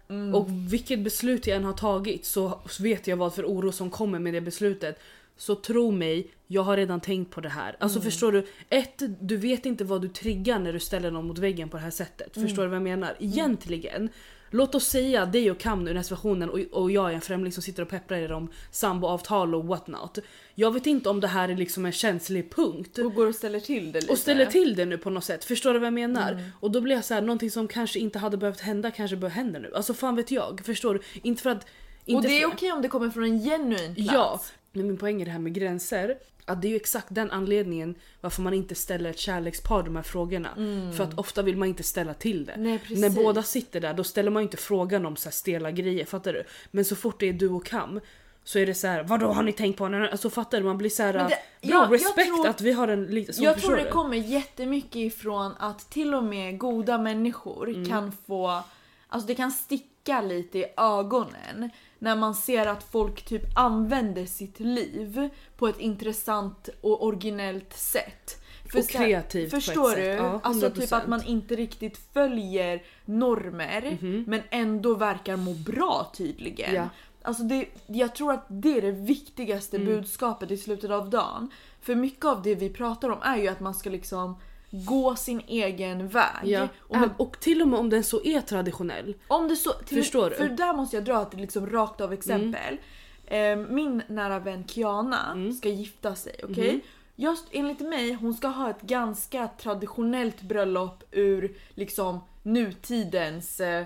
Mm. 0.10 0.36
Och 0.36 0.48
vilket 0.50 1.00
beslut 1.00 1.48
jag 1.48 1.58
än 1.58 1.64
har 1.64 1.74
tagit 1.74 2.26
så 2.26 2.62
vet 2.80 3.08
jag 3.08 3.18
vad 3.18 3.34
för 3.34 3.46
oro 3.46 3.72
som 3.72 3.90
kommer 3.90 4.20
med 4.20 4.34
det 4.34 4.42
beslutet. 4.42 5.00
Så 5.38 5.56
tro 5.56 5.92
mig, 5.92 6.28
jag 6.48 6.62
har 6.62 6.78
redan 6.78 7.02
tänkt 7.02 7.32
på 7.32 7.42
det 7.42 7.50
här. 7.50 7.76
Alltså 7.80 8.00
Mm. 8.00 8.12
förstår 8.12 8.32
du? 8.32 8.48
Ett, 8.70 9.02
du 9.20 9.38
vet 9.38 9.66
inte 9.66 9.84
vad 9.84 10.02
du 10.02 10.08
triggar 10.08 10.60
när 10.60 10.74
du 10.74 10.80
ställer 10.80 11.12
någon 11.12 11.28
mot 11.28 11.38
väggen 11.38 11.70
på 11.70 11.78
det 11.78 11.84
här 11.84 11.92
sättet. 11.92 12.38
Mm. 12.38 12.48
Förstår 12.48 12.64
du 12.64 12.70
vad 12.70 12.76
jag 12.76 12.84
menar? 12.84 13.16
Egentligen, 13.20 14.10
låt 14.54 14.76
oss 14.76 14.88
säga 14.88 15.26
dig 15.26 15.52
och 15.52 15.58
Cam 15.58 15.80
nu 15.80 15.86
i 15.86 15.88
den 15.88 15.98
här 15.98 16.04
situationen 16.04 16.50
och, 16.50 16.60
och 16.72 16.92
jag 16.92 17.10
är 17.10 17.16
en 17.16 17.22
främling 17.22 17.52
som 17.52 17.64
sitter 17.64 17.84
och 17.84 17.90
pepprar 17.90 18.18
er 18.18 18.32
om 18.32 18.50
samboavtal 18.72 19.56
och 19.56 19.66
what 19.66 19.88
not. 19.88 20.18
Jag 20.56 20.74
vet 20.74 20.88
inte 20.88 21.10
om 21.10 21.20
det 21.20 21.28
här 21.28 21.50
är 21.50 21.56
liksom 21.56 21.86
en 21.86 21.92
känslig 21.92 22.56
punkt 22.56 22.98
Och 22.98 23.14
går 23.14 23.28
och 23.28 23.36
ställer 23.36 23.60
till 23.60 23.92
det 23.92 24.02
lite. 24.02 24.12
och 24.12 24.18
ställer 24.18 24.46
till 24.46 24.76
det 24.76 24.86
nu 24.86 24.98
på 24.98 25.10
något 25.10 25.24
sätt. 25.24 25.46
Förstår 25.46 25.74
du 25.74 25.80
vad 25.80 25.88
jag 25.88 25.94
menar? 25.94 26.32
Mm. 26.32 26.44
Och 26.60 26.72
då 26.72 26.82
blir 26.82 26.96
jag 26.96 27.06
så 27.06 27.14
här, 27.14 27.22
någonting 27.22 27.52
som 27.52 27.68
kanske 27.68 28.00
inte 28.00 28.20
hade 28.20 28.38
behövt 28.38 28.60
hända 28.60 28.92
kanske 28.92 29.18
bör 29.18 29.30
hända 29.30 29.60
nu. 29.60 29.72
Alltså 29.76 29.94
fan 29.94 30.16
vet 30.16 30.32
jag. 30.32 30.62
Förstår 30.66 30.94
du? 30.94 31.02
Inte 31.22 31.44
för 31.44 31.50
att... 31.50 31.68
Inte 32.06 32.18
Och 32.18 32.24
det 32.24 32.42
är 32.42 32.48
okej 32.48 32.72
om 32.72 32.82
det 32.82 32.88
kommer 32.88 33.10
från 33.10 33.24
en 33.24 33.40
genuin 33.40 33.96
plats. 33.96 34.14
Ja, 34.14 34.42
men 34.74 34.88
min 34.88 34.98
poäng 34.98 35.22
är 35.22 35.26
det 35.26 35.32
här 35.32 35.40
med 35.40 35.54
gränser. 35.54 36.18
Att 36.46 36.62
det 36.62 36.68
är 36.68 36.70
ju 36.70 36.76
exakt 36.76 37.08
den 37.10 37.32
anledningen 37.32 37.96
varför 38.22 38.42
man 38.42 38.54
inte 38.54 38.76
ställer 38.76 39.10
ett 39.10 39.20
kärlekspar 39.20 39.84
de 39.84 39.96
här 39.96 40.04
frågorna. 40.04 40.50
För 40.98 41.04
att 41.04 41.18
ofta 41.20 41.42
vill 41.42 41.58
man 41.58 41.68
inte 41.68 41.84
ställa 41.84 42.14
till 42.14 42.46
det. 42.46 42.52
Mm. 42.52 42.80
Nej. 42.90 43.00
När 43.00 43.10
båda 43.10 43.44
sitter 43.44 43.80
där 43.82 43.94
då 43.94 44.04
ställer 44.04 44.32
man 44.32 44.42
ju 44.42 44.46
inte 44.46 44.58
frågan 44.58 45.06
om 45.06 45.16
så 45.16 45.32
stela 45.32 45.72
grejer, 45.72 46.06
fattar 46.06 46.34
du? 46.34 46.44
Men 46.72 46.86
så 46.86 46.96
fort 46.96 47.20
det 47.20 47.30
är 47.30 47.34
du 47.34 47.50
och 47.50 47.66
Kam 47.66 48.00
så 48.44 48.60
är 48.60 48.66
det 48.66 48.74
så 48.76 48.88
här, 48.88 49.04
vadå 49.04 49.28
har 49.28 49.44
ni 49.44 49.54
tänkt 49.54 49.78
på? 49.78 49.86
Alltså 49.86 50.30
fattar 50.30 50.58
du? 50.58 50.64
Man 50.64 50.78
blir 50.78 50.90
så 50.90 51.04
här, 51.04 51.14
det- 51.14 51.20
bra 51.20 51.30
jag- 51.62 51.84
jag 51.84 51.94
respekt 51.94 52.28
tror- 52.28 52.48
att 52.48 52.62
vi 52.62 52.72
har 52.72 52.88
en 52.88 53.06
liten... 53.06 53.44
Jag 53.44 53.62
tror 53.62 53.76
det 53.76 53.90
kommer 53.90 54.18
jättemycket 54.18 54.96
ifrån 54.96 55.54
att 55.60 55.90
till 55.90 56.14
och 56.14 56.24
med 56.24 56.58
goda 56.58 56.98
människor 56.98 57.70
Mm. 57.70 57.86
kan 57.90 58.12
få, 58.28 58.62
alltså 59.08 59.28
det 59.28 59.36
kan 59.36 59.52
sticka 59.52 60.22
lite 60.22 60.58
i 60.60 60.66
ögonen 60.78 61.70
när 62.04 62.16
man 62.16 62.36
ser 62.36 62.66
att 62.68 62.84
folk 62.84 63.26
typ 63.26 63.44
använder 63.56 64.26
sitt 64.26 64.60
liv 64.60 65.30
på 65.58 65.68
ett 65.68 65.80
intressant 65.80 66.70
och 66.82 67.04
originellt 67.06 67.74
sätt. 67.78 68.40
Och 68.66 68.72
så 68.72 68.98
här- 68.98 69.06
kreativt 69.06 69.52
på 69.52 69.58
ett 69.58 69.64
Förstår 69.64 69.90
sätt. 69.90 69.98
du? 70.00 70.04
Ja, 70.06 70.40
alltså 70.44 70.70
typ 70.70 70.78
100%. 70.84 70.94
att 70.98 71.08
man 71.08 71.24
inte 71.24 71.56
riktigt 71.56 71.98
följer 72.14 72.84
normer 73.06 73.98
Mhm. 74.02 74.24
men 74.28 74.42
ändå 74.50 74.96
verkar 74.96 75.38
må 75.38 75.54
bra 75.54 76.12
tydligen. 76.18 76.76
Ja. 76.76 76.90
Alltså 77.22 77.44
det, 77.44 77.66
jag 77.88 78.16
tror 78.16 78.32
att 78.34 78.46
det 78.48 78.78
är 78.78 78.82
det 78.82 78.92
viktigaste 78.92 79.78
Mm. 79.78 79.88
budskapet 79.88 80.52
i 80.52 80.58
slutet 80.58 80.92
av 80.92 81.10
dagen. 81.10 81.50
För 81.82 81.96
mycket 81.96 82.26
av 82.26 82.42
det 82.42 82.56
vi 82.56 82.70
pratar 82.70 83.10
om 83.10 83.20
är 83.22 83.38
ju 83.38 83.48
att 83.48 83.60
man 83.60 83.74
ska 83.74 83.90
liksom 83.90 84.36
gå 84.76 85.16
sin 85.16 85.42
egen 85.48 86.08
väg. 86.08 86.26
Ja. 86.44 86.68
Och 86.80 86.98
med, 86.98 87.10
Och 87.18 87.40
till 87.40 87.62
och 87.62 87.68
med 87.68 87.80
om 87.80 87.90
den 87.90 88.04
så 88.04 88.24
är 88.24 88.42
traditionell. 88.42 89.16
om 89.28 89.48
det 89.48 89.56
så, 89.56 89.72
till, 89.74 89.98
Förstår 89.98 90.30
du? 90.30 90.36
För 90.36 90.48
där 90.50 90.74
måste 90.74 90.96
jag 90.96 91.06
dra 91.06 91.22
ett 91.22 91.34
liksom 91.34 91.70
rakt 91.70 92.02
av 92.02 92.14
exempel. 92.14 92.78
Eh, 93.26 93.56
min 93.56 94.02
nära 94.08 94.40
vän 94.40 94.68
Kiana 94.68 95.32
Mm. 95.32 95.54
ska 95.54 95.70
gifta 95.70 96.16
sig, 96.16 96.36
okej? 96.44 96.72
Mhm. 96.72 96.82
Just 97.16 97.48
enligt 97.52 97.80
mig, 97.80 98.14
hon 98.14 98.34
ska 98.34 98.48
ha 98.48 98.70
ett 98.70 98.82
ganska 98.82 99.48
traditionellt 99.48 100.42
bröllop 100.42 101.04
ur 101.12 101.56
liksom 101.74 102.20
nutidens 102.44 103.60
eh, 103.60 103.86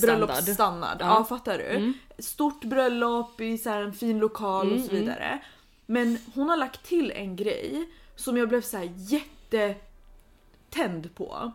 bröllopsstandard. 0.00 0.96
Ja. 1.00 1.06
Ja. 1.06 1.24
fattar 1.24 1.58
du? 1.58 1.64
Mm. 1.64 1.92
Stort 2.18 2.64
bröllop 2.64 3.40
i 3.40 3.58
så 3.58 3.70
här 3.70 3.80
en 3.80 3.92
fin 3.92 4.18
lokal 4.18 4.66
och 4.66 4.76
Mm, 4.76 4.86
så 4.88 4.92
vidare. 4.94 5.38
Men 5.86 6.18
hon 6.34 6.48
har 6.48 6.56
lagt 6.56 6.84
till 6.86 7.10
en 7.10 7.36
grej 7.36 7.88
som 8.16 8.36
jag 8.36 8.48
blev 8.48 8.60
så 8.60 8.76
här 8.76 8.90
jättetänd 10.76 11.14
på. 11.14 11.52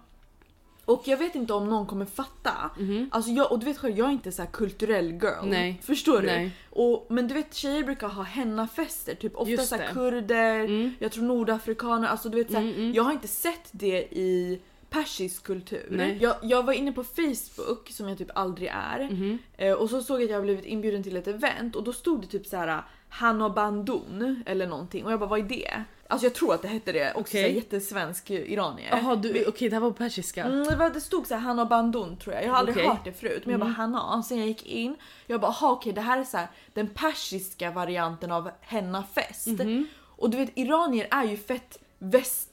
Och 0.85 1.01
jag 1.05 1.17
vet 1.17 1.35
inte 1.35 1.53
om 1.53 1.69
någon 1.69 1.85
kommer 1.85 2.05
fatta. 2.05 2.71
Mhm. 2.79 3.09
Alltså 3.11 3.31
jag, 3.31 3.51
och 3.51 3.59
du 3.59 3.65
vet 3.65 3.77
själv, 3.77 3.97
jag 3.97 4.07
är 4.07 4.11
inte 4.11 4.31
så 4.31 4.41
här 4.41 4.49
kulturell 4.49 5.11
girl. 5.11 5.45
Nej. 5.45 5.81
Förstår 5.83 6.21
du? 6.21 6.27
Nej. 6.27 6.51
Och, 6.69 7.05
men 7.09 7.27
du 7.27 7.33
vet 7.33 7.53
tjejer 7.55 7.83
brukar 7.83 8.07
ha 8.07 8.23
hennafester, 8.23 9.15
typ 9.15 9.35
ofta 9.35 9.57
så 9.63 9.77
kurder, 9.93 10.59
Mm. 10.59 10.93
jag 10.99 11.11
tror 11.11 11.23
nordafrikaner, 11.23 12.07
alltså 12.07 12.29
du 12.29 12.37
vet 12.37 12.51
så 12.51 12.57
Mm, 12.57 12.73
mm. 12.75 12.93
Jag 12.93 13.03
har 13.03 13.11
inte 13.11 13.27
sett 13.27 13.69
det 13.71 13.97
i 14.17 14.61
persisk 14.89 15.43
kultur. 15.43 15.87
Jag, 16.21 16.35
jag 16.41 16.63
var 16.65 16.73
inne 16.73 16.91
på 16.91 17.03
Facebook, 17.03 17.89
som 17.89 18.09
jag 18.09 18.17
typ 18.17 18.31
aldrig 18.35 18.69
är, 18.73 19.09
Mhm. 19.11 19.37
eh, 19.57 19.73
och 19.73 19.89
så 19.89 20.01
såg 20.03 20.19
jag 20.21 20.25
att 20.25 20.31
jag 20.31 20.43
blivit 20.43 20.65
inbjuden 20.65 21.03
till 21.03 21.17
ett 21.17 21.27
event 21.27 21.75
och 21.75 21.83
då 21.83 21.93
stod 21.93 22.21
det 22.21 22.27
typ 22.27 22.45
så 22.47 22.57
här 22.57 22.81
Hanna 23.09 23.49
Bandun 23.49 24.43
eller 24.45 24.67
någonting 24.67 25.05
och 25.05 25.11
jag 25.11 25.19
bara 25.19 25.29
vad 25.29 25.39
är 25.39 25.43
det? 25.43 25.83
Alltså 26.09 26.25
jag 26.25 26.33
tror 26.33 26.53
att 26.53 26.61
det 26.61 26.67
hette 26.67 26.91
det, 26.91 27.13
också 27.15 27.37
okay. 27.37 27.55
jättesvensk 27.55 28.29
iranier. 28.29 28.89
Jaha, 28.91 29.21
okej 29.47 29.69
det 29.69 29.75
här 29.75 29.81
var 29.81 29.91
på 29.91 29.97
persiska. 29.97 30.43
Mm, 30.43 30.93
det, 30.93 31.01
stod 31.01 31.27
så 31.27 31.33
här 31.33 31.41
Hanna 31.41 31.65
Bandun 31.65 32.17
tror 32.17 32.35
jag. 32.35 32.43
Jag 32.45 32.49
har 32.49 32.57
aldrig 32.57 32.77
Okej. 32.77 32.87
hört 32.87 33.03
det 33.03 33.13
förut 33.13 33.41
men 33.45 33.51
jag 33.51 33.59
bara 33.59 33.69
Hanna. 33.69 34.23
Sen 34.23 34.37
jag 34.37 34.47
gick 34.47 34.65
in, 34.65 34.95
jag 35.27 35.41
bara 35.41 35.71
okej 35.71 35.93
det 35.93 36.01
här 36.01 36.19
är 36.19 36.23
så 36.23 36.37
här, 36.37 36.47
den 36.73 36.87
persiska 36.87 37.71
varianten 37.71 38.31
av 38.31 38.51
hennafest. 38.61 39.47
Mhm. 39.47 39.87
Och 39.99 40.29
du 40.29 40.37
vet 40.37 40.49
iranier 40.55 41.07
är 41.11 41.23
ju 41.23 41.37
fett 41.37 41.77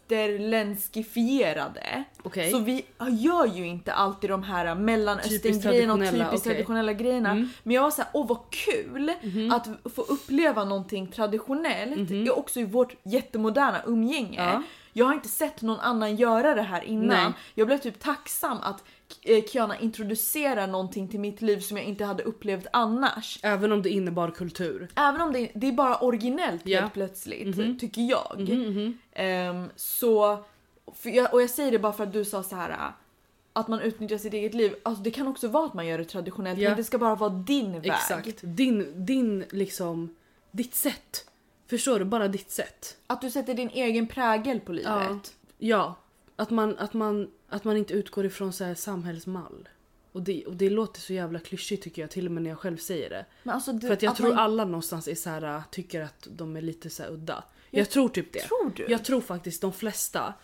västerländskifierade. 0.08 2.04
Okej. 2.22 2.50
Så 2.50 2.58
vi 2.58 2.84
gör 3.10 3.46
ju 3.46 3.66
inte 3.66 3.92
alltid 3.92 4.30
de 4.30 4.42
här 4.42 4.74
mellanösterngrejerna 4.74 5.92
och 5.92 5.98
traditionella, 6.00 6.24
typiskt 6.30 6.46
okej. 6.46 6.54
traditionella 6.54 6.92
grejerna. 6.92 7.30
Mm. 7.30 7.48
Men 7.62 7.74
jag 7.74 7.82
var 7.82 7.90
såhär, 7.90 8.10
åh 8.14 8.26
vad 8.26 8.38
kul 8.50 9.12
Mhm. 9.22 9.52
att 9.52 9.68
få 9.94 10.02
uppleva 10.02 10.64
någonting 10.64 11.06
traditionellt 11.06 12.10
Mhm. 12.10 12.28
också 12.36 12.60
i 12.60 12.64
vårt 12.64 12.94
jättemoderna 13.02 13.82
umgänge. 13.86 14.38
Ja. 14.44 14.62
Jag 14.96 15.06
har 15.06 15.14
inte 15.14 15.28
sett 15.28 15.62
någon 15.62 15.80
annan 15.80 16.16
göra 16.16 16.54
det 16.54 16.62
här 16.62 16.84
innan. 16.84 17.06
Nej. 17.06 17.32
Jag 17.54 17.66
blev 17.66 17.78
typ 17.78 18.00
tacksam 18.00 18.58
att 18.62 18.84
Kiana 19.52 19.78
introducerar 19.78 20.66
någonting 20.66 21.08
till 21.08 21.20
mitt 21.20 21.42
liv 21.42 21.60
som 21.60 21.76
jag 21.76 21.86
inte 21.86 22.04
hade 22.04 22.22
upplevt 22.22 22.66
annars. 22.72 23.38
Även 23.42 23.72
om 23.72 23.82
det 23.82 23.90
innebar 23.90 24.30
kultur. 24.30 24.88
Även 24.96 25.20
om 25.20 25.32
det, 25.32 25.50
det 25.54 25.66
är 25.68 25.72
bara 25.72 25.96
originellt 25.98 26.62
Ja. 26.66 26.80
helt 26.80 26.92
plötsligt, 26.92 27.56
Mhm. 27.56 27.78
tycker 27.78 28.02
jag. 28.02 28.36
Mhm, 28.38 28.60
mhm. 28.72 28.98
Ehm, 29.12 29.68
så, 29.76 30.44
jag, 31.02 31.34
och 31.34 31.42
jag 31.42 31.50
säger 31.50 31.72
det 31.72 31.78
bara 31.78 31.92
för 31.92 32.04
att 32.04 32.12
du 32.12 32.24
sa 32.24 32.42
så 32.42 32.56
här 32.56 32.70
äh, 32.70 32.76
att 33.52 33.68
man 33.68 33.80
utnyttjar 33.80 34.18
sitt 34.18 34.34
eget 34.34 34.54
liv. 34.54 34.74
Alltså 34.82 35.02
det 35.02 35.10
kan 35.10 35.28
också 35.28 35.48
vara 35.48 35.66
att 35.66 35.74
man 35.74 35.86
gör 35.86 35.98
det 35.98 36.04
traditionellt 36.04 36.58
Ja. 36.58 36.68
men 36.70 36.76
det 36.76 36.84
ska 36.84 36.98
bara 36.98 37.14
vara 37.14 37.30
din 37.30 37.72
väg. 37.72 37.86
Exakt. 37.86 38.38
Din, 38.42 39.04
din 39.06 39.44
liksom, 39.50 40.14
ditt 40.50 40.74
sätt. 40.74 41.30
Förstår 41.66 41.98
du? 41.98 42.04
Bara 42.04 42.28
ditt 42.28 42.50
sätt. 42.50 42.96
Att 43.06 43.20
du 43.20 43.30
sätter 43.30 43.54
din 43.54 43.70
egen 43.70 44.06
prägel 44.06 44.60
på 44.60 44.72
livet. 44.72 44.92
Ja. 44.92 45.18
Ja, 45.58 45.94
att 46.36 46.50
man, 46.50 46.78
att 46.78 46.92
man, 46.94 47.30
att 47.54 47.64
man 47.64 47.76
inte 47.76 47.94
utgår 47.94 48.26
ifrån 48.26 48.52
så 48.52 48.64
här 48.64 48.74
samhällsmall. 48.74 49.68
Och 50.12 50.22
det, 50.22 50.46
och 50.46 50.56
det 50.56 50.70
låter 50.70 51.00
så 51.00 51.12
jävla 51.12 51.38
klyschigt 51.38 51.82
tycker 51.82 52.02
jag 52.02 52.10
till 52.10 52.26
och 52.26 52.32
med 52.32 52.42
när 52.42 52.50
jag 52.50 52.58
själv 52.58 52.76
säger 52.76 53.10
det. 53.10 53.26
Alltså 53.50 53.72
du, 53.72 53.86
För 53.86 53.94
att 53.94 54.02
jag 54.02 54.10
att 54.10 54.16
tror 54.16 54.28
man, 54.28 54.38
alla 54.38 54.64
någonstans 54.64 55.08
är 55.08 55.14
så 55.14 55.30
här, 55.30 55.62
tycker 55.70 56.00
att 56.00 56.28
de 56.30 56.56
är 56.56 56.60
lite 56.60 56.90
så 56.90 57.04
udda. 57.04 57.44
Jag, 57.70 57.80
Jag 57.80 57.90
tror 57.90 58.08
typ 58.08 58.32
det. 58.32 58.40
Tror 58.40 58.72
du? 58.76 58.86
Jag 58.88 59.04
tror 59.04 59.20
faktiskt 59.20 59.60
de 59.60 59.72
flesta. 59.72 60.34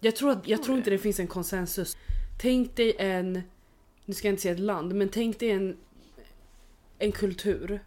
Jag 0.00 0.16
tror, 0.16 0.30
att, 0.30 0.48
jag 0.48 0.62
Tror 0.62 0.78
inte 0.78 0.90
det 0.90 0.98
finns 0.98 1.20
en 1.20 1.26
konsensus. 1.26 1.96
Tänk 2.40 2.76
dig 2.76 2.96
en, 2.98 3.42
nu 4.04 4.14
ska 4.14 4.28
jag 4.28 4.32
inte 4.32 4.42
säga 4.42 4.54
ett 4.54 4.60
land, 4.60 4.94
men 4.94 5.08
tänk 5.08 5.38
dig 5.38 5.50
en, 5.50 5.76
en 6.98 7.12
kultur. 7.12 7.80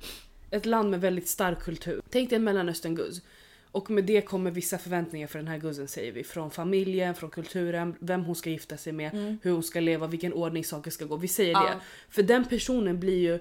Ett 0.51 0.65
land 0.65 0.89
med 0.89 1.01
väldigt 1.01 1.27
stark 1.27 1.59
kultur. 1.59 2.01
Tänk 2.09 2.29
dig 2.29 2.35
en 2.35 2.43
mellanösternguzz. 2.43 3.21
Och 3.71 3.89
med 3.91 4.03
det 4.03 4.21
kommer 4.21 4.51
vissa 4.51 4.77
förväntningar 4.77 5.27
för 5.27 5.39
den 5.39 5.47
här 5.47 5.57
guzzen 5.57 5.87
säger 5.87 6.11
vi. 6.11 6.23
Från 6.23 6.51
familjen, 6.51 7.15
från 7.15 7.29
kulturen, 7.29 7.95
vem 7.99 8.23
hon 8.25 8.35
ska 8.35 8.49
gifta 8.49 8.77
sig 8.77 8.93
med, 8.93 9.13
Mm. 9.13 9.37
hur 9.43 9.51
hon 9.51 9.63
ska 9.63 9.79
leva, 9.79 10.07
vilken 10.07 10.33
ordning 10.33 10.63
saker 10.63 10.91
ska 10.91 11.05
gå. 11.05 11.15
Vi 11.17 11.27
säger 11.27 11.51
Ja. 11.51 11.63
det. 11.63 11.75
För 12.09 12.23
den 12.23 12.45
personen 12.45 12.99
blir 12.99 13.17
ju 13.19 13.39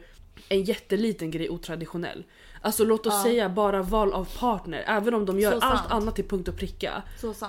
en 0.48 0.62
jätteliten 0.62 1.30
grej 1.30 1.50
otraditionell. 1.50 2.24
Alltså 2.60 2.84
låt 2.84 3.06
oss 3.06 3.14
Ja. 3.16 3.22
säga 3.22 3.48
bara 3.48 3.82
val 3.82 4.12
av 4.12 4.28
partner, 4.38 4.84
även 4.86 5.14
om 5.14 5.26
de 5.26 5.40
gör 5.40 5.50
Så 5.60 5.66
allt 5.66 5.78
sant. 5.80 5.92
annat 5.92 6.14
till 6.14 6.24
punkt 6.28 6.48
och 6.48 6.56
pricka. 6.56 7.02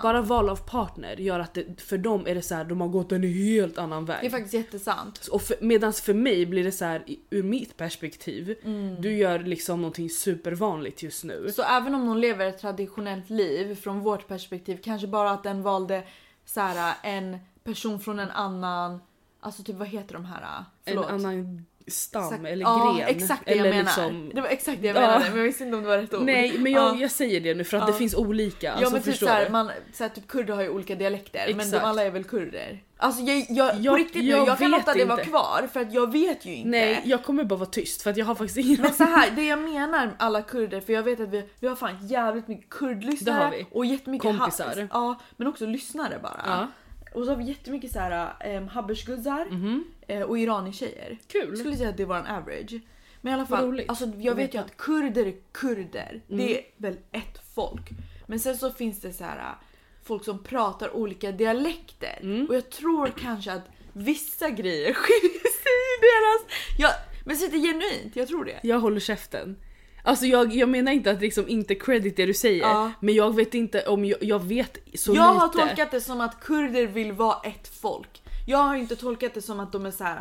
Bara 0.03 0.21
val 0.21 0.49
av 0.49 0.55
partner 0.69 1.15
gör 1.15 1.39
att 1.39 1.53
det, 1.53 1.81
för 1.81 1.97
dem 1.97 2.27
är 2.27 2.35
det 2.35 2.41
så 2.41 2.55
här, 2.55 2.63
de 2.65 2.81
har 2.81 2.87
gått 2.87 3.11
en 3.11 3.23
helt 3.23 3.77
annan 3.77 4.05
väg. 4.05 4.17
Det 4.21 4.25
är 4.27 4.31
faktiskt 4.31 4.53
jättesant. 4.53 5.27
Och 5.31 5.41
för, 5.41 5.55
medans 5.61 6.01
för 6.01 6.13
mig 6.13 6.45
blir 6.45 6.63
det 6.63 6.71
så 6.71 6.85
här 6.85 7.03
ur 7.29 7.43
mitt 7.43 7.77
perspektiv, 7.77 8.55
Mm. 8.63 9.01
du 9.01 9.17
gör 9.17 9.39
liksom 9.39 9.81
någonting 9.81 10.09
supervanligt 10.09 11.03
just 11.03 11.23
nu. 11.23 11.51
Så 11.55 11.61
även 11.63 11.95
om 11.95 12.05
någon 12.05 12.21
lever 12.21 12.45
ett 12.45 12.59
traditionellt 12.59 13.29
liv 13.29 13.75
från 13.75 13.99
vårt 13.99 14.27
perspektiv, 14.27 14.79
kanske 14.83 15.07
bara 15.07 15.31
att 15.31 15.43
den 15.43 15.61
valde 15.61 16.03
så 16.45 16.59
här, 16.61 16.93
en 17.03 17.37
person 17.63 17.99
från 17.99 18.19
en 18.19 18.31
annan, 18.31 18.99
alltså 19.39 19.63
typ 19.63 19.75
vad 19.75 19.87
heter 19.87 20.13
de 20.13 20.25
här? 20.25 20.41
En 20.59 20.63
Förlåt. 20.85 21.05
annan 21.09 21.65
stam 21.89 22.23
Exakt- 22.23 22.45
eller 22.45 22.65
ja, 22.65 22.95
gren. 22.97 23.07
exakt 23.07 23.41
det 23.45 23.51
eller 23.51 23.65
jag 23.65 23.69
menar. 23.75 23.83
liksom... 23.83 24.31
Det 24.35 24.41
var 24.41 24.47
exakt 24.49 24.81
det 24.81 24.87
jag 24.87 24.95
Ja. 24.97 25.01
menade 25.01 25.25
men 25.29 25.37
jag 25.37 25.43
visste 25.43 25.63
inte 25.63 25.77
om 25.77 25.83
det 25.83 25.89
var 25.89 25.97
rätt 25.97 26.13
ord. 26.13 26.23
Nej 26.25 26.57
men 26.57 26.71
jag, 26.71 26.95
Ja. 26.95 27.01
jag 27.01 27.11
säger 27.11 27.39
det 27.41 27.53
nu 27.53 27.63
för 27.63 27.77
att 27.77 27.87
det 27.87 27.93
finns 27.93 28.15
olika. 28.15 28.71
Alltså, 28.71 28.85
ja 28.85 28.89
men 28.91 29.01
typ 29.01 29.17
såhär, 29.17 29.49
man, 29.49 29.71
såhär, 29.93 30.09
typ 30.09 30.27
kurder 30.27 30.53
har 30.53 30.61
ju 30.61 30.69
olika 30.69 30.95
dialekter 30.95 31.45
men 31.47 31.57
de 31.57 31.63
Exakt. 31.63 31.83
alla 31.85 32.03
är 32.03 32.11
väl 32.11 32.23
kurder. 32.23 32.83
Alltså 33.01 33.21
jag, 33.21 33.45
jag, 33.49 33.71
på 33.71 33.77
Jag- 33.81 33.99
riktigt 33.99 34.23
nu, 34.23 34.29
jag 34.29 34.47
jag 34.47 34.57
kan 34.57 34.71
låta 34.71 34.93
det 34.93 35.05
vara 35.05 35.23
kvar 35.23 35.69
för 35.73 35.79
att 35.79 35.93
jag 35.93 36.11
vet 36.11 36.45
ju 36.45 36.55
inte. 36.55 36.69
Nej 36.69 37.01
jag 37.05 37.23
kommer 37.23 37.43
bara 37.43 37.55
vara 37.59 37.69
tyst 37.69 38.01
för 38.01 38.09
att 38.09 38.17
jag 38.17 38.25
har 38.25 38.35
faktiskt 38.35 38.57
ingen 38.57 38.81
Men 38.81 38.93
så 38.93 39.03
här, 39.03 39.31
det 39.31 39.43
jag 39.45 39.59
menar 39.59 39.87
med 40.05 40.09
alla 40.19 40.41
kurder, 40.41 40.81
för 40.81 40.93
jag 40.93 41.03
vet 41.03 41.19
att 41.19 41.29
vi, 41.29 41.49
vi 41.59 41.67
har 41.67 41.75
fan 41.75 42.07
jävligt 42.07 42.47
mycket 42.47 42.69
kurdlyssnare 42.69 43.65
och 43.71 43.85
jättemycket 43.85 44.37
Kompisar. 44.39 44.75
Ha, 44.75 44.87
ja, 44.91 45.19
men 45.37 45.47
också 45.47 45.65
lyssnare 45.65 46.19
bara. 46.23 46.67
Och 47.13 47.23
så 47.25 47.31
har 47.31 47.35
vi 47.37 47.43
jättemycket 47.43 47.91
så 47.91 47.99
här 47.99 48.33
um, 48.57 48.67
habeshguzzar 48.67 49.45
Mhm. 49.45 49.83
eh, 50.07 50.21
och 50.21 50.39
irani-tjejer. 50.39 51.09
Jag 51.09 51.27
Kul. 51.47 51.57
skulle 51.57 51.77
säga 51.77 51.89
att 51.89 51.97
det 51.97 52.03
är 52.03 52.07
våran 52.07 52.27
average. 52.27 52.73
Men 53.21 53.31
i 53.31 53.33
alla 53.33 53.45
fall, 53.45 53.81
alltså, 53.87 54.05
jag 54.17 54.35
vet 54.35 54.53
ju 54.53 54.57
att 54.57 54.77
kurder 54.77 55.25
är 55.25 55.35
kurder. 55.51 56.21
Det 56.27 56.33
Mm. 56.33 56.49
är 56.49 56.61
väl 56.77 56.97
ett 57.11 57.41
folk. 57.55 57.89
Men 58.27 58.39
sen 58.39 58.57
så 58.57 58.71
finns 58.71 58.99
det 59.01 59.13
så 59.13 59.23
här 59.23 59.55
folk 60.03 60.23
som 60.25 60.43
pratar 60.43 60.95
olika 60.95 61.31
dialekter. 61.31 62.19
Mm. 62.21 62.45
Och 62.49 62.55
jag 62.55 62.69
tror 62.69 63.07
kanske 63.17 63.51
att 63.51 63.69
vissa 63.93 64.49
grejer 64.49 64.93
skiljer 64.93 65.39
sig 65.39 65.77
i 65.93 65.95
deras... 66.01 66.55
Jag, 66.79 66.91
men 67.25 67.37
så 67.37 67.45
är 67.45 67.49
det 67.51 67.57
genuint, 67.57 68.15
jag 68.15 68.27
tror 68.27 68.45
det. 68.45 68.59
Jag 68.63 68.79
håller 68.79 68.99
käften. 68.99 69.57
Alltså 70.03 70.25
jag, 70.25 70.53
jag 70.55 70.69
menar 70.69 70.91
inte 70.91 71.11
att 71.11 71.21
liksom 71.21 71.47
inte 71.47 71.75
credit 71.75 72.17
det 72.17 72.25
du 72.25 72.33
säger 72.33 72.61
Ja. 72.61 72.91
men 72.99 73.15
jag 73.15 73.35
vet 73.35 73.53
inte 73.53 73.81
om 73.87 74.05
jag, 74.05 74.23
jag 74.23 74.43
vet 74.43 74.77
så 74.95 75.15
jag 75.15 75.33
lite. 75.33 75.39
har 75.41 75.47
tolkat 75.67 75.91
det 75.91 76.01
som 76.01 76.21
att 76.21 76.39
kurder 76.43 76.87
vill 76.87 77.11
vara 77.11 77.37
ett 77.43 77.67
folk. 77.81 78.21
Jag 78.47 78.57
har 78.57 78.75
inte 78.75 78.95
tolkat 78.95 79.33
det 79.33 79.41
som 79.41 79.59
att 79.59 79.71
de 79.71 79.85
är 79.85 79.91
så 79.91 80.03
här. 80.03 80.19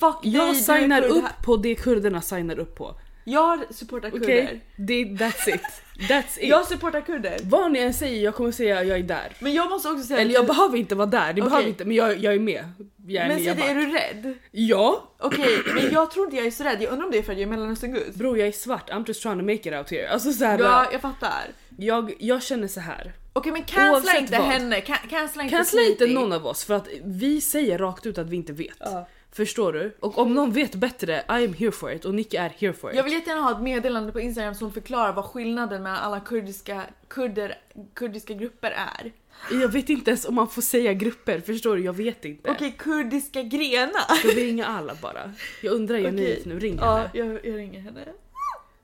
fuck 0.00 0.22
dig, 0.22 0.32
Jag 0.32 0.48
är 0.48 0.54
signar 0.54 1.02
upp 1.02 1.22
här." 1.22 1.32
på 1.44 1.56
det 1.56 1.74
kurderna 1.74 2.20
signar 2.20 2.58
upp 2.58 2.74
på. 2.76 2.94
Jag 3.24 3.74
supportar 3.74 4.10
kurder. 4.10 4.60
Det- 4.76 5.04
That's 5.04 5.48
it. 5.54 5.60
That's 6.08 6.38
it. 6.40 6.42
Jag 6.48 6.66
supportar 6.66 7.00
kurder. 7.00 7.36
Vad 7.44 7.72
ni 7.72 7.78
än 7.78 7.94
säger 7.94 8.24
jag 8.24 8.34
kommer 8.34 8.52
säga 8.52 8.84
jag 8.84 8.98
är 8.98 9.02
där. 9.02 9.32
Men 9.40 9.52
jag 9.54 9.70
måste 9.70 9.88
också 9.88 10.04
säga 10.04 10.18
Eller 10.20 10.30
att 10.30 10.34
jag 10.34 10.46
behöver 10.46 10.78
inte 10.78 10.94
vara 10.94 11.06
där, 11.06 11.32
det 11.32 11.40
Okej. 11.42 11.50
behöver 11.50 11.68
inte, 11.68 11.84
men 11.84 11.96
jag, 11.96 12.18
jag 12.18 12.34
är 12.34 12.38
med. 12.38 12.64
Jag 13.08 13.28
Men 13.28 13.36
säg 13.44 13.54
det, 13.54 13.62
är 13.62 13.74
du 13.74 13.86
rädd? 13.92 14.34
Ja! 14.50 15.14
Okej, 15.18 15.58
men 15.74 15.90
jag 15.92 16.10
tror 16.10 16.24
inte 16.24 16.36
jag 16.36 16.46
är 16.46 16.50
så 16.50 16.64
rädd. 16.64 16.82
Jag 16.82 16.90
undrar 16.92 17.04
om 17.06 17.10
det 17.12 17.18
är 17.18 17.22
för 17.22 17.32
att 17.32 17.38
jag 17.38 17.46
är 17.46 17.50
mellanösterngud. 17.50 18.12
Bror 18.14 18.38
jag 18.38 18.48
är 18.48 18.52
svart, 18.52 18.90
I'm 18.90 19.04
just 19.06 19.22
trying 19.22 19.38
to 19.38 19.44
make 19.44 19.54
it 19.68 19.74
out 19.74 19.90
here. 19.90 20.08
Alltså 20.10 20.32
så 20.32 20.44
här, 20.44 20.58
Ja, 20.58 20.86
jag 20.92 21.00
fattar. 21.00 21.44
jag, 21.76 22.12
jag 22.18 22.42
känner 22.42 22.68
så 22.68 22.80
här. 22.80 23.12
Okej 23.32 23.52
men 23.52 23.62
cancella 23.62 24.18
inte 24.18 24.38
vad. 24.38 24.46
henne, 24.46 24.80
Can- 24.80 25.08
cancella 25.10 25.42
inte 25.44 25.56
Cancella 25.56 25.82
inte 25.82 26.06
någon 26.06 26.32
av 26.32 26.46
oss 26.46 26.64
för 26.64 26.74
att 26.74 26.88
vi 27.04 27.40
säger 27.40 27.78
rakt 27.78 28.06
ut 28.06 28.18
att 28.18 28.28
vi 28.30 28.36
inte 28.36 28.52
vet. 28.52 28.76
Ja. 28.78 29.08
Förstår 29.32 29.72
du? 29.72 29.96
Och 30.00 30.18
om 30.18 30.34
någon 30.34 30.52
vet 30.52 30.74
bättre, 30.74 31.14
I 31.28 31.44
am 31.44 31.54
here 31.54 31.70
for 31.72 31.92
it 31.92 32.04
och 32.04 32.14
Nicky 32.14 32.36
är 32.36 32.48
here 32.58 32.72
for 32.72 32.90
it. 32.90 32.96
Jag 32.96 33.04
vill 33.04 33.12
jättegärna 33.12 33.42
ha 33.42 33.50
ett 33.50 33.60
meddelande 33.62 34.12
på 34.12 34.20
Instagram 34.20 34.54
som 34.54 34.72
förklarar 34.72 35.12
vad 35.12 35.24
skillnaden 35.24 35.82
mellan 35.82 35.98
alla 35.98 36.20
kurdiska, 36.20 36.82
kurder, 37.08 37.58
kurdiska 37.94 38.34
grupper 38.34 38.70
är. 38.70 39.12
Jag 39.50 39.68
vet 39.68 39.88
inte 39.90 40.10
ens 40.10 40.24
om 40.24 40.34
man 40.34 40.48
får 40.48 40.62
säga 40.62 40.92
grupper, 40.92 41.40
förstår 41.40 41.76
du? 41.76 41.82
Jag 41.82 41.92
vet 41.92 42.24
inte. 42.24 42.50
Okej, 42.50 42.74
kurdiska 42.78 43.42
grenar. 43.42 44.14
Ska 44.16 44.28
vi 44.28 44.46
ringa 44.46 44.66
alla 44.66 44.94
bara? 45.02 45.32
Jag 45.62 45.72
undrar 45.74 45.98
genuint 45.98 46.44
nu, 46.44 46.58
ring 46.58 46.78
Ja, 46.80 46.96
henne. 46.96 47.10
jag, 47.12 47.26
jag 47.46 47.58
ringer 47.58 47.80
henne. 47.80 48.04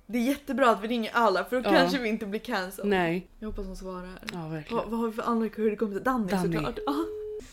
Det 0.07 0.19
är 0.19 0.23
jättebra 0.23 0.71
att 0.71 0.83
vi 0.85 0.88
ringer 0.88 1.11
alla 1.14 1.45
för 1.45 1.61
då 1.61 1.69
Ja. 1.71 1.73
kanske 1.75 1.99
vi 1.99 2.09
inte 2.09 2.27
blir 2.27 2.40
cancelled. 2.40 2.90
Nej. 2.90 3.27
Jag 3.40 3.49
hoppas 3.49 3.67
hon 3.67 3.77
svarar. 3.77 4.09
Ja 4.33 4.49
verkligen. 4.49 4.77
Vad, 4.77 4.90
vad 4.90 5.01
har 5.01 5.07
vi 5.09 5.12
för 5.14 5.23
andra 5.23 5.49
kurderkompisar? 5.49 6.05
Danny, 6.05 6.31
Danny. 6.31 6.55
såklart. 6.55 6.79
Ja. 6.87 6.95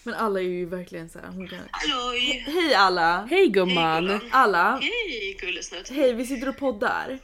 Men 0.04 0.14
alla 0.14 0.40
är 0.40 0.44
ju 0.44 0.66
verkligen 0.66 1.10
så 1.10 1.20
här, 1.20 1.28
hon 1.28 1.48
kan... 1.48 1.60
Halloj! 1.72 2.44
Hej 2.48 2.74
alla! 2.74 3.28
Hej 3.30 3.48
gumman! 3.48 4.10
Hej, 4.10 4.20
Alla! 4.32 4.80
Hej 4.82 5.38
gullesnutt! 5.42 5.90
Hej, 5.90 6.14
vi 6.14 6.26
sitter 6.26 6.50
och 6.50 6.58
poddar. 6.58 7.20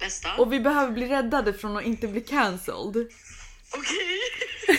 Bästa? 0.00 0.28
Och 0.38 0.52
vi 0.52 0.60
behöver 0.60 0.92
bli 0.92 1.06
räddade 1.08 1.52
från 1.52 1.76
att 1.76 1.84
inte 1.84 2.08
bli 2.08 2.20
cancelled. 2.20 2.96
Okej! 2.96 4.20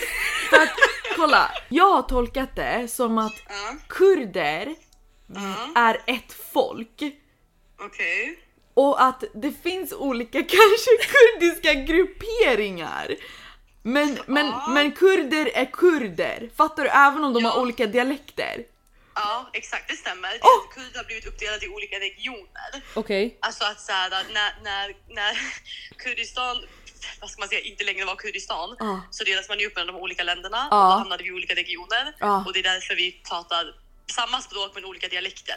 För 0.54 0.62
att 0.62 1.16
kolla, 1.16 1.50
jag 1.68 1.90
har 1.94 2.02
tolkat 2.02 2.56
det 2.56 2.88
som 2.88 3.18
att 3.18 3.32
Ja, 3.48 3.76
kurder 3.88 4.74
ja, 5.34 5.80
är 5.80 6.00
ett 6.06 6.32
folk. 6.52 7.02
okej. 7.80 8.38
Och 8.74 9.02
att 9.02 9.24
det 9.34 9.52
finns 9.62 9.92
olika 9.92 10.38
kanske 10.42 10.90
kurdiska 11.12 11.74
grupperingar. 11.74 13.16
Men, 13.82 14.18
men, 14.26 14.46
Ja. 14.46 14.68
men 14.68 14.92
kurder 14.92 15.50
är 15.54 15.64
kurder. 15.64 16.50
Fattar 16.56 16.82
du? 16.82 16.88
Även 16.88 17.24
om 17.24 17.32
de 17.32 17.44
har 17.44 17.60
olika 17.60 17.86
dialekter. 17.86 18.64
Ja, 19.14 19.50
exakt 19.52 19.88
det 19.90 19.96
stämmer. 19.96 20.28
Det 20.28 20.36
att 20.36 20.74
kurder 20.74 20.98
har 20.98 21.04
blivit 21.04 21.26
uppdelade 21.26 21.66
i 21.66 21.68
olika 21.68 21.96
regioner. 21.96 22.82
Okej. 22.94 23.38
Alltså 23.40 23.64
att 23.64 23.80
såhär, 23.80 24.10
när, 24.10 24.54
när, 24.62 24.96
när 25.14 25.36
Kurdistan 25.96 26.56
vad 27.20 27.30
ska 27.30 27.40
man 27.40 27.48
säga, 27.48 27.60
inte 27.60 27.84
längre 27.84 28.04
var 28.04 28.16
Kurdistan 28.16 28.76
Ja. 28.78 29.00
så 29.10 29.24
delades 29.24 29.48
man 29.48 29.58
ju 29.58 29.66
upp 29.66 29.76
mellan 29.76 29.94
de 29.94 30.00
olika 30.00 30.22
länderna 30.22 30.68
Ja. 30.70 30.84
och 30.86 30.92
då 30.92 30.98
hamnade 30.98 31.22
vi 31.22 31.28
i 31.28 31.32
olika 31.32 31.54
regioner 31.54 32.14
och 32.46 32.52
det 32.52 32.58
är 32.58 32.62
därför 32.62 32.94
vi 32.94 33.12
pratar 33.28 33.74
samma 34.12 34.40
språk 34.40 34.70
men 34.74 34.84
olika 34.84 35.08
dialekter. 35.08 35.56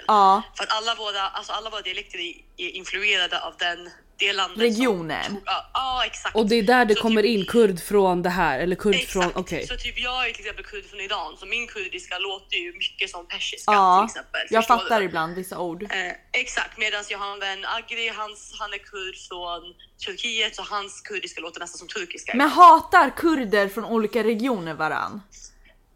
För 0.57 0.63
att 0.63 0.71
alla 0.77 0.95
våra, 0.95 1.21
alltså 1.21 1.53
alla 1.53 1.69
våra 1.69 1.81
dialekter 1.81 2.19
är 2.57 2.69
influerade 2.69 3.41
av 3.41 3.53
den, 3.57 3.89
det 4.19 4.33
landet 4.33 4.59
Regionen. 4.59 5.23
Som, 5.25 5.41
ja, 5.45 5.69
ja, 5.73 6.05
exakt. 6.05 6.35
Och 6.35 6.49
det 6.49 6.55
är 6.55 6.63
där 6.63 6.85
det 6.85 6.95
Så 6.95 7.01
kommer 7.01 7.21
typ- 7.21 7.29
in 7.39 7.45
kurd 7.45 7.79
från 7.79 8.21
det 8.21 8.29
här, 8.29 8.59
eller 8.59 8.75
kurd 8.75 8.95
Exakt. 8.95 9.11
från, 9.11 9.31
okej. 9.35 9.67
Så 9.67 9.77
typ 9.77 9.99
jag 9.99 10.29
är 10.29 10.31
till 10.33 10.41
exempel 10.41 10.65
kurd 10.65 10.85
från 10.89 10.99
Iran 10.99 11.37
så 11.37 11.45
min 11.45 11.67
kurdiska 11.67 12.19
låter 12.19 12.57
ju 12.57 12.73
mycket 12.73 13.09
som 13.09 13.27
persiska 13.27 13.71
Ja, 13.71 14.07
till 14.07 14.19
exempel. 14.19 14.41
jag 14.49 14.67
fattar 14.67 14.99
du? 14.99 15.05
ibland 15.05 15.35
vissa 15.35 15.59
ord. 15.59 15.83
Eh, 15.83 15.89
exakt, 16.31 16.77
medan 16.77 17.03
jag 17.09 17.17
har 17.19 17.33
en 17.33 17.39
vän 17.39 17.65
Agri, 17.65 18.07
hans, 18.09 18.55
han 18.59 18.73
är 18.73 18.77
kurd 18.77 19.15
från 19.29 19.61
Turkiet 20.05 20.55
så 20.55 20.61
hans 20.61 21.01
kurdiska 21.01 21.41
låter 21.41 21.59
nästan 21.59 21.77
som 21.79 21.87
turkiska. 21.87 22.31
Men 22.35 22.49
hatar 22.49 23.09
kurder 23.17 23.67
från 23.67 23.85
olika 23.85 24.23
regioner 24.23 24.73
varann? 24.73 25.21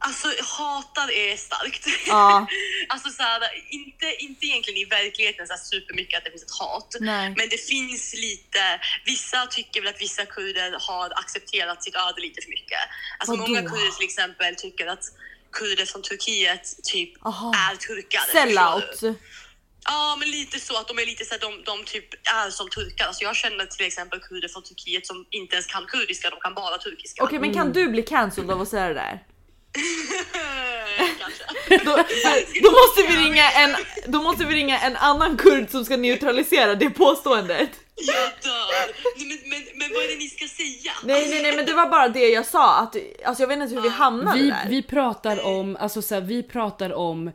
Alltså 0.04 0.28
hatar 0.58 1.12
är 1.12 1.36
starkt. 1.38 1.86
Ja. 2.08 2.48
alltså 2.88 3.10
så 3.10 3.24
här, 3.24 3.42
inte, 3.70 4.16
inte 4.20 4.46
egentligen 4.46 4.80
i 4.80 4.86
verkligheten 4.86 5.48
så 5.48 5.54
här 5.54 5.60
supermycket 5.60 6.18
att 6.18 6.26
det 6.26 6.32
finns 6.32 6.44
ett 6.44 6.58
hat. 6.60 6.96
Nej. 7.00 7.34
Men 7.38 7.50
det 7.50 7.58
finns 7.58 8.14
lite, 8.14 8.64
vissa 9.06 9.48
tycker 9.48 9.82
väl 9.82 9.90
att 9.94 10.02
vissa 10.02 10.26
kurder 10.26 10.78
har 10.80 11.10
accepterat 11.22 11.84
sitt 11.84 11.96
öde 11.96 12.22
lite 12.22 12.42
för 12.42 12.50
mycket. 12.50 12.80
Alltså 13.20 13.36
Vadå? 13.36 13.48
många 13.48 13.62
kurder 13.70 13.92
till 13.98 14.06
exempel 14.06 14.56
tycker 14.56 14.88
att 14.88 15.04
kurder 15.52 15.86
från 15.86 16.02
Turkiet 16.02 16.84
typ 16.84 17.26
Aha. 17.26 17.54
är 17.56 17.76
turkar. 17.76 18.22
Sellout. 18.32 19.20
Ja 19.86 20.16
men 20.20 20.32
lite 20.32 20.60
så 20.60 20.78
att 20.78 20.88
de 20.88 21.00
är 21.00 21.06
lite 21.06 21.26
så 21.26 21.34
här, 21.34 21.42
de, 21.42 21.64
de 21.64 21.86
typ 21.86 22.14
är 22.14 22.50
som 22.50 22.70
turkar. 22.70 23.06
Alltså 23.06 23.24
jag 23.24 23.36
känner 23.36 23.66
till 23.66 23.86
exempel 23.86 24.20
kurder 24.20 24.48
från 24.48 24.64
Turkiet 24.64 25.08
som 25.08 25.26
inte 25.30 25.56
ens 25.56 25.66
kan 25.66 25.86
kurdiska, 25.86 26.30
de 26.30 26.40
kan 26.40 26.54
bara 26.54 26.78
turkiska. 26.78 27.24
Okej 27.24 27.40
men 27.40 27.54
kan 27.54 27.74
du 27.74 27.88
bli 27.88 28.04
cancelled 28.04 28.52
av 28.52 28.62
att 28.62 28.68
säga 28.68 28.88
det 28.88 28.94
där? 28.94 29.20
Då, 31.70 31.98
då, 32.64 32.72
måste 32.72 33.02
vi 33.08 33.18
ringa 33.26 33.52
en, 33.52 33.76
då 34.08 34.22
måste 34.22 34.46
vi 34.46 34.56
ringa 34.56 34.80
en 34.80 34.96
annan 34.96 35.38
kurd 35.38 35.70
som 35.70 35.86
ska 35.86 35.98
neutralisera 35.98 36.76
det 36.76 36.90
påståendet. 36.90 37.70
Jag 37.96 38.16
dör! 38.44 38.94
Men, 39.18 39.28
men, 39.50 39.64
men 39.76 39.90
vad 39.94 40.04
är 40.04 40.08
det 40.08 40.18
ni 40.18 40.28
ska 40.28 40.48
säga? 40.48 40.92
Nej 41.04 41.30
nej 41.30 41.42
nej 41.42 41.56
men 41.56 41.66
det 41.66 41.74
var 41.74 41.90
bara 41.90 42.08
det 42.08 42.30
jag 42.30 42.46
sa 42.46 42.78
att 42.78 42.96
alltså 43.26 43.44
jag 43.44 43.48
vet 43.48 43.60
inte 43.60 43.76
hur 43.76 43.82
vi 43.82 43.90
hamnade 43.90 44.40
Vi, 44.40 44.50
där. 44.50 44.66
vi 44.70 44.84
pratar 44.84 45.46
om, 45.46 45.78
alltså 45.80 46.02
så 46.02 46.16
här, 46.16 46.22
vi 46.22 46.44
pratar 46.44 46.94
om 46.94 47.32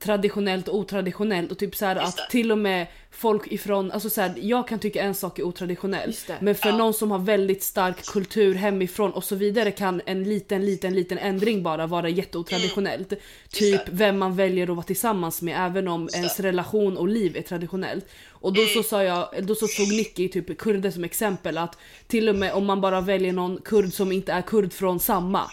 traditionellt 0.00 0.68
och 0.68 0.78
otraditionellt 0.78 1.52
och 1.52 1.58
typ 1.58 1.76
så 1.76 1.86
att 1.86 2.30
till 2.30 2.52
och 2.52 2.58
med 2.58 2.86
folk 3.10 3.52
ifrån, 3.52 3.90
alltså 3.90 4.10
så 4.10 4.20
här, 4.20 4.34
jag 4.40 4.68
kan 4.68 4.78
tycka 4.78 5.02
en 5.02 5.14
sak 5.14 5.38
är 5.38 5.42
otraditionell 5.42 6.14
men 6.40 6.54
för 6.54 6.68
Ja. 6.68 6.76
någon 6.76 6.94
som 6.94 7.10
har 7.10 7.18
väldigt 7.18 7.62
stark 7.62 8.06
kultur 8.06 8.54
hemifrån 8.54 9.10
och 9.10 9.24
så 9.24 9.36
vidare 9.36 9.70
kan 9.70 10.00
en 10.06 10.24
liten 10.24 10.64
liten 10.64 10.94
liten 10.94 11.18
ändring 11.18 11.62
bara 11.62 11.86
vara 11.86 12.08
jätteotraditionellt. 12.08 13.12
Typ 13.50 13.86
det. 13.86 13.92
vem 13.92 14.18
man 14.18 14.36
väljer 14.36 14.70
att 14.70 14.76
vara 14.76 14.86
tillsammans 14.86 15.42
med 15.42 15.66
även 15.66 15.88
om 15.88 16.08
ens 16.14 16.40
relation 16.40 16.96
och 16.96 17.08
liv 17.08 17.36
är 17.36 17.42
traditionellt. 17.42 18.06
Och 18.28 18.52
då 18.52 18.66
så 18.66 18.82
sa 18.82 19.04
jag, 19.04 19.28
då 19.42 19.54
så 19.54 19.66
tog 19.66 19.88
Nicky 19.88 20.28
typ 20.28 20.58
kurder 20.58 20.90
som 20.90 21.04
exempel 21.04 21.58
att 21.58 21.76
till 22.06 22.28
och 22.28 22.34
med 22.34 22.52
om 22.52 22.66
man 22.66 22.80
bara 22.80 23.00
väljer 23.00 23.32
någon 23.32 23.60
kurd 23.64 23.92
som 23.92 24.12
inte 24.12 24.32
är 24.32 24.42
kurd 24.42 24.72
från 24.72 25.00
samma 25.00 25.50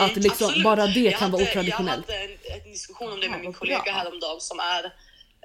att 0.00 0.16
liksom 0.16 0.46
Absolut. 0.46 0.64
bara 0.64 0.86
det 0.86 1.00
Jag 1.00 1.18
kan 1.18 1.30
vara 1.30 1.42
hade- 1.44 1.50
otraditionellt. 1.50 2.04
Jag 2.08 2.14
hade 2.14 2.24
en, 2.54 2.62
en 2.64 2.72
diskussion 2.72 3.12
om 3.12 3.20
det 3.20 3.28
med 3.28 3.38
Ja, 3.38 3.42
min 3.42 3.52
kollega 3.52 3.82
bra. 3.82 3.92
häromdagen 3.92 4.40
som 4.40 4.58
är 4.60 4.84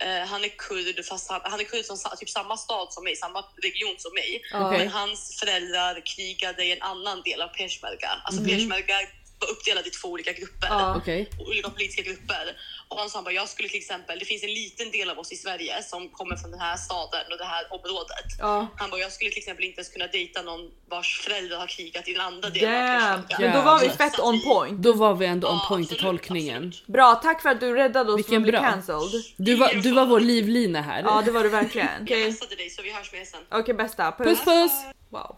eh, 0.01 0.27
han 0.27 0.43
är 0.43 0.47
kurd 0.49 1.05
fast 1.05 1.29
han, 1.29 1.41
han 1.43 1.59
är 1.59 1.63
kurd 1.63 1.85
från 1.85 1.97
typ 2.19 2.29
samma 2.29 2.57
stad 2.57 2.87
som 2.93 3.03
mig, 3.03 3.15
samma 3.15 3.39
region 3.61 3.95
som 3.97 4.13
mig. 4.13 4.41
Ja. 4.51 4.71
Men 4.71 4.87
hans 4.87 5.39
föräldrar 5.39 6.01
krigade 6.15 6.65
i 6.65 6.71
en 6.71 6.81
annan 6.81 7.21
del 7.21 7.41
av 7.41 7.47
peshmerga. 7.47 8.09
Alltså 8.23 8.41
Mhm. 8.41 8.49
peshmerga 8.49 8.95
var 9.39 9.51
uppdelad 9.51 9.87
i 9.87 9.89
två 9.89 10.07
olika 10.07 10.33
grupper. 10.33 10.67
Ja. 10.69 10.95
Okej. 10.97 11.29
olika 11.47 11.69
politiska 11.69 12.01
grupper. 12.01 12.57
Och 12.87 12.97
han 12.97 13.09
sa 13.09 13.21
bara, 13.21 13.31
jag 13.31 13.49
skulle 13.49 13.69
till 13.69 13.77
exempel, 13.77 14.19
det 14.19 14.25
finns 14.25 14.43
en 14.43 14.53
liten 14.53 14.91
del 14.91 15.09
av 15.09 15.19
oss 15.19 15.31
i 15.31 15.35
Sverige 15.35 15.83
som 15.83 16.09
kommer 16.09 16.35
från 16.35 16.51
den 16.51 16.59
här 16.59 16.77
staden 16.77 17.25
och 17.31 17.37
det 17.37 17.45
här 17.45 17.63
området. 17.69 18.27
Ja. 18.39 18.67
Han 18.77 18.89
bara, 18.89 19.01
jag 19.01 19.11
skulle 19.11 19.29
till 19.29 19.39
exempel 19.39 19.65
inte 19.65 19.79
ens 19.79 19.89
kunna 19.89 20.07
dejta 20.07 20.41
någon 20.41 20.71
vars 20.89 21.19
föräldrar 21.19 21.57
har 21.57 21.67
krigat 21.67 22.07
i 22.07 22.13
den 22.13 22.21
andra 22.21 22.49
delen 22.49 22.73
av 22.73 23.01
Damn. 23.01 23.21
Tyskland. 23.21 23.43
Men 23.43 23.55
då 23.57 23.61
var 23.61 23.79
vi 23.79 23.89
fett 23.89 24.19
on 24.19 24.41
point. 24.41 24.83
Då 24.83 24.93
var 24.93 25.13
vi 25.15 25.25
ändå 25.25 25.47
on 25.47 25.59
point 25.67 25.91
i 25.91 25.93
absolut, 25.93 26.01
tolkningen. 26.01 26.67
absolut. 26.67 26.87
Bra, 26.87 27.15
tack 27.15 27.41
för 27.41 27.49
att 27.49 27.59
du 27.59 27.73
räddade 27.73 28.11
oss 28.11 28.17
Vilken 28.17 28.31
från 28.31 28.55
att 28.55 28.61
bli 28.61 28.69
cancelled. 28.69 29.23
Du 29.37 29.55
var, 29.55 29.73
du 29.73 29.91
var 29.91 30.05
vår 30.05 30.19
livlina 30.19 30.81
här. 30.81 31.03
Ja 31.03 31.21
det 31.25 31.31
var 31.31 31.43
du 31.43 31.49
verkligen. 31.49 31.87
Jag 31.87 32.03
Okej 32.03 32.23
hälsade 32.23 32.55
dig 32.55 32.69
så 32.69 32.81
vi 32.81 32.91
hörs 32.91 33.13
mer 33.13 33.25
sen. 33.25 33.39
Okej, 33.51 33.73
bästa. 33.73 34.11
Puss. 34.11 34.27
Puss 34.27 34.45
puss! 34.45 34.71
Wow. 35.09 35.37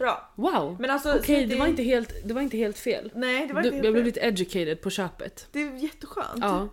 Bra. 0.00 0.30
Wow! 0.34 0.76
Men 0.80 0.90
alltså, 0.90 1.14
Okej, 1.18 1.42
så 1.42 1.48
det 1.54 1.56
var 1.60 1.66
inte 1.66 1.82
helt, 1.82 2.14
det 2.24 2.34
var 2.34 2.40
inte 2.42 2.56
helt 2.56 2.78
fel. 2.78 3.12
Nej 3.14 3.46
det 3.46 3.54
var 3.54 3.62
Du, 3.62 3.68
inte 3.68 3.76
helt 3.76 3.84
jag 3.84 3.92
blev 3.94 4.04
lite 4.04 4.20
educated 4.20 4.80
på 4.80 4.90
köpet. 4.90 5.48
Det 5.52 5.62
är 5.62 5.76
jätteskönt. 5.76 6.38
Ja. 6.40 6.68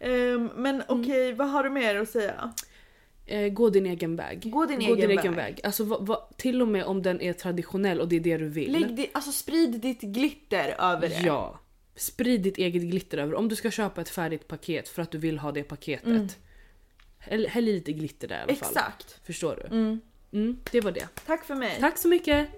Ehm, 0.00 0.50
men 0.56 0.82
okej, 0.88 1.32
vad 1.32 1.50
har 1.50 1.64
du 1.64 1.70
mer 1.70 1.96
att 1.96 2.08
säga? 2.08 2.52
Eh, 3.26 3.48
gå 3.48 3.70
din 3.70 3.86
egen 3.86 4.16
väg. 4.16 4.50
Gå 4.52 4.66
din 4.66 4.80
egen 4.80 5.34
väg. 5.34 5.60
Alltså, 5.64 5.84
vad, 5.84 6.06
vad, 6.06 6.36
till 6.36 6.62
och 6.62 6.68
med 6.68 6.84
om 6.84 7.02
den 7.02 7.20
är 7.20 7.32
traditionell 7.32 8.00
och 8.00 8.08
det 8.08 8.16
är 8.16 8.20
det 8.20 8.36
du 8.38 8.48
vill. 8.48 8.72
Lägg 8.72 8.96
di- 8.96 9.10
alltså 9.14 9.32
sprid 9.32 9.80
ditt 9.80 10.00
glitter 10.00 10.74
över 10.78 11.08
det. 11.08 11.20
Ja. 11.24 11.60
Sprid 11.96 12.40
ditt 12.42 12.58
eget 12.58 12.82
glitter 12.82 13.18
över. 13.18 13.34
Om 13.34 13.48
du 13.48 13.56
ska 13.56 13.70
köpa 13.70 14.00
ett 14.00 14.08
färdigt 14.08 14.48
paket 14.48 14.88
för 14.88 15.02
att 15.02 15.10
du 15.10 15.18
vill 15.18 15.38
ha 15.38 15.52
det 15.52 15.62
paketet. 15.62 16.38
Häll, 17.18 17.46
häll 17.46 17.68
i 17.68 17.72
lite 17.72 17.92
glitter 17.92 18.28
där 18.28 18.36
i 18.36 18.42
alla 18.42 18.54
fall. 18.54 18.68
Exakt. 18.70 19.20
Förstår 19.26 19.56
du? 19.56 19.76
Mm. 19.76 20.00
Mm, 20.32 20.56
det 20.70 20.80
var 20.80 20.92
det. 20.92 21.08
Tack 21.26 21.44
för 21.44 21.54
mig. 21.54 21.80
Tack 21.80 21.98
så 21.98 22.08
mycket! 22.08 22.48